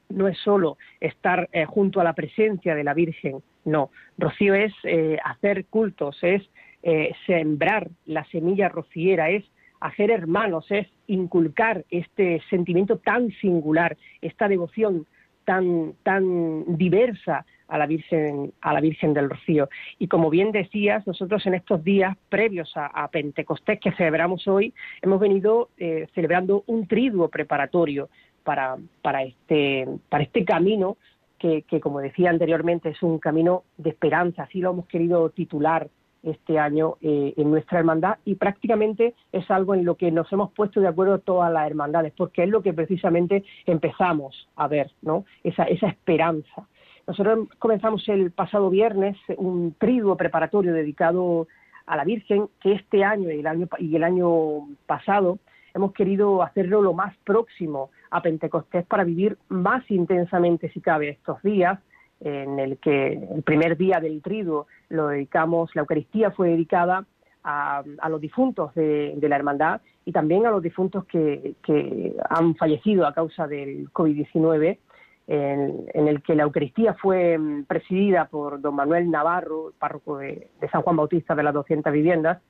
no 0.08 0.28
es 0.28 0.38
solo 0.38 0.78
estar 1.00 1.48
eh, 1.52 1.64
junto 1.64 2.00
a 2.00 2.04
la 2.04 2.14
presencia 2.14 2.74
de 2.74 2.84
la 2.84 2.94
Virgen, 2.94 3.42
no. 3.64 3.90
Rocío 4.18 4.54
es 4.54 4.72
eh, 4.84 5.18
hacer 5.24 5.66
cultos, 5.66 6.18
es 6.22 6.42
eh, 6.82 7.12
sembrar 7.26 7.88
la 8.04 8.24
semilla 8.26 8.68
rociera, 8.68 9.30
es 9.30 9.44
hacer 9.80 10.10
hermanos, 10.10 10.66
es 10.70 10.86
inculcar 11.06 11.84
este 11.90 12.40
sentimiento 12.48 12.98
tan 12.98 13.30
singular, 13.40 13.96
esta 14.22 14.48
devoción 14.48 15.06
tan, 15.44 15.94
tan 16.02 16.76
diversa 16.76 17.44
a 17.68 17.78
la 17.78 17.86
Virgen, 17.86 18.52
a 18.60 18.72
la 18.72 18.80
Virgen 18.80 19.12
del 19.12 19.28
Rocío. 19.28 19.68
Y 19.98 20.06
como 20.06 20.30
bien 20.30 20.52
decías, 20.52 21.04
nosotros 21.06 21.44
en 21.46 21.54
estos 21.54 21.82
días 21.82 22.16
previos 22.28 22.76
a, 22.76 22.86
a 22.86 23.08
Pentecostés 23.08 23.80
que 23.80 23.92
celebramos 23.92 24.46
hoy, 24.46 24.72
hemos 25.02 25.20
venido 25.20 25.70
celebrando 26.14 26.62
un 26.66 26.86
triduo 26.86 27.28
preparatorio 27.28 28.08
para, 28.46 28.76
para, 29.02 29.24
este, 29.24 29.88
para 30.08 30.22
este 30.22 30.44
camino 30.44 30.96
que, 31.36 31.62
que, 31.62 31.80
como 31.80 32.00
decía 32.00 32.30
anteriormente, 32.30 32.90
es 32.90 33.02
un 33.02 33.18
camino 33.18 33.64
de 33.76 33.90
esperanza, 33.90 34.44
así 34.44 34.60
lo 34.60 34.70
hemos 34.70 34.86
querido 34.86 35.28
titular 35.30 35.88
este 36.22 36.58
año 36.58 36.94
eh, 37.02 37.34
en 37.36 37.50
nuestra 37.50 37.80
hermandad 37.80 38.18
y 38.24 38.36
prácticamente 38.36 39.14
es 39.32 39.50
algo 39.50 39.74
en 39.74 39.84
lo 39.84 39.96
que 39.96 40.12
nos 40.12 40.32
hemos 40.32 40.52
puesto 40.52 40.80
de 40.80 40.88
acuerdo 40.88 41.18
todas 41.18 41.52
las 41.52 41.66
hermandades, 41.66 42.12
porque 42.16 42.44
es 42.44 42.48
lo 42.48 42.62
que 42.62 42.72
precisamente 42.72 43.44
empezamos 43.66 44.48
a 44.54 44.68
ver, 44.68 44.92
¿no? 45.02 45.24
Esa, 45.42 45.64
esa 45.64 45.88
esperanza. 45.88 46.68
Nosotros 47.06 47.48
comenzamos 47.58 48.08
el 48.08 48.30
pasado 48.30 48.70
viernes 48.70 49.16
un 49.36 49.74
triduo 49.76 50.16
preparatorio 50.16 50.72
dedicado 50.72 51.48
a 51.86 51.96
la 51.96 52.04
Virgen, 52.04 52.48
que 52.60 52.72
este 52.72 53.04
año 53.04 53.28
el 53.28 53.46
año, 53.46 53.68
y 53.78 53.94
el 53.94 54.04
año 54.04 54.68
pasado 54.86 55.38
hemos 55.74 55.92
querido 55.92 56.42
hacerlo 56.42 56.80
lo 56.80 56.94
más 56.94 57.14
próximo 57.24 57.90
a 58.10 58.22
Pentecostés 58.22 58.84
para 58.86 59.04
vivir 59.04 59.38
más 59.48 59.88
intensamente, 59.90 60.70
si 60.70 60.80
cabe, 60.80 61.10
estos 61.10 61.42
días, 61.42 61.78
en 62.20 62.58
el 62.58 62.78
que 62.78 63.12
el 63.12 63.42
primer 63.42 63.76
día 63.76 64.00
del 64.00 64.22
triduo 64.22 64.66
lo 64.88 65.08
dedicamos, 65.08 65.70
la 65.74 65.82
Eucaristía 65.82 66.30
fue 66.30 66.50
dedicada 66.50 67.04
a, 67.44 67.84
los 68.08 68.20
difuntos 68.20 68.74
de, 68.74 69.16
la 69.20 69.36
hermandad 69.36 69.80
y 70.04 70.12
también 70.12 70.46
a 70.46 70.50
los 70.50 70.62
difuntos 70.62 71.04
que, 71.04 71.54
que 71.62 72.16
han 72.28 72.56
fallecido 72.56 73.06
a 73.06 73.14
causa 73.14 73.46
del 73.46 73.92
COVID-19, 73.92 74.78
en, 75.28 75.86
en, 75.92 76.08
el 76.08 76.22
que 76.22 76.34
la 76.34 76.44
Eucaristía 76.44 76.94
fue 76.94 77.36
mm, 77.38 77.64
presidida 77.64 78.26
por 78.26 78.60
don 78.60 78.74
Manuel 78.74 79.10
Navarro, 79.10 79.72
párroco 79.78 80.18
de, 80.18 80.48
San 80.70 80.82
Juan 80.82 80.96
Bautista 80.96 81.34
de 81.34 81.42
las 81.42 81.54
200 81.54 81.92
viviendas, 81.92 82.40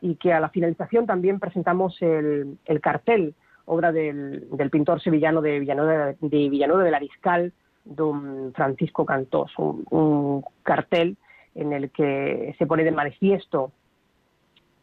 y 0.00 0.16
que 0.16 0.32
a 0.32 0.40
la 0.40 0.48
finalización 0.48 1.06
también 1.06 1.38
presentamos 1.38 1.96
el 2.00 2.80
cartel, 2.82 3.34
obra 3.72 3.92
del, 3.92 4.46
pintor 4.70 5.00
sevillano 5.00 5.40
de 5.40 5.60
Villanueva 5.60 6.06
de, 6.06 6.16
de, 6.20 6.48
Villanueva 6.48 6.84
del 6.84 6.94
Ariscal, 6.94 7.52
don 7.84 8.52
Francisco 8.54 9.04
Cantós, 9.04 9.50
un, 9.58 9.84
un, 9.90 10.44
cartel 10.62 11.16
en 11.54 11.72
el 11.72 11.90
que 11.90 12.54
se 12.58 12.66
pone 12.66 12.84
de 12.84 12.92
manifiesto 12.92 13.72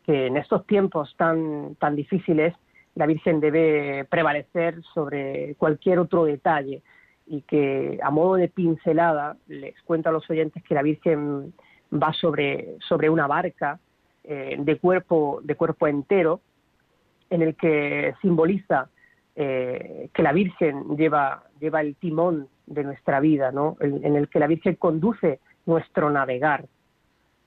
que 0.06 0.28
en 0.28 0.38
estos 0.38 0.66
tiempos 0.66 1.16
tan, 1.18 1.76
tan 1.76 1.96
difíciles 1.96 2.54
la 2.96 3.06
Virgen 3.06 3.40
debe 3.40 4.06
prevalecer 4.06 4.82
sobre 4.94 5.56
cualquier 5.56 6.00
otro 6.00 6.26
detalle 6.26 6.82
y 7.28 7.42
que 7.42 8.00
a 8.04 8.10
modo 8.10 8.36
de 8.36 8.50
pincelada 8.50 9.38
les 9.48 9.80
cuento 9.84 10.10
a 10.10 10.12
los 10.12 10.28
oyentes 10.30 10.64
que 10.64 10.74
la 10.74 10.82
Virgen 10.82 11.54
va 11.94 12.12
sobre, 12.14 12.76
sobre 12.88 13.10
una 13.10 13.28
barca 13.28 13.80
eh, 14.24 14.58
de, 14.60 14.78
cuerpo, 14.78 15.40
de 15.44 15.56
cuerpo 15.56 15.88
entero, 15.88 16.42
en 17.30 17.42
el 17.42 17.56
que 17.56 18.14
simboliza 18.22 18.90
eh, 19.36 20.10
que 20.14 20.22
la 20.22 20.34
Virgen 20.34 20.98
lleva, 20.98 21.44
lleva 21.62 21.82
el 21.82 21.96
timón 21.96 22.50
de 22.66 22.84
nuestra 22.84 23.20
vida, 23.20 23.52
¿no? 23.52 23.78
en, 23.80 24.16
el 24.16 24.28
que 24.28 24.40
la 24.40 24.48
Virgen 24.48 24.76
conduce 24.76 25.40
nuestro 25.66 26.10
navegar, 26.10 26.66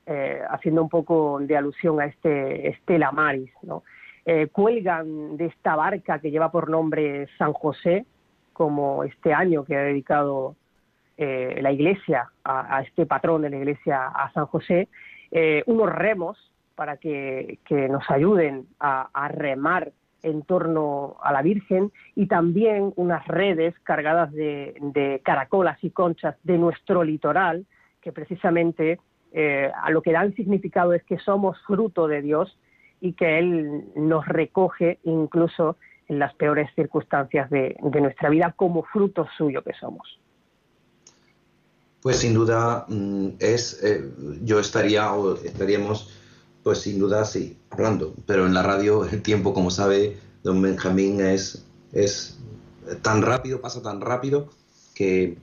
eh, 0.07 0.41
haciendo 0.49 0.83
un 0.83 0.89
poco 0.89 1.39
de 1.41 1.57
alusión 1.57 2.01
a 2.01 2.07
este 2.07 2.69
Estela. 2.69 3.13
¿no? 3.63 3.83
Eh, 4.25 4.49
cuelgan 4.51 5.37
de 5.37 5.47
esta 5.47 5.77
barca 5.77 6.19
que 6.19 6.31
lleva 6.31 6.51
por 6.51 6.71
nombre 6.71 7.29
San 7.37 7.53
José, 7.53 8.07
como 8.53 9.05
este 9.05 9.35
año 9.35 9.65
que 9.65 9.77
ha 9.77 9.83
dedicado 9.83 10.57
la 11.19 11.71
Iglesia 11.71 12.31
a, 12.43 12.79
a, 12.79 12.81
este 12.81 13.07
patrón 13.07 13.43
de 13.43 13.51
la 13.51 13.57
Iglesia, 13.57 14.07
a 14.09 14.33
San 14.33 14.47
José, 14.47 14.89
unos 15.67 15.89
remos 15.93 16.52
para 16.75 16.97
que, 16.97 17.59
que 17.65 17.89
nos 17.89 18.09
ayuden 18.11 18.67
a, 18.81 19.29
remar 19.29 19.93
en 20.23 20.43
torno 20.43 21.17
a 21.23 21.33
la 21.33 21.43
Virgen 21.43 21.91
y 22.15 22.27
también 22.27 22.93
unas 22.97 23.27
redes 23.27 23.75
cargadas 23.83 24.33
de, 24.33 24.75
de 24.81 25.21
caracolas 25.25 25.83
y 25.83 25.91
conchas 25.91 26.37
de 26.45 26.59
nuestro 26.59 27.03
litoral, 27.03 27.67
que 28.01 28.13
precisamente 28.13 29.01
eh, 29.33 29.71
a 29.83 29.91
lo 29.91 30.03
que 30.03 30.13
dan 30.13 30.35
significado 30.35 30.93
es 30.93 31.03
que 31.05 31.19
somos 31.19 31.59
fruto 31.67 32.07
de 32.07 32.23
Dios 32.23 32.59
y 33.01 33.15
que 33.15 33.39
Él 33.39 33.85
nos 33.97 34.27
recoge 34.27 34.99
incluso 35.05 35.77
en 36.09 36.19
las 36.19 36.35
peores 36.35 36.69
circunstancias 36.75 37.51
de, 37.51 37.77
de 37.83 38.01
nuestra 38.01 38.29
vida 38.29 38.53
como 38.57 38.85
fruto 38.85 39.27
suyo 39.37 39.63
que 39.63 39.73
somos. 39.73 40.21
Pues 42.03 42.19
sin 42.19 42.35
duda 42.35 42.85
mm, 42.89 43.29
es, 43.39 43.83
eh, 43.83 44.11
yo 44.43 44.59
estaría 44.59 45.13
o 45.13 45.37
estaríamos 45.37 46.11
pues 46.63 46.79
sin 46.79 46.99
duda 46.99 47.25
sí, 47.25 47.57
hablando, 47.71 48.15
pero 48.27 48.47
en 48.47 48.55
la 48.55 48.63
radio 48.63 49.05
el 49.05 49.23
tiempo, 49.23 49.53
como 49.53 49.71
sabe 49.71 50.17
don 50.43 50.61
Benjamín, 50.63 51.21
es, 51.21 51.65
es 51.93 52.39
tan 53.03 53.23
rápido, 53.23 53.61
pasa 53.61 53.83
tan 53.83 54.01
rápido, 54.01 54.49
que, 54.95 55.39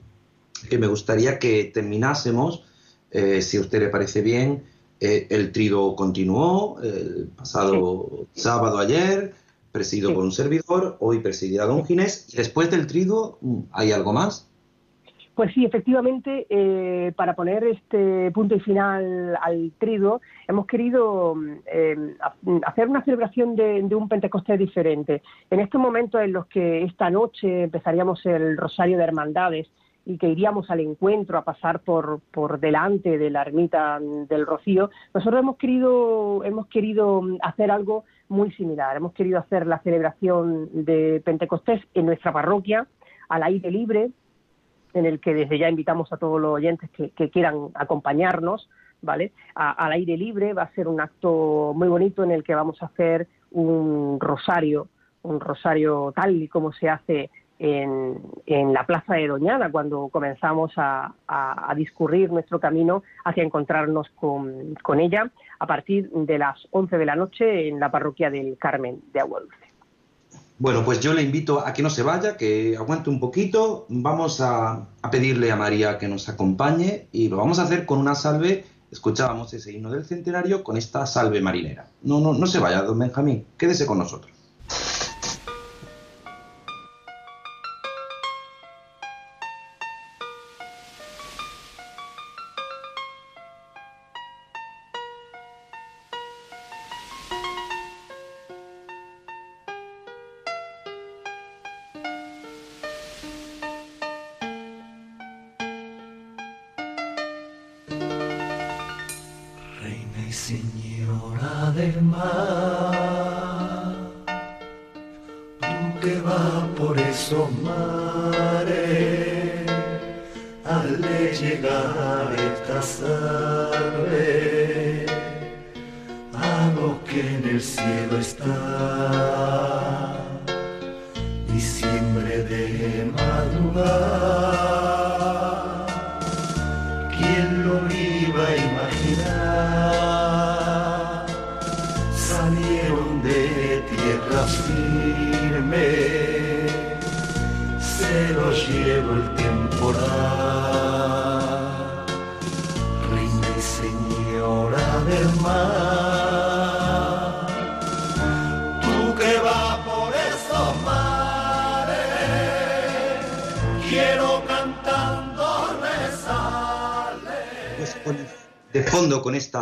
que 0.68 0.78
me 0.78 0.86
gustaría 0.86 1.38
que 1.38 1.64
terminásemos, 1.72 2.64
eh, 3.10 3.42
si 3.42 3.56
a 3.56 3.60
usted 3.60 3.80
le 3.80 3.88
parece 3.88 4.22
bien. 4.22 4.64
Eh, 5.02 5.28
el 5.30 5.50
trido 5.52 5.96
continuó 5.96 6.78
el 6.82 7.30
pasado 7.34 8.26
sábado 8.34 8.78
ayer, 8.78 9.34
presidido 9.72 10.10
Sí. 10.10 10.14
por 10.14 10.24
un 10.24 10.32
servidor, 10.32 10.98
hoy 11.00 11.20
presidirá 11.20 11.64
don 11.64 11.86
Ginés. 11.86 12.26
Después 12.36 12.70
del 12.70 12.86
trido, 12.86 13.38
¿hay 13.72 13.92
algo 13.92 14.12
más? 14.12 14.49
Pues 15.40 15.54
sí, 15.54 15.64
efectivamente, 15.64 16.46
eh, 16.50 17.12
para 17.16 17.34
poner 17.34 17.64
este 17.64 18.30
punto 18.30 18.56
y 18.56 18.60
final 18.60 19.38
al 19.40 19.72
trido, 19.78 20.20
hemos 20.46 20.66
querido 20.66 21.34
mm, 21.34 21.52
ha- 22.20 22.68
hacer 22.68 22.88
una 22.90 23.02
celebración 23.04 23.56
de, 23.56 23.82
un 23.94 24.06
Pentecostés 24.06 24.58
diferente. 24.58 25.22
En 25.50 25.60
estos 25.60 25.80
momentos 25.80 26.20
en 26.20 26.34
los 26.34 26.44
que 26.48 26.82
esta 26.82 27.08
noche 27.08 27.62
empezaríamos 27.62 28.26
el 28.26 28.58
Rosario 28.58 28.98
de 28.98 29.04
Hermandades 29.04 29.70
y 30.04 30.18
que 30.18 30.28
iríamos 30.28 30.70
al 30.70 30.80
encuentro 30.80 31.38
a 31.38 31.42
pasar 31.42 31.80
por, 31.80 32.20
por 32.32 32.60
delante 32.60 33.16
de 33.16 33.30
la 33.30 33.40
ermita 33.40 33.98
del 33.98 34.44
Rocío, 34.44 34.90
nosotros 35.14 35.40
hemos 35.40 35.56
querido, 35.56 36.44
hemos 36.44 36.66
querido 36.66 37.22
mm, 37.22 37.38
hacer 37.40 37.70
algo 37.70 38.04
muy 38.28 38.52
similar. 38.52 38.94
Hemos 38.94 39.14
querido 39.14 39.38
hacer 39.38 39.66
la 39.66 39.78
celebración 39.78 40.68
de 40.84 41.22
Pentecostés 41.24 41.80
en 41.94 42.04
nuestra 42.04 42.30
parroquia, 42.30 42.86
al 43.30 43.42
aire 43.42 43.70
libre, 43.70 44.10
en 44.94 45.06
el 45.06 45.20
que 45.20 45.34
desde 45.34 45.58
ya 45.58 45.68
invitamos 45.68 46.12
a 46.12 46.16
todos 46.16 46.40
los 46.40 46.52
oyentes 46.52 46.90
que, 46.90 47.30
quieran 47.30 47.68
acompañarnos, 47.74 48.68
¿vale? 49.02 49.32
Al 49.54 49.92
aire 49.92 50.16
libre 50.16 50.52
va 50.52 50.62
a 50.62 50.74
ser 50.74 50.88
un 50.88 51.00
acto 51.00 51.72
muy 51.74 51.88
bonito 51.88 52.24
en 52.24 52.30
el 52.30 52.44
que 52.44 52.54
vamos 52.54 52.82
a 52.82 52.86
hacer 52.86 53.28
un 53.50 54.18
rosario, 54.20 54.88
un 55.22 55.40
rosario 55.40 56.12
tal 56.14 56.36
y 56.42 56.48
como 56.48 56.72
se 56.72 56.88
hace 56.88 57.30
en, 57.58 58.18
en 58.46 58.72
la 58.72 58.86
plaza 58.86 59.14
de 59.14 59.28
Doñana 59.28 59.70
cuando 59.70 60.08
comenzamos 60.08 60.72
a, 60.76 61.12
a- 61.28 61.74
discurrir 61.76 62.32
nuestro 62.32 62.58
camino 62.58 63.02
hacia 63.24 63.42
encontrarnos 63.42 64.08
con, 64.16 64.74
con 64.82 64.98
ella 64.98 65.30
a 65.58 65.66
partir 65.66 66.10
de 66.10 66.38
las 66.38 66.66
11 66.70 66.96
de 66.96 67.06
la 67.06 67.16
noche 67.16 67.68
en 67.68 67.78
la 67.78 67.90
parroquia 67.90 68.30
del 68.30 68.56
Carmen 68.58 69.00
de 69.12 69.20
Agua. 69.20 69.42
Bueno, 70.60 70.84
pues 70.84 71.00
yo 71.00 71.14
le 71.14 71.22
invito 71.22 71.66
a 71.66 71.72
que 71.72 71.82
no 71.82 71.88
se 71.88 72.02
vaya, 72.02 72.36
que 72.36 72.76
aguante 72.76 73.08
un 73.08 73.18
poquito. 73.18 73.86
Vamos 73.88 74.42
a, 74.42 74.88
a 75.00 75.10
pedirle 75.10 75.50
a 75.50 75.56
María 75.56 75.96
que 75.96 76.06
nos 76.06 76.28
acompañe 76.28 77.08
y 77.12 77.30
lo 77.30 77.38
vamos 77.38 77.58
a 77.58 77.62
hacer 77.62 77.86
con 77.86 77.98
una 77.98 78.14
salve. 78.14 78.66
Escuchábamos 78.90 79.54
ese 79.54 79.72
himno 79.72 79.90
del 79.90 80.04
centenario 80.04 80.62
con 80.62 80.76
esta 80.76 81.06
salve 81.06 81.40
marinera. 81.40 81.88
No, 82.02 82.20
no, 82.20 82.34
no 82.34 82.46
se 82.46 82.58
vaya, 82.58 82.82
don 82.82 82.98
Benjamín, 82.98 83.46
quédese 83.56 83.86
con 83.86 83.96
nosotros. 83.96 84.32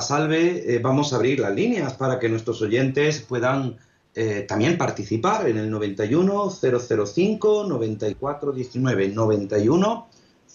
Salve 0.09 0.75
eh, 0.75 0.79
vamos 0.79 1.13
a 1.13 1.17
abrir 1.17 1.41
las 1.41 1.55
líneas 1.55 1.93
para 1.93 2.19
que 2.19 2.29
nuestros 2.29 2.63
oyentes 2.63 3.21
puedan 3.21 3.77
eh, 4.15 4.47
también 4.49 4.79
participar 4.79 5.47
en 5.49 5.59
el 5.59 5.71
91 5.71 6.51
005 6.51 7.67
94 7.69 8.53
19 8.53 9.09
91 9.09 10.09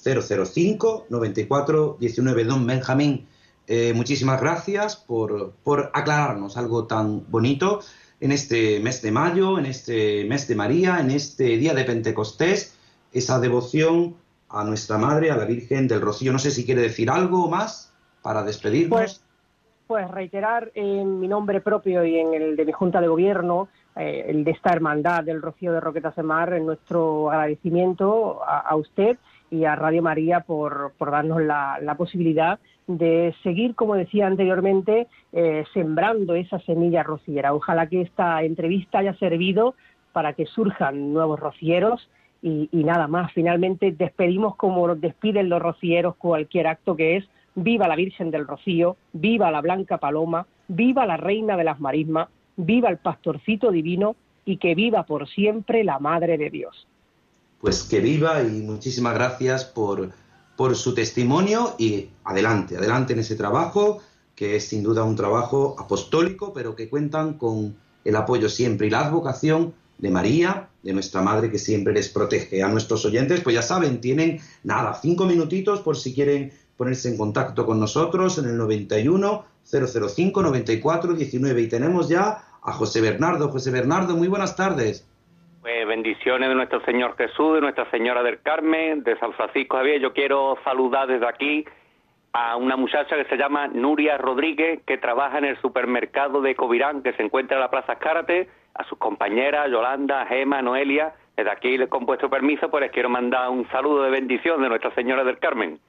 005 0.03 1.05
94 1.09 1.97
19 1.99 2.43
Don 2.43 2.65
Benjamín, 2.65 3.27
eh, 3.67 3.93
muchísimas 3.93 4.41
gracias 4.41 4.95
por, 4.95 5.53
por 5.63 5.91
aclararnos 5.93 6.57
algo 6.57 6.87
tan 6.87 7.29
bonito 7.29 7.79
en 8.19 8.31
este 8.31 8.79
mes 8.79 9.01
de 9.01 9.11
mayo, 9.11 9.59
en 9.59 9.67
este 9.67 10.25
mes 10.25 10.47
de 10.47 10.55
María, 10.55 10.99
en 10.99 11.11
este 11.11 11.57
día 11.57 11.73
de 11.73 11.83
Pentecostés, 11.83 12.73
esa 13.11 13.39
devoción 13.39 14.15
a 14.49 14.63
nuestra 14.63 14.97
Madre, 14.97 15.29
a 15.29 15.37
la 15.37 15.45
Virgen 15.45 15.87
del 15.87 16.01
Rocío. 16.01 16.31
No 16.33 16.39
sé 16.39 16.51
si 16.51 16.65
quiere 16.65 16.81
decir 16.81 17.09
algo 17.09 17.49
más 17.49 17.93
para 18.21 18.43
despedirnos. 18.43 18.99
Pues, 18.99 19.21
pues 19.87 20.09
reiterar 20.09 20.71
en 20.75 21.19
mi 21.19 21.27
nombre 21.27 21.61
propio 21.61 22.05
y 22.05 22.17
en 22.17 22.33
el 22.33 22.55
de 22.55 22.65
mi 22.65 22.71
Junta 22.71 23.01
de 23.01 23.07
Gobierno, 23.07 23.69
eh, 23.95 24.25
el 24.27 24.43
de 24.43 24.51
esta 24.51 24.71
hermandad 24.71 25.23
del 25.23 25.41
Rocío 25.41 25.71
de 25.73 25.79
Roquetas 25.79 26.15
de 26.15 26.23
Mar, 26.23 26.53
en 26.53 26.65
nuestro 26.65 27.29
agradecimiento 27.31 28.41
a, 28.43 28.75
usted 28.75 29.17
y 29.51 29.65
a 29.65 29.75
Radio 29.75 30.01
María 30.01 30.41
por, 30.41 30.93
por 30.97 31.11
darnos 31.11 31.41
la, 31.41 31.77
la 31.81 31.95
posibilidad 31.95 32.59
de 32.87 33.33
seguir, 33.43 33.75
como 33.75 33.95
decía 33.95 34.27
anteriormente, 34.27 35.07
eh, 35.31 35.63
sembrando 35.73 36.35
esa 36.35 36.59
semilla 36.59 37.03
rociera. 37.03 37.53
Ojalá 37.53 37.87
que 37.87 38.01
esta 38.01 38.43
entrevista 38.43 38.99
haya 38.99 39.13
servido 39.15 39.75
para 40.11 40.33
que 40.33 40.45
surjan 40.45 41.13
nuevos 41.13 41.39
rocieros 41.39 42.09
y, 42.41 42.69
y 42.71 42.83
nada 42.83 43.07
más. 43.07 43.31
Finalmente 43.31 43.91
despedimos 43.91 44.55
como 44.55 44.95
despiden 44.95 45.49
los 45.49 45.61
rocieros 45.61 46.15
cualquier 46.15 46.67
acto 46.67 46.95
que 46.95 47.17
es 47.17 47.29
viva 47.55 47.87
la 47.87 47.95
Virgen 47.95 48.31
del 48.31 48.47
Rocío, 48.47 48.97
viva 49.13 49.51
la 49.51 49.61
Blanca 49.61 49.97
Paloma, 49.97 50.45
viva 50.67 51.05
la 51.05 51.17
Reina 51.17 51.57
de 51.57 51.63
las 51.63 51.79
Marismas, 51.79 52.29
viva 52.55 52.89
el 52.89 52.97
Pastorcito 52.97 53.71
Divino 53.71 54.15
y 54.45 54.57
que 54.57 54.75
viva 54.75 55.03
por 55.05 55.27
siempre 55.27 55.83
la 55.83 55.99
Madre 55.99 56.37
de 56.37 56.49
Dios. 56.49 56.87
Pues 57.61 57.83
que 57.83 57.99
viva 57.99 58.41
y 58.41 58.61
muchísimas 58.61 59.13
gracias 59.13 59.65
por, 59.65 60.11
por 60.57 60.75
su 60.75 60.93
testimonio 60.93 61.75
y 61.77 62.09
adelante, 62.25 62.77
adelante 62.77 63.13
en 63.13 63.19
ese 63.19 63.35
trabajo, 63.35 64.01
que 64.35 64.57
es 64.57 64.67
sin 64.67 64.83
duda 64.83 65.03
un 65.03 65.15
trabajo 65.15 65.75
apostólico, 65.79 66.53
pero 66.53 66.75
que 66.75 66.89
cuentan 66.89 67.35
con 67.35 67.75
el 68.03 68.15
apoyo 68.15 68.49
siempre 68.49 68.87
y 68.87 68.89
la 68.89 69.05
advocación 69.05 69.73
de 69.97 70.11
María, 70.11 70.67
de 70.81 70.91
nuestra 70.91 71.21
Madre 71.21 71.49
que 71.49 71.59
siempre 71.59 71.93
les 71.93 72.09
protege. 72.09 72.61
A 72.61 72.67
nuestros 72.67 73.05
oyentes, 73.05 73.39
pues 73.39 73.55
ya 73.55 73.61
saben, 73.61 74.01
tienen 74.01 74.41
nada, 74.63 74.99
cinco 75.01 75.25
minutitos 75.25 75.79
por 75.79 75.95
si 75.95 76.13
quieren 76.13 76.51
ponerse 76.77 77.09
en 77.09 77.17
contacto 77.17 77.65
con 77.65 77.79
nosotros 77.79 78.37
en 78.37 78.45
el 78.45 78.57
91 78.57 79.45
005 79.63 80.41
94 80.41 81.13
19 81.13 81.61
y 81.61 81.69
tenemos 81.69 82.09
ya 82.09 82.37
a 82.61 82.71
José 82.73 83.01
Bernardo. 83.01 83.49
José 83.49 83.71
Bernardo, 83.71 84.15
muy 84.15 84.27
buenas 84.27 84.55
tardes. 84.55 85.07
Pues 85.61 85.87
bendiciones 85.87 86.49
de 86.49 86.55
nuestro 86.55 86.83
Señor 86.83 87.15
Jesús, 87.15 87.55
de 87.55 87.61
Nuestra 87.61 87.89
Señora 87.89 88.21
del 88.21 88.41
Carmen, 88.41 89.03
de 89.03 89.17
San 89.17 89.31
Francisco 89.33 89.77
Javier. 89.77 90.01
Yo 90.01 90.11
quiero 90.11 90.57
saludar 90.63 91.07
desde 91.07 91.25
aquí 91.25 91.65
a 92.33 92.57
una 92.57 92.75
muchacha 92.75 93.15
que 93.15 93.25
se 93.25 93.37
llama 93.37 93.67
Nuria 93.67 94.17
Rodríguez, 94.17 94.81
que 94.85 94.97
trabaja 94.97 95.37
en 95.37 95.45
el 95.45 95.61
supermercado 95.61 96.41
de 96.41 96.55
Covirán, 96.55 97.03
que 97.03 97.13
se 97.13 97.23
encuentra 97.23 97.55
en 97.55 97.61
la 97.61 97.69
Plaza 97.69 97.93
Escárate, 97.93 98.49
a 98.73 98.83
sus 98.85 98.97
compañeras 98.97 99.71
Yolanda, 99.71 100.25
Gema, 100.25 100.61
Noelia. 100.61 101.13
Desde 101.37 101.51
aquí, 101.51 101.77
con 101.87 102.05
vuestro 102.05 102.29
permiso, 102.29 102.69
pues 102.69 102.81
les 102.81 102.91
quiero 102.91 103.09
mandar 103.09 103.49
un 103.49 103.67
saludo 103.69 104.03
de 104.03 104.11
bendición 104.11 104.61
de 104.61 104.69
Nuestra 104.69 104.93
Señora 104.95 105.23
del 105.23 105.39
Carmen. 105.39 105.79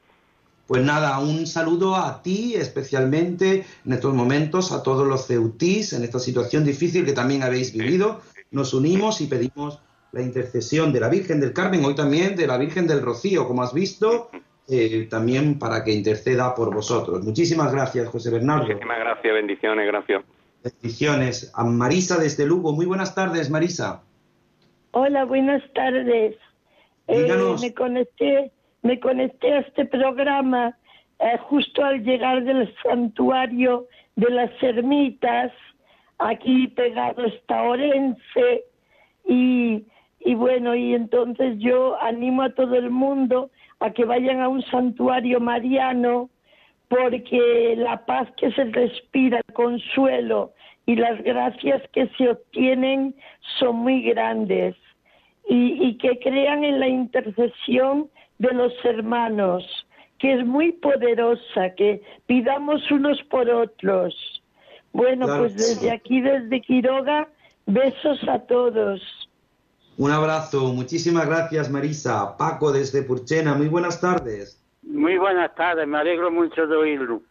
Pues 0.67 0.83
nada, 0.83 1.19
un 1.19 1.47
saludo 1.47 1.95
a 1.97 2.23
ti 2.23 2.55
especialmente 2.55 3.67
en 3.85 3.93
estos 3.93 4.15
momentos, 4.15 4.73
a 4.73 4.83
todos 4.83 5.07
los 5.07 5.27
ceutís 5.27 5.93
en 5.93 6.05
esta 6.05 6.19
situación 6.19 6.65
difícil 6.65 7.05
que 7.05 7.13
también 7.13 7.43
habéis 7.43 7.73
vivido. 7.73 8.21
Nos 8.51 8.73
unimos 8.73 9.21
y 9.21 9.27
pedimos 9.27 9.81
la 10.13 10.23
intercesión 10.23 10.93
de 10.93 11.01
la 11.01 11.09
Virgen 11.09 11.41
del 11.41 11.53
Carmen, 11.53 11.85
hoy 11.85 11.95
también 11.95 12.37
de 12.37 12.47
la 12.47 12.57
Virgen 12.57 12.87
del 12.87 13.03
Rocío, 13.03 13.47
como 13.47 13.63
has 13.63 13.75
visto, 13.75 14.31
eh, 14.69 15.07
también 15.11 15.59
para 15.59 15.85
que 15.85 15.93
interceda 15.93 16.55
por 16.55 16.73
vosotros. 16.73 17.23
Muchísimas 17.23 17.73
gracias, 17.73 18.09
José 18.09 18.31
Bernardo. 18.31 18.67
Muchísimas 18.67 18.99
gracias, 18.99 19.35
bendiciones, 19.35 19.87
gracias. 19.87 20.23
Bendiciones. 20.63 21.53
A 21.55 21.65
Marisa 21.65 22.17
desde 22.17 22.47
Lugo. 22.47 22.73
Muy 22.73 22.87
buenas 22.87 23.15
tardes, 23.15 23.51
Marisa. 23.51 24.03
Hola, 24.93 25.25
buenas 25.25 25.63
tardes. 25.75 26.37
Eh, 27.09 27.57
me 27.61 27.75
conecté, 27.75 28.51
me 28.85 29.01
conecté 29.01 29.53
a 29.55 29.59
este 29.61 29.87
programa 29.87 30.77
eh, 31.19 31.39
justo 31.49 31.83
al 31.83 32.05
llegar 32.05 32.45
del 32.45 32.73
santuario 32.83 33.87
de 34.15 34.31
las 34.31 34.51
ermitas. 34.63 35.51
Aquí 36.19 36.69
pegado 36.69 37.25
está 37.25 37.63
Orense 37.63 38.65
y, 39.27 39.85
y 40.21 40.35
bueno, 40.35 40.75
y 40.75 40.95
entonces 40.95 41.59
yo 41.59 42.01
animo 42.01 42.43
a 42.43 42.55
todo 42.55 42.77
el 42.77 42.91
mundo 42.91 43.51
a 43.81 43.91
que 43.91 44.05
vayan 44.05 44.41
a 44.41 44.49
un 44.49 44.63
santuario 44.65 45.41
mariano 45.41 46.29
porque 46.89 47.75
la 47.79 48.05
paz 48.05 48.29
que 48.37 48.53
se 48.53 48.65
respira, 48.65 49.41
el 49.49 49.55
consuelo 49.55 50.53
y 50.85 50.97
las 50.97 51.23
gracias 51.23 51.83
que 51.93 52.07
se 52.19 52.29
obtienen 52.29 53.15
son 53.59 53.77
muy 53.77 54.03
grandes 54.03 54.77
y, 55.49 55.89
y 55.89 55.97
que 55.97 56.19
crean 56.19 56.65
en 56.65 56.81
la 56.81 56.89
intercesión 56.89 58.11
de 58.39 58.53
los 58.53 58.73
hermanos, 58.85 59.65
que 60.19 60.35
es 60.35 60.47
muy 60.47 60.73
poderosa, 60.73 61.71
que 61.77 62.03
pidamos 62.27 62.91
unos 62.91 63.23
por 63.25 63.49
otros. 63.49 64.15
Bueno, 64.93 65.27
Claro 65.27 65.43
pues 65.43 65.57
desde 65.57 65.91
aquí, 65.91 66.21
desde 66.21 66.61
Quiroga, 66.61 67.29
besos 67.67 68.21
a 68.29 68.39
todos. 68.41 69.01
Un 69.97 70.11
abrazo. 70.11 70.73
Muchísimas 70.73 71.27
gracias, 71.27 71.71
Marisa. 71.71 72.37
Paco 72.37 72.73
desde 72.73 73.03
Purchena. 73.03 73.55
Muy 73.55 73.69
buenas 73.69 74.01
tardes. 74.01 74.61
Muy 74.83 75.19
buenas 75.19 75.55
tardes, 75.55 75.87
me 75.87 75.99
alegro 75.99 76.31
mucho 76.31 76.67
de 76.67 76.77
oírlo. 76.77 77.23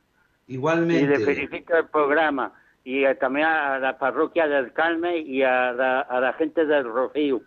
Y 0.47 0.55
Igualmente. 0.55 1.07
le 1.07 1.19
felicito 1.25 1.77
el 1.77 1.87
programa. 1.87 2.53
Y 2.83 3.05
eh, 3.05 3.15
también 3.15 3.47
a 3.47 3.79
la 3.79 3.97
parroquia 3.97 4.47
del 4.47 4.73
Carmen 4.73 5.23
y 5.25 5.41
a 5.43 5.71
la, 5.71 6.01
a 6.01 6.19
la 6.19 6.33
gente 6.33 6.65
del 6.65 6.83
Rocío. 6.83 7.41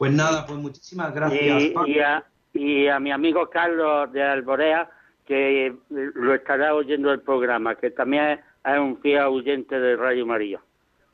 Pues 0.00 0.12
nada, 0.14 0.46
pues 0.46 0.58
muchísimas 0.58 1.14
gracias, 1.14 1.62
y, 1.62 1.74
y 1.86 1.98
a, 2.00 2.24
y 2.54 2.88
a 2.88 2.98
mi 2.98 3.12
amigo 3.12 3.50
Carlos 3.50 4.10
de 4.14 4.22
Alborea, 4.22 4.88
que 5.26 5.74
lo 5.90 6.34
estará 6.34 6.74
oyendo 6.74 7.12
el 7.12 7.20
programa, 7.20 7.74
que 7.74 7.90
también 7.90 8.40
es 8.64 8.78
un 8.78 8.98
fiel 9.02 9.24
oyente 9.24 9.78
de 9.78 9.96
Radio 9.96 10.24
María. 10.24 10.58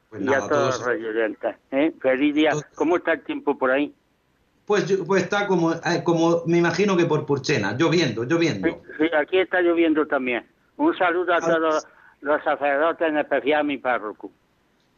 Pues 0.08 0.22
y 0.22 0.28
a 0.28 0.38
todos 0.38 0.48
todos- 0.50 0.78
los 0.78 0.86
radio 0.86 1.08
oyentes. 1.08 1.56
¿eh? 1.72 1.92
Feliz 2.00 2.32
día. 2.36 2.52
¿Cómo 2.76 2.98
está 2.98 3.14
el 3.14 3.24
tiempo 3.24 3.58
por 3.58 3.72
ahí? 3.72 3.92
Pues, 4.66 4.84
pues 5.04 5.24
está 5.24 5.48
como, 5.48 5.72
eh, 5.72 6.04
como, 6.04 6.44
me 6.46 6.58
imagino 6.58 6.96
que 6.96 7.06
por 7.06 7.26
Purchena, 7.26 7.76
lloviendo, 7.76 8.22
lloviendo. 8.22 8.68
Sí, 8.98 9.06
aquí 9.18 9.38
está 9.40 9.62
lloviendo 9.62 10.06
también. 10.06 10.46
Un 10.76 10.96
saludo 10.96 11.34
a 11.34 11.40
todos 11.40 11.84
los 12.20 12.44
sacerdotes, 12.44 13.08
en 13.08 13.18
especial 13.18 13.62
a 13.62 13.64
mi 13.64 13.78
párroco. 13.78 14.30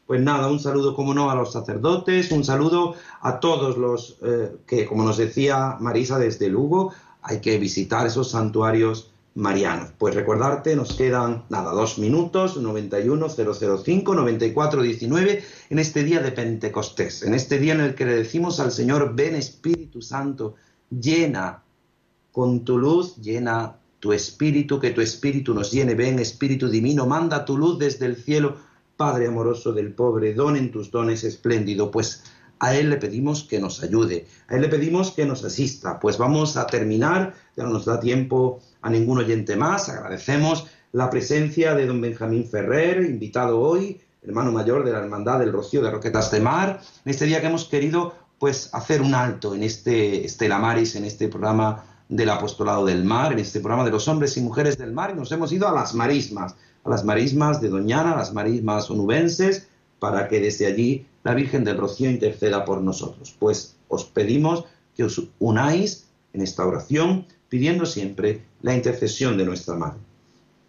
Pues 0.08 0.22
nada, 0.22 0.50
un 0.50 0.58
saludo, 0.58 0.94
como 0.94 1.12
no, 1.12 1.30
a 1.30 1.34
los 1.34 1.52
sacerdotes, 1.52 2.32
un 2.32 2.42
saludo 2.42 2.94
a 3.20 3.40
todos 3.40 3.76
los 3.76 4.16
eh, 4.22 4.56
que, 4.66 4.86
como 4.86 5.04
nos 5.04 5.18
decía 5.18 5.76
Marisa 5.80 6.18
desde 6.18 6.48
Lugo, 6.48 6.94
hay 7.20 7.42
que 7.42 7.58
visitar 7.58 8.06
esos 8.06 8.30
santuarios 8.30 9.10
marianos. 9.34 9.90
Pues 9.98 10.14
recordarte, 10.14 10.74
nos 10.76 10.94
quedan, 10.94 11.44
nada, 11.50 11.72
dos 11.72 11.98
minutos, 11.98 12.56
91005, 12.56 14.14
9419, 14.14 15.44
en 15.68 15.78
este 15.78 16.04
día 16.04 16.22
de 16.22 16.32
Pentecostés, 16.32 17.22
en 17.22 17.34
este 17.34 17.58
día 17.58 17.74
en 17.74 17.80
el 17.80 17.94
que 17.94 18.06
le 18.06 18.14
decimos 18.14 18.60
al 18.60 18.72
Señor, 18.72 19.14
ven 19.14 19.34
Espíritu 19.34 20.00
Santo, 20.00 20.54
llena 20.88 21.62
con 22.32 22.64
tu 22.64 22.78
luz, 22.78 23.16
llena 23.16 23.76
tu 24.00 24.14
espíritu, 24.14 24.80
que 24.80 24.90
tu 24.90 25.02
espíritu 25.02 25.52
nos 25.52 25.70
llene, 25.70 25.94
ven 25.94 26.18
Espíritu 26.18 26.70
Divino, 26.70 27.04
manda 27.04 27.44
tu 27.44 27.58
luz 27.58 27.78
desde 27.78 28.06
el 28.06 28.16
cielo, 28.16 28.56
Padre 28.98 29.28
amoroso 29.28 29.72
del 29.72 29.94
pobre, 29.94 30.34
don 30.34 30.56
en 30.56 30.72
tus 30.72 30.90
dones 30.90 31.22
espléndido, 31.22 31.88
pues 31.88 32.24
a 32.58 32.74
Él 32.74 32.90
le 32.90 32.96
pedimos 32.96 33.44
que 33.44 33.60
nos 33.60 33.80
ayude, 33.80 34.26
a 34.48 34.56
Él 34.56 34.62
le 34.62 34.68
pedimos 34.68 35.12
que 35.12 35.24
nos 35.24 35.44
asista. 35.44 36.00
Pues 36.00 36.18
vamos 36.18 36.56
a 36.56 36.66
terminar, 36.66 37.32
ya 37.56 37.62
no 37.62 37.70
nos 37.70 37.84
da 37.84 38.00
tiempo 38.00 38.58
a 38.82 38.90
ningún 38.90 39.18
oyente 39.18 39.54
más, 39.54 39.88
agradecemos 39.88 40.66
la 40.90 41.10
presencia 41.10 41.76
de 41.76 41.86
don 41.86 42.00
Benjamín 42.00 42.44
Ferrer, 42.44 43.04
invitado 43.04 43.60
hoy, 43.60 44.00
hermano 44.20 44.50
mayor 44.50 44.84
de 44.84 44.90
la 44.90 44.98
Hermandad 44.98 45.38
del 45.38 45.52
Rocío 45.52 45.80
de 45.80 45.92
Roquetas 45.92 46.32
de 46.32 46.40
Mar, 46.40 46.80
en 47.04 47.10
este 47.12 47.26
día 47.26 47.40
que 47.40 47.46
hemos 47.46 47.66
querido 47.66 48.14
pues 48.40 48.68
hacer 48.72 49.00
un 49.00 49.14
alto 49.14 49.54
en 49.54 49.62
este 49.62 50.26
Estela 50.26 50.58
Maris, 50.58 50.96
en 50.96 51.04
este 51.04 51.28
programa 51.28 51.84
del 52.08 52.30
apostolado 52.30 52.84
del 52.84 53.04
mar, 53.04 53.32
en 53.32 53.38
este 53.38 53.60
programa 53.60 53.84
de 53.84 53.92
los 53.92 54.08
hombres 54.08 54.36
y 54.36 54.40
mujeres 54.40 54.76
del 54.76 54.92
mar, 54.92 55.14
nos 55.14 55.30
hemos 55.30 55.52
ido 55.52 55.68
a 55.68 55.72
las 55.72 55.94
marismas, 55.94 56.56
las 56.88 57.04
marismas 57.04 57.60
de 57.60 57.68
Doñana, 57.68 58.16
las 58.16 58.32
marismas 58.32 58.90
onubenses, 58.90 59.68
para 59.98 60.28
que 60.28 60.40
desde 60.40 60.66
allí 60.66 61.06
la 61.24 61.34
Virgen 61.34 61.64
del 61.64 61.78
Rocío 61.78 62.10
interceda 62.10 62.64
por 62.64 62.80
nosotros. 62.80 63.34
Pues 63.38 63.76
os 63.88 64.04
pedimos 64.04 64.64
que 64.96 65.04
os 65.04 65.22
unáis 65.38 66.06
en 66.32 66.42
esta 66.42 66.66
oración, 66.66 67.26
pidiendo 67.48 67.86
siempre 67.86 68.42
la 68.62 68.74
intercesión 68.74 69.36
de 69.36 69.44
nuestra 69.44 69.74
Madre. 69.74 70.00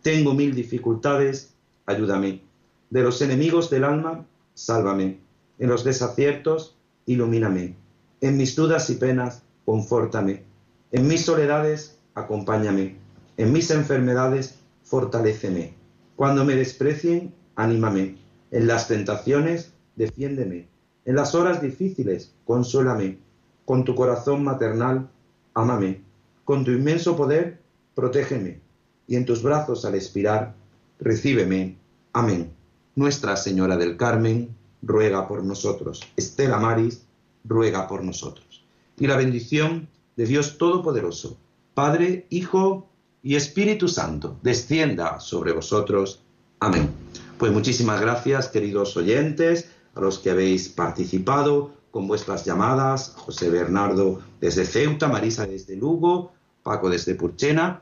Tengo 0.01 0.33
mil 0.33 0.55
dificultades, 0.55 1.53
ayúdame. 1.85 2.41
De 2.89 3.03
los 3.03 3.21
enemigos 3.21 3.69
del 3.69 3.83
alma, 3.83 4.25
sálvame. 4.53 5.19
En 5.59 5.69
los 5.69 5.83
desaciertos, 5.83 6.75
ilumíname. 7.05 7.75
En 8.21 8.37
mis 8.37 8.55
dudas 8.55 8.89
y 8.89 8.95
penas, 8.95 9.43
confórtame. 9.65 10.43
En 10.91 11.07
mis 11.07 11.25
soledades, 11.25 11.97
acompáñame. 12.15 12.95
En 13.37 13.53
mis 13.53 13.69
enfermedades, 13.71 14.55
fortaléceme. 14.83 15.78
Cuando 16.19 16.43
me 16.43 16.53
desprecien, 16.53 17.33
anímame. 17.55 18.17
En 18.51 18.67
las 18.67 18.89
tentaciones, 18.89 19.71
defiéndeme. 19.95 20.67
En 21.05 21.15
las 21.15 21.33
horas 21.33 21.61
difíciles, 21.61 22.33
consuélame. 22.43 23.19
Con 23.63 23.85
tu 23.85 23.95
corazón 23.95 24.43
maternal, 24.43 25.09
ámame. 25.53 26.01
Con 26.43 26.65
tu 26.65 26.71
inmenso 26.71 27.15
poder, 27.15 27.61
protégeme. 27.95 28.59
Y 29.07 29.15
en 29.15 29.23
tus 29.23 29.41
brazos 29.41 29.85
al 29.85 29.95
expirar, 29.95 30.55
recíbeme. 30.99 31.77
Amén. 32.11 32.51
Nuestra 32.95 33.37
Señora 33.37 33.77
del 33.77 33.95
Carmen, 33.95 34.53
ruega 34.81 35.25
por 35.25 35.41
nosotros. 35.45 36.01
Estela 36.17 36.59
Maris, 36.59 37.05
ruega 37.45 37.87
por 37.87 38.03
nosotros. 38.03 38.65
Y 38.97 39.07
la 39.07 39.15
bendición 39.15 39.87
de 40.17 40.25
Dios 40.25 40.57
Todopoderoso, 40.57 41.37
Padre, 41.73 42.27
Hijo 42.29 42.88
y 43.21 43.35
Espíritu 43.35 43.87
Santo, 43.87 44.37
descienda 44.41 45.19
sobre 45.19 45.51
vosotros. 45.51 46.21
Amén. 46.59 46.89
Pues 47.37 47.51
muchísimas 47.51 48.01
gracias, 48.01 48.49
queridos 48.49 48.95
oyentes, 48.97 49.69
a 49.95 50.01
los 50.01 50.19
que 50.19 50.31
habéis 50.31 50.69
participado 50.69 51.71
con 51.91 52.07
vuestras 52.07 52.45
llamadas, 52.45 53.13
José 53.15 53.49
Bernardo 53.49 54.21
desde 54.39 54.65
Ceuta, 54.65 55.07
Marisa 55.07 55.45
desde 55.45 55.75
Lugo, 55.75 56.33
Paco 56.63 56.89
desde 56.89 57.15
Purchena, 57.15 57.81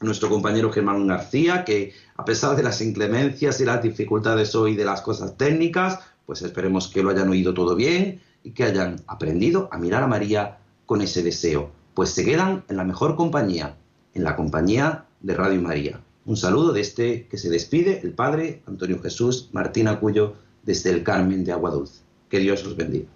nuestro 0.00 0.28
compañero 0.28 0.72
Germán 0.72 1.06
García, 1.06 1.64
que 1.64 1.92
a 2.16 2.24
pesar 2.24 2.56
de 2.56 2.62
las 2.62 2.80
inclemencias 2.80 3.60
y 3.60 3.64
las 3.64 3.82
dificultades 3.82 4.54
hoy 4.54 4.76
de 4.76 4.84
las 4.84 5.00
cosas 5.02 5.36
técnicas, 5.36 6.00
pues 6.24 6.42
esperemos 6.42 6.88
que 6.88 7.02
lo 7.02 7.10
hayan 7.10 7.28
oído 7.28 7.54
todo 7.54 7.76
bien 7.76 8.20
y 8.42 8.50
que 8.50 8.64
hayan 8.64 9.02
aprendido 9.06 9.68
a 9.72 9.78
mirar 9.78 10.02
a 10.02 10.06
María 10.06 10.58
con 10.86 11.00
ese 11.02 11.22
deseo, 11.22 11.70
pues 11.94 12.10
se 12.10 12.24
quedan 12.24 12.64
en 12.68 12.76
la 12.76 12.84
mejor 12.84 13.16
compañía, 13.16 13.76
en 14.16 14.24
la 14.24 14.34
compañía 14.34 15.04
de 15.20 15.34
Radio 15.34 15.60
María. 15.60 16.00
Un 16.24 16.36
saludo 16.36 16.72
de 16.72 16.80
este 16.80 17.26
que 17.28 17.38
se 17.38 17.50
despide 17.50 18.00
el 18.02 18.12
Padre 18.12 18.62
Antonio 18.66 19.00
Jesús 19.00 19.50
Martín 19.52 19.88
Acuyo 19.88 20.34
desde 20.64 20.90
el 20.90 21.04
Carmen 21.04 21.44
de 21.44 21.52
Agua 21.52 21.70
Dulce. 21.70 22.00
Que 22.28 22.38
Dios 22.38 22.64
os 22.64 22.76
bendiga. 22.76 23.06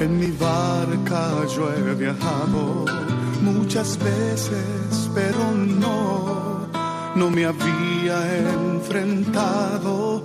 En 0.00 0.18
mi 0.18 0.30
barca 0.32 1.46
yo 1.54 1.70
he 1.72 1.94
viajado 1.94 2.86
muchas 3.42 3.98
veces, 3.98 5.10
pero 5.14 5.52
no, 5.52 6.66
no 7.14 7.30
me 7.30 7.44
había 7.44 8.38
enfrentado 8.38 10.24